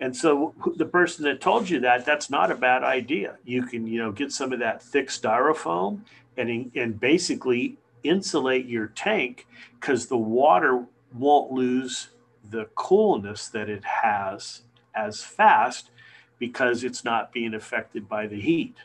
And 0.01 0.15
so 0.15 0.55
the 0.77 0.85
person 0.85 1.25
that 1.25 1.41
told 1.41 1.69
you 1.69 1.81
that, 1.81 2.05
that's 2.05 2.29
not 2.29 2.51
a 2.51 2.55
bad 2.55 2.85
idea. 2.85 3.39
You 3.45 3.63
can, 3.63 3.87
you 3.87 3.99
know, 3.99 4.13
get 4.13 4.33
some 4.33 4.53
of 4.53 4.59
that 4.59 4.83
thick 4.83 5.09
styrofoam 5.09 6.01
and, 6.37 6.71
and 6.75 7.01
basically 7.01 7.77
insulate 8.05 8.67
your 8.67 8.89
tank 8.89 9.47
because 9.81 10.07
the 10.07 10.17
water 10.17 10.87
won't 11.13 11.53
lose 11.53 12.11
the 12.51 12.67
coolness 12.75 13.49
that 13.49 13.69
it 13.69 13.85
has 13.85 14.63
as 14.95 15.23
fast 15.23 15.91
because 16.39 16.85
it's 16.85 17.05
not 17.05 17.33
being 17.33 17.55
affected 17.55 18.09
by 18.09 18.27
the 18.27 18.41
heat 18.41 18.77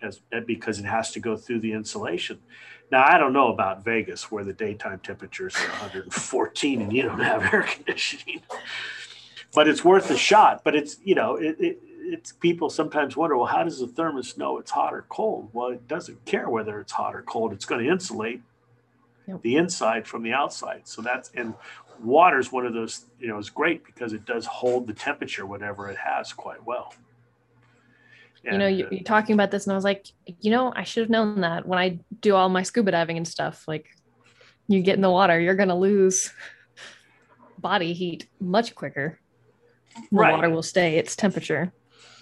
as 0.00 0.20
because 0.46 0.78
it 0.78 0.84
has 0.84 1.10
to 1.12 1.20
go 1.20 1.36
through 1.36 1.60
the 1.60 1.72
insulation. 1.72 2.38
Now 2.90 3.04
I 3.06 3.18
don't 3.18 3.32
know 3.32 3.52
about 3.52 3.84
Vegas 3.84 4.30
where 4.30 4.44
the 4.44 4.52
daytime 4.52 5.00
temperatures 5.00 5.56
are 5.56 5.68
114 5.80 6.82
and 6.82 6.92
you 6.92 7.02
don't 7.02 7.20
have 7.20 7.42
air 7.52 7.62
conditioning, 7.62 8.42
but 9.54 9.68
it's 9.68 9.84
worth 9.84 10.10
a 10.10 10.16
shot. 10.16 10.62
But 10.64 10.76
it's 10.76 10.96
you 11.02 11.14
know 11.14 11.36
it, 11.36 11.56
it 11.58 11.80
it's 12.12 12.32
people 12.32 12.70
sometimes 12.70 13.16
wonder 13.16 13.36
well 13.36 13.46
how 13.46 13.64
does 13.64 13.80
the 13.80 13.86
thermos 13.86 14.36
know 14.36 14.58
it's 14.58 14.70
hot 14.70 14.94
or 14.94 15.04
cold? 15.08 15.48
Well 15.52 15.68
it 15.68 15.86
doesn't 15.88 16.24
care 16.24 16.48
whether 16.48 16.80
it's 16.80 16.92
hot 16.92 17.14
or 17.14 17.22
cold. 17.22 17.52
It's 17.52 17.64
going 17.64 17.84
to 17.84 17.90
insulate 17.90 18.42
yep. 19.26 19.42
the 19.42 19.56
inside 19.56 20.06
from 20.06 20.22
the 20.22 20.32
outside. 20.32 20.82
So 20.84 21.02
that's 21.02 21.30
and 21.34 21.54
water 22.02 22.38
is 22.38 22.52
one 22.52 22.66
of 22.66 22.74
those 22.74 23.06
you 23.18 23.28
know 23.28 23.38
is 23.38 23.50
great 23.50 23.84
because 23.84 24.12
it 24.12 24.24
does 24.26 24.46
hold 24.46 24.86
the 24.86 24.92
temperature 24.92 25.46
whatever 25.46 25.88
it 25.88 25.96
has 25.96 26.32
quite 26.32 26.64
well 26.64 26.92
you 28.52 28.58
know, 28.58 28.66
you, 28.66 28.84
are 28.86 28.94
uh, 28.94 28.98
talking 29.04 29.34
about 29.34 29.50
this, 29.50 29.64
and 29.64 29.72
I 29.72 29.76
was 29.76 29.84
like, 29.84 30.06
you 30.40 30.50
know, 30.50 30.72
I 30.74 30.84
should 30.84 31.02
have 31.02 31.10
known 31.10 31.40
that 31.40 31.66
when 31.66 31.78
I 31.78 31.98
do 32.20 32.34
all 32.34 32.48
my 32.48 32.62
scuba 32.62 32.90
diving 32.92 33.16
and 33.16 33.26
stuff. 33.26 33.66
Like, 33.66 33.86
you 34.68 34.82
get 34.82 34.96
in 34.96 35.00
the 35.00 35.10
water, 35.10 35.38
you're 35.40 35.54
gonna 35.54 35.76
lose 35.76 36.32
body 37.58 37.92
heat 37.92 38.28
much 38.40 38.74
quicker. 38.74 39.18
The 39.96 40.18
right. 40.18 40.32
water 40.32 40.50
will 40.50 40.62
stay 40.62 40.98
its 40.98 41.16
temperature. 41.16 41.72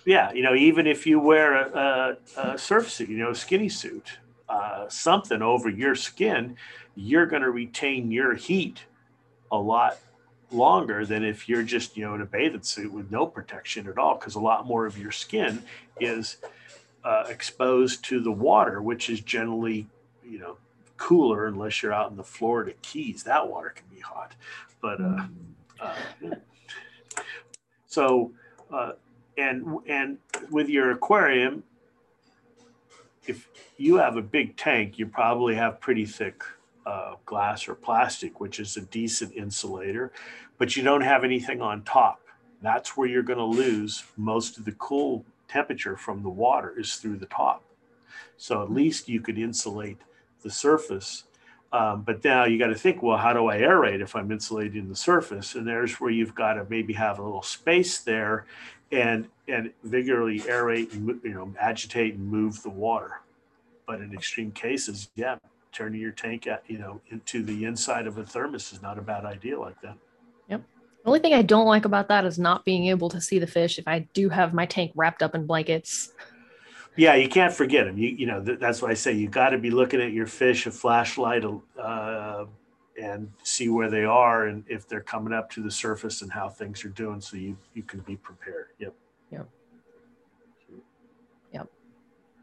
Yeah, 0.04 0.32
you 0.32 0.42
know, 0.42 0.54
even 0.54 0.86
if 0.86 1.06
you 1.06 1.18
wear 1.18 1.54
a, 1.54 2.16
a, 2.36 2.52
a 2.52 2.58
surf 2.58 2.90
suit, 2.90 3.08
you 3.08 3.18
know, 3.18 3.30
a 3.30 3.34
skinny 3.34 3.68
suit, 3.68 4.18
uh, 4.48 4.88
something 4.88 5.40
over 5.40 5.70
your 5.70 5.94
skin, 5.94 6.56
you're 6.94 7.26
going 7.26 7.42
to 7.42 7.50
retain 7.50 8.10
your 8.10 8.34
heat 8.34 8.84
a 9.50 9.56
lot 9.56 9.98
longer 10.50 11.06
than 11.06 11.24
if 11.24 11.48
you're 11.48 11.62
just 11.62 11.96
you 11.96 12.04
know 12.04 12.14
in 12.14 12.20
a 12.20 12.26
bathing 12.26 12.62
suit 12.62 12.92
with 12.92 13.10
no 13.10 13.26
protection 13.26 13.88
at 13.88 13.98
all 13.98 14.14
because 14.14 14.36
a 14.36 14.40
lot 14.40 14.66
more 14.66 14.86
of 14.86 14.96
your 14.96 15.10
skin 15.10 15.60
is 15.98 16.36
uh, 17.02 17.24
exposed 17.28 18.04
to 18.04 18.20
the 18.20 18.30
water 18.30 18.80
which 18.80 19.10
is 19.10 19.20
generally 19.20 19.86
you 20.24 20.38
know 20.38 20.56
cooler 20.96 21.46
unless 21.46 21.82
you're 21.82 21.92
out 21.92 22.10
in 22.10 22.16
the 22.16 22.24
florida 22.24 22.72
keys. 22.82 23.22
That 23.24 23.48
water 23.48 23.70
can 23.70 23.86
be 23.92 24.00
hot. 24.00 24.34
But 24.80 25.00
uh, 25.00 25.26
uh, 25.80 25.94
so 27.86 28.32
uh, 28.72 28.92
and 29.36 29.78
and 29.86 30.18
with 30.50 30.68
your 30.68 30.90
aquarium 30.90 31.62
if 33.26 33.48
you 33.76 33.96
have 33.96 34.16
a 34.16 34.22
big 34.22 34.56
tank 34.56 34.98
you 34.98 35.06
probably 35.06 35.54
have 35.54 35.80
pretty 35.80 36.04
thick 36.04 36.42
uh, 36.86 37.14
glass 37.24 37.68
or 37.68 37.74
plastic, 37.74 38.40
which 38.40 38.60
is 38.60 38.76
a 38.76 38.82
decent 38.82 39.32
insulator, 39.34 40.12
but 40.58 40.76
you 40.76 40.82
don't 40.82 41.00
have 41.00 41.24
anything 41.24 41.60
on 41.60 41.82
top. 41.82 42.20
That's 42.62 42.96
where 42.96 43.08
you're 43.08 43.22
going 43.22 43.38
to 43.38 43.44
lose 43.44 44.04
most 44.16 44.58
of 44.58 44.64
the 44.64 44.72
cool 44.72 45.24
temperature 45.48 45.96
from 45.96 46.22
the 46.22 46.28
water 46.28 46.74
is 46.78 46.94
through 46.96 47.16
the 47.16 47.26
top. 47.26 47.62
So 48.36 48.62
at 48.62 48.72
least 48.72 49.08
you 49.08 49.20
could 49.20 49.38
insulate 49.38 49.98
the 50.42 50.50
surface. 50.50 51.24
Um, 51.74 52.02
but 52.02 52.22
now 52.22 52.44
you 52.44 52.56
got 52.56 52.68
to 52.68 52.76
think, 52.76 53.02
well, 53.02 53.18
how 53.18 53.32
do 53.32 53.48
I 53.48 53.58
aerate 53.58 54.00
if 54.00 54.14
I'm 54.14 54.30
insulating 54.30 54.88
the 54.88 54.94
surface? 54.94 55.56
And 55.56 55.66
there's 55.66 55.94
where 55.94 56.08
you've 56.08 56.34
got 56.34 56.52
to 56.54 56.64
maybe 56.70 56.92
have 56.92 57.18
a 57.18 57.22
little 57.22 57.42
space 57.42 57.98
there, 57.98 58.46
and 58.92 59.26
and 59.48 59.72
vigorously 59.82 60.38
aerate 60.48 60.92
and 60.92 61.20
you 61.24 61.34
know 61.34 61.52
agitate 61.60 62.14
and 62.14 62.28
move 62.28 62.62
the 62.62 62.70
water. 62.70 63.22
But 63.88 64.02
in 64.02 64.14
extreme 64.14 64.52
cases, 64.52 65.10
yeah, 65.16 65.34
turning 65.72 66.00
your 66.00 66.12
tank 66.12 66.46
at, 66.46 66.62
you 66.68 66.78
know 66.78 67.00
into 67.10 67.42
the 67.42 67.64
inside 67.64 68.06
of 68.06 68.18
a 68.18 68.24
thermos 68.24 68.72
is 68.72 68.80
not 68.80 68.96
a 68.96 69.02
bad 69.02 69.24
idea 69.24 69.58
like 69.58 69.80
that. 69.82 69.96
Yep. 70.48 70.62
The 71.02 71.08
only 71.08 71.18
thing 71.18 71.34
I 71.34 71.42
don't 71.42 71.66
like 71.66 71.86
about 71.86 72.06
that 72.06 72.24
is 72.24 72.38
not 72.38 72.64
being 72.64 72.86
able 72.86 73.08
to 73.08 73.20
see 73.20 73.40
the 73.40 73.48
fish 73.48 73.80
if 73.80 73.88
I 73.88 74.06
do 74.14 74.28
have 74.28 74.54
my 74.54 74.64
tank 74.64 74.92
wrapped 74.94 75.24
up 75.24 75.34
in 75.34 75.44
blankets. 75.44 76.12
Yeah, 76.96 77.14
you 77.14 77.28
can't 77.28 77.52
forget 77.52 77.86
them. 77.86 77.98
You 77.98 78.08
you 78.08 78.26
know 78.26 78.42
th- 78.42 78.60
that's 78.60 78.80
why 78.80 78.90
I 78.90 78.94
say 78.94 79.12
you 79.12 79.28
got 79.28 79.50
to 79.50 79.58
be 79.58 79.70
looking 79.70 80.00
at 80.00 80.12
your 80.12 80.26
fish, 80.26 80.66
a 80.66 80.70
flashlight, 80.70 81.44
uh, 81.80 82.44
and 83.00 83.32
see 83.42 83.68
where 83.68 83.90
they 83.90 84.04
are 84.04 84.46
and 84.46 84.64
if 84.68 84.86
they're 84.86 85.00
coming 85.00 85.32
up 85.32 85.50
to 85.50 85.62
the 85.62 85.70
surface 85.70 86.22
and 86.22 86.30
how 86.30 86.48
things 86.48 86.84
are 86.84 86.90
doing, 86.90 87.20
so 87.20 87.36
you 87.36 87.56
you 87.74 87.82
can 87.82 88.00
be 88.00 88.16
prepared. 88.16 88.68
Yep. 88.78 88.94
Yep. 89.32 89.48
Yep. 91.52 91.68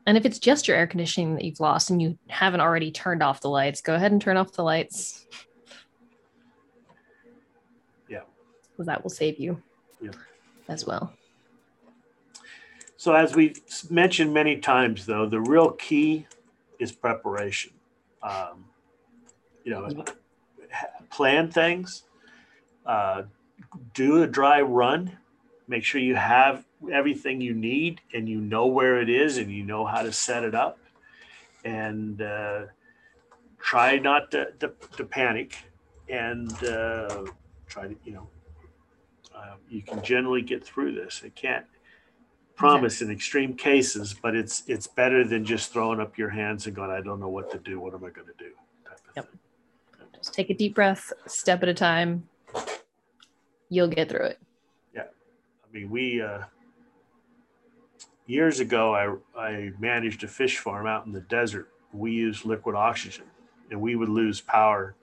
And 0.06 0.18
if 0.18 0.26
it's 0.26 0.40
just 0.40 0.68
your 0.68 0.76
air 0.76 0.88
conditioning 0.88 1.36
that 1.36 1.46
you've 1.46 1.62
lost 1.62 1.90
and 1.90 2.02
you 2.02 2.18
haven't 2.28 2.60
already 2.60 2.92
turned 2.92 3.24
off 3.24 3.40
the 3.40 3.50
lights, 3.50 3.82
go 3.82 3.96
ahead 3.96 4.12
and 4.12 4.22
turn 4.22 4.36
off 4.36 4.52
the 4.52 4.64
lights. 4.64 5.26
Yeah. 8.10 8.24
Because 8.72 8.88
that 8.88 9.02
will 9.02 9.10
save 9.10 9.40
you 9.40 9.62
yeah. 10.02 10.12
as 10.68 10.86
well. 10.86 11.14
So, 13.02 13.16
as 13.16 13.36
we've 13.36 13.60
mentioned 13.90 14.32
many 14.32 14.58
times, 14.58 15.08
though, 15.08 15.26
the 15.26 15.40
real 15.40 15.72
key 15.72 16.28
is 16.78 16.92
preparation. 16.92 17.72
Um, 18.22 18.66
you 19.64 19.72
know, 19.72 20.06
plan 21.10 21.50
things, 21.50 22.04
uh, 22.86 23.24
do 23.96 24.22
a 24.22 24.28
dry 24.28 24.62
run, 24.62 25.18
make 25.68 25.84
sure 25.84 26.00
you 26.00 26.14
have 26.14 26.64
everything 26.94 27.42
you 27.42 27.56
need 27.56 28.02
and 28.14 28.30
you 28.30 28.40
know 28.40 28.68
where 28.68 29.02
it 29.02 29.10
is 29.10 29.40
and 29.40 29.52
you 29.52 29.64
know 29.64 29.84
how 29.84 30.04
to 30.04 30.12
set 30.12 30.44
it 30.44 30.54
up 30.54 30.78
and 31.66 32.22
uh, 32.22 32.66
try 33.58 33.98
not 33.98 34.30
to, 34.30 34.52
to, 34.60 34.72
to 34.96 35.04
panic 35.06 35.58
and 36.08 36.52
uh, 36.66 37.26
try 37.66 37.88
to 37.88 37.96
you 38.06 38.14
know 38.14 38.28
uh, 39.36 39.56
you 39.72 39.82
can 39.82 40.04
generally 40.04 40.44
get 40.44 40.64
through 40.64 40.94
this 40.94 41.24
it 41.26 41.34
can't 41.34 41.66
promise 42.62 43.02
in 43.02 43.12
extreme 43.12 43.54
cases 43.54 44.14
but 44.22 44.36
it's 44.36 44.64
it's 44.68 44.88
better 44.88 45.24
than 45.24 45.44
just 45.44 45.74
throwing 45.74 46.00
up 46.00 46.18
your 46.18 46.30
hands 46.30 46.66
and 46.68 46.76
going 46.76 46.90
i 46.90 47.02
don't 47.02 47.20
know 47.20 47.30
what 47.30 47.52
to 47.52 47.58
do. 47.60 47.80
What 47.80 47.94
am 47.94 48.04
i 48.04 48.10
going 48.10 48.28
to 48.28 48.34
do 48.38 48.52
yep. 49.16 49.30
just 50.16 50.34
take 50.34 50.50
a 50.50 50.54
deep 50.54 50.76
breath 50.76 51.12
step 51.28 51.64
at 51.64 51.70
a 51.70 51.74
time. 51.74 52.28
You'll 53.70 53.88
get 53.88 54.10
through 54.10 54.26
it. 54.26 54.40
Yeah. 54.94 55.04
I 55.04 55.74
mean 55.74 55.90
we 55.90 56.22
uh 56.22 56.44
years 58.32 58.60
ago, 58.60 58.96
I, 58.96 59.40
I 59.40 59.72
managed 59.80 60.24
a 60.24 60.28
fish 60.28 60.58
farm 60.58 60.88
out 60.88 61.06
in 61.06 61.12
the 61.12 61.22
desert. 61.22 61.70
We 61.94 62.12
used 62.14 62.46
liquid 62.46 62.76
oxygen 62.76 63.26
and 63.70 63.82
we 63.82 63.96
would 63.96 64.10
lose 64.10 64.42
power. 64.42 64.96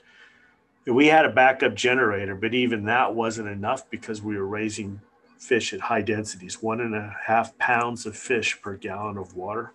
We 0.86 1.06
had 1.06 1.26
a 1.26 1.30
backup 1.30 1.74
generator, 1.74 2.34
but 2.34 2.54
even 2.54 2.86
that 2.86 3.14
wasn't 3.14 3.48
enough 3.48 3.88
because 3.90 4.22
we 4.22 4.36
were 4.36 4.46
raising 4.46 5.00
fish 5.38 5.72
at 5.72 5.80
high 5.80 6.02
densities, 6.02 6.62
one 6.62 6.80
and 6.80 6.94
a 6.94 7.16
half 7.26 7.56
pounds 7.58 8.06
of 8.06 8.16
fish 8.16 8.60
per 8.60 8.74
gallon 8.76 9.16
of 9.16 9.34
water. 9.34 9.72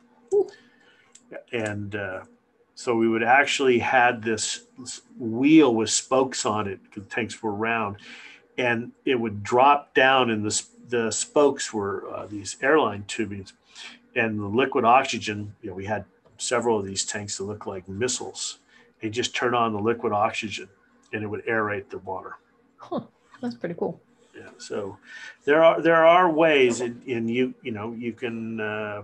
And 1.51 1.95
uh, 1.95 2.23
so 2.75 2.95
we 2.95 3.07
would 3.07 3.23
actually 3.23 3.79
had 3.79 4.23
this, 4.23 4.65
wheel 5.17 5.73
with 5.73 5.89
spokes 5.89 6.45
on 6.45 6.67
it, 6.67 6.79
the 6.93 7.01
tanks 7.01 7.41
were 7.41 7.53
round, 7.53 7.97
and 8.57 8.91
it 9.05 9.19
would 9.19 9.43
drop 9.43 9.93
down 9.93 10.29
in 10.29 10.43
the 10.43 10.63
the 10.89 11.11
spokes 11.11 11.73
were 11.73 12.07
uh, 12.13 12.27
these 12.27 12.57
airline 12.61 13.03
tubings, 13.07 13.53
and 14.15 14.39
the 14.39 14.45
liquid 14.45 14.85
oxygen. 14.85 15.55
You 15.61 15.69
know, 15.69 15.75
we 15.75 15.85
had 15.85 16.05
several 16.37 16.77
of 16.77 16.85
these 16.85 17.05
tanks 17.05 17.37
that 17.37 17.45
looked 17.45 17.65
like 17.65 17.87
missiles. 17.87 18.59
They 19.01 19.09
just 19.09 19.35
turn 19.35 19.55
on 19.55 19.73
the 19.73 19.79
liquid 19.79 20.13
oxygen, 20.13 20.69
and 21.13 21.23
it 21.23 21.27
would 21.27 21.45
aerate 21.45 21.89
the 21.89 21.99
water. 21.99 22.35
Huh, 22.77 23.01
that's 23.41 23.55
pretty 23.55 23.75
cool. 23.75 24.01
So 24.57 24.97
there 25.45 25.63
are 25.63 25.81
there 25.81 26.05
are 26.05 26.31
ways, 26.31 26.81
in, 26.81 27.01
in 27.05 27.27
you 27.27 27.53
you 27.61 27.71
know 27.71 27.93
you 27.93 28.13
can. 28.13 28.59
Uh, 28.59 29.03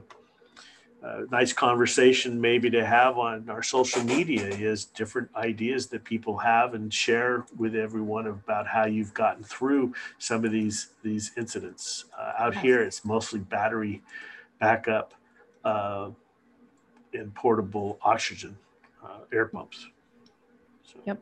a 1.02 1.26
nice 1.32 1.54
conversation 1.54 2.42
maybe 2.42 2.70
to 2.70 2.86
have 2.86 3.18
on 3.18 3.50
our 3.50 3.64
social 3.64 4.04
media 4.04 4.46
is 4.48 4.86
different 4.86 5.30
ideas 5.36 5.88
that 5.88 6.04
people 6.04 6.38
have 6.38 6.74
and 6.74 6.94
share 6.94 7.46
with 7.58 7.76
everyone 7.76 8.28
about 8.28 8.68
how 8.68 8.86
you've 8.86 9.14
gotten 9.14 9.44
through 9.44 9.94
some 10.18 10.44
of 10.44 10.52
these 10.52 10.90
these 11.02 11.32
incidents 11.38 12.06
uh, 12.20 12.34
out 12.38 12.54
yes. 12.54 12.64
here 12.64 12.84
it's 12.84 13.06
mostly 13.06 13.40
battery 13.40 14.02
backup 14.60 15.14
uh, 15.64 16.10
and 17.14 17.34
portable 17.34 17.98
oxygen 18.02 18.58
uh, 19.04 19.20
air 19.32 19.46
pumps 19.46 19.88
so. 20.84 21.00
yep 21.06 21.22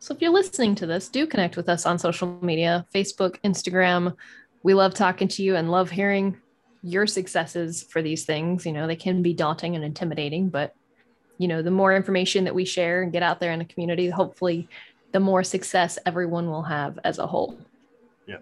so 0.00 0.12
if 0.12 0.20
you're 0.20 0.32
listening 0.32 0.74
to 0.74 0.86
this 0.86 1.08
do 1.08 1.26
connect 1.26 1.56
with 1.56 1.68
us 1.68 1.86
on 1.86 1.98
social 1.98 2.38
media 2.42 2.84
facebook 2.92 3.36
instagram 3.44 4.16
we 4.62 4.74
love 4.74 4.94
talking 4.94 5.28
to 5.28 5.42
you 5.42 5.56
and 5.56 5.70
love 5.70 5.90
hearing 5.90 6.36
your 6.82 7.06
successes 7.06 7.82
for 7.82 8.02
these 8.02 8.24
things. 8.24 8.64
You 8.64 8.72
know, 8.72 8.86
they 8.86 8.96
can 8.96 9.22
be 9.22 9.34
daunting 9.34 9.74
and 9.74 9.84
intimidating, 9.84 10.48
but 10.48 10.74
you 11.38 11.48
know, 11.48 11.62
the 11.62 11.70
more 11.70 11.94
information 11.94 12.44
that 12.44 12.54
we 12.54 12.64
share 12.64 13.02
and 13.02 13.12
get 13.12 13.22
out 13.22 13.40
there 13.40 13.52
in 13.52 13.58
the 13.58 13.64
community, 13.64 14.10
hopefully 14.10 14.68
the 15.12 15.20
more 15.20 15.42
success 15.42 15.98
everyone 16.04 16.50
will 16.50 16.62
have 16.62 16.98
as 17.02 17.18
a 17.18 17.26
whole. 17.26 17.58
Yeah. 18.26 18.36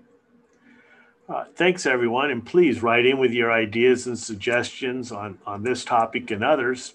Uh, 1.28 1.44
thanks, 1.54 1.86
everyone. 1.86 2.30
And 2.30 2.44
please 2.44 2.82
write 2.82 3.06
in 3.06 3.18
with 3.18 3.30
your 3.30 3.52
ideas 3.52 4.09
and 4.09 4.18
suggestions 4.18 5.12
on, 5.12 5.38
on 5.46 5.62
this 5.62 5.84
topic 5.84 6.32
and 6.32 6.42
others. 6.42 6.94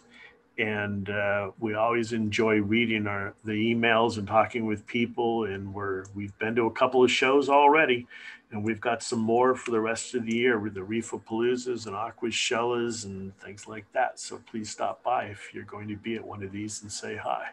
And 0.57 1.09
uh, 1.09 1.51
we 1.59 1.73
always 1.73 2.13
enjoy 2.13 2.61
reading 2.61 3.07
our 3.07 3.33
the 3.43 3.53
emails 3.53 4.17
and 4.17 4.27
talking 4.27 4.65
with 4.65 4.85
people. 4.85 5.45
And 5.45 5.73
we're 5.73 6.05
we've 6.13 6.37
been 6.37 6.55
to 6.55 6.67
a 6.67 6.71
couple 6.71 7.03
of 7.03 7.09
shows 7.09 7.49
already, 7.49 8.07
and 8.51 8.63
we've 8.63 8.81
got 8.81 9.01
some 9.01 9.19
more 9.19 9.55
for 9.55 9.71
the 9.71 9.79
rest 9.79 10.13
of 10.13 10.25
the 10.25 10.35
year 10.35 10.59
with 10.59 10.75
the 10.75 10.83
Reef-A-Paloozas 10.83 11.87
and 11.87 11.95
Aquashellas 11.95 13.05
and 13.05 13.35
things 13.39 13.67
like 13.67 13.85
that. 13.93 14.19
So 14.19 14.41
please 14.49 14.69
stop 14.69 15.03
by 15.03 15.25
if 15.25 15.53
you're 15.53 15.63
going 15.63 15.87
to 15.87 15.95
be 15.95 16.15
at 16.15 16.23
one 16.23 16.43
of 16.43 16.51
these 16.51 16.83
and 16.83 16.91
say 16.91 17.15
hi. 17.15 17.47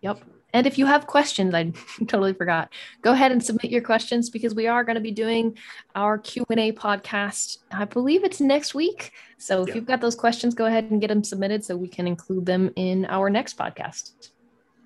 Yep. 0.00 0.22
And 0.54 0.66
if 0.66 0.78
you 0.78 0.86
have 0.86 1.06
questions, 1.06 1.54
I 1.54 1.72
totally 2.00 2.32
forgot. 2.32 2.72
Go 3.02 3.12
ahead 3.12 3.32
and 3.32 3.44
submit 3.44 3.70
your 3.70 3.82
questions 3.82 4.30
because 4.30 4.54
we 4.54 4.66
are 4.66 4.84
going 4.84 4.94
to 4.94 5.00
be 5.00 5.10
doing 5.10 5.58
our 5.94 6.18
Q&A 6.18 6.72
podcast. 6.72 7.58
I 7.70 7.84
believe 7.84 8.24
it's 8.24 8.40
next 8.40 8.74
week. 8.74 9.12
So 9.36 9.62
if 9.62 9.68
yeah. 9.68 9.74
you've 9.76 9.86
got 9.86 10.00
those 10.00 10.14
questions, 10.14 10.54
go 10.54 10.66
ahead 10.66 10.90
and 10.90 11.00
get 11.00 11.08
them 11.08 11.22
submitted 11.22 11.64
so 11.64 11.76
we 11.76 11.88
can 11.88 12.06
include 12.06 12.46
them 12.46 12.72
in 12.76 13.04
our 13.06 13.28
next 13.28 13.58
podcast. 13.58 14.30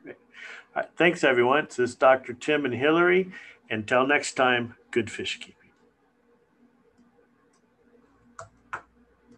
Right. 0.05 0.89
Thanks 0.97 1.23
everyone. 1.23 1.67
This 1.67 1.79
is 1.79 1.95
Dr. 1.95 2.33
Tim 2.33 2.65
and 2.65 2.75
Hillary. 2.75 3.31
Until 3.71 4.07
next 4.07 4.35
time, 4.35 4.75
good 4.91 5.11
fish 5.11 5.39
keeping. 5.39 5.62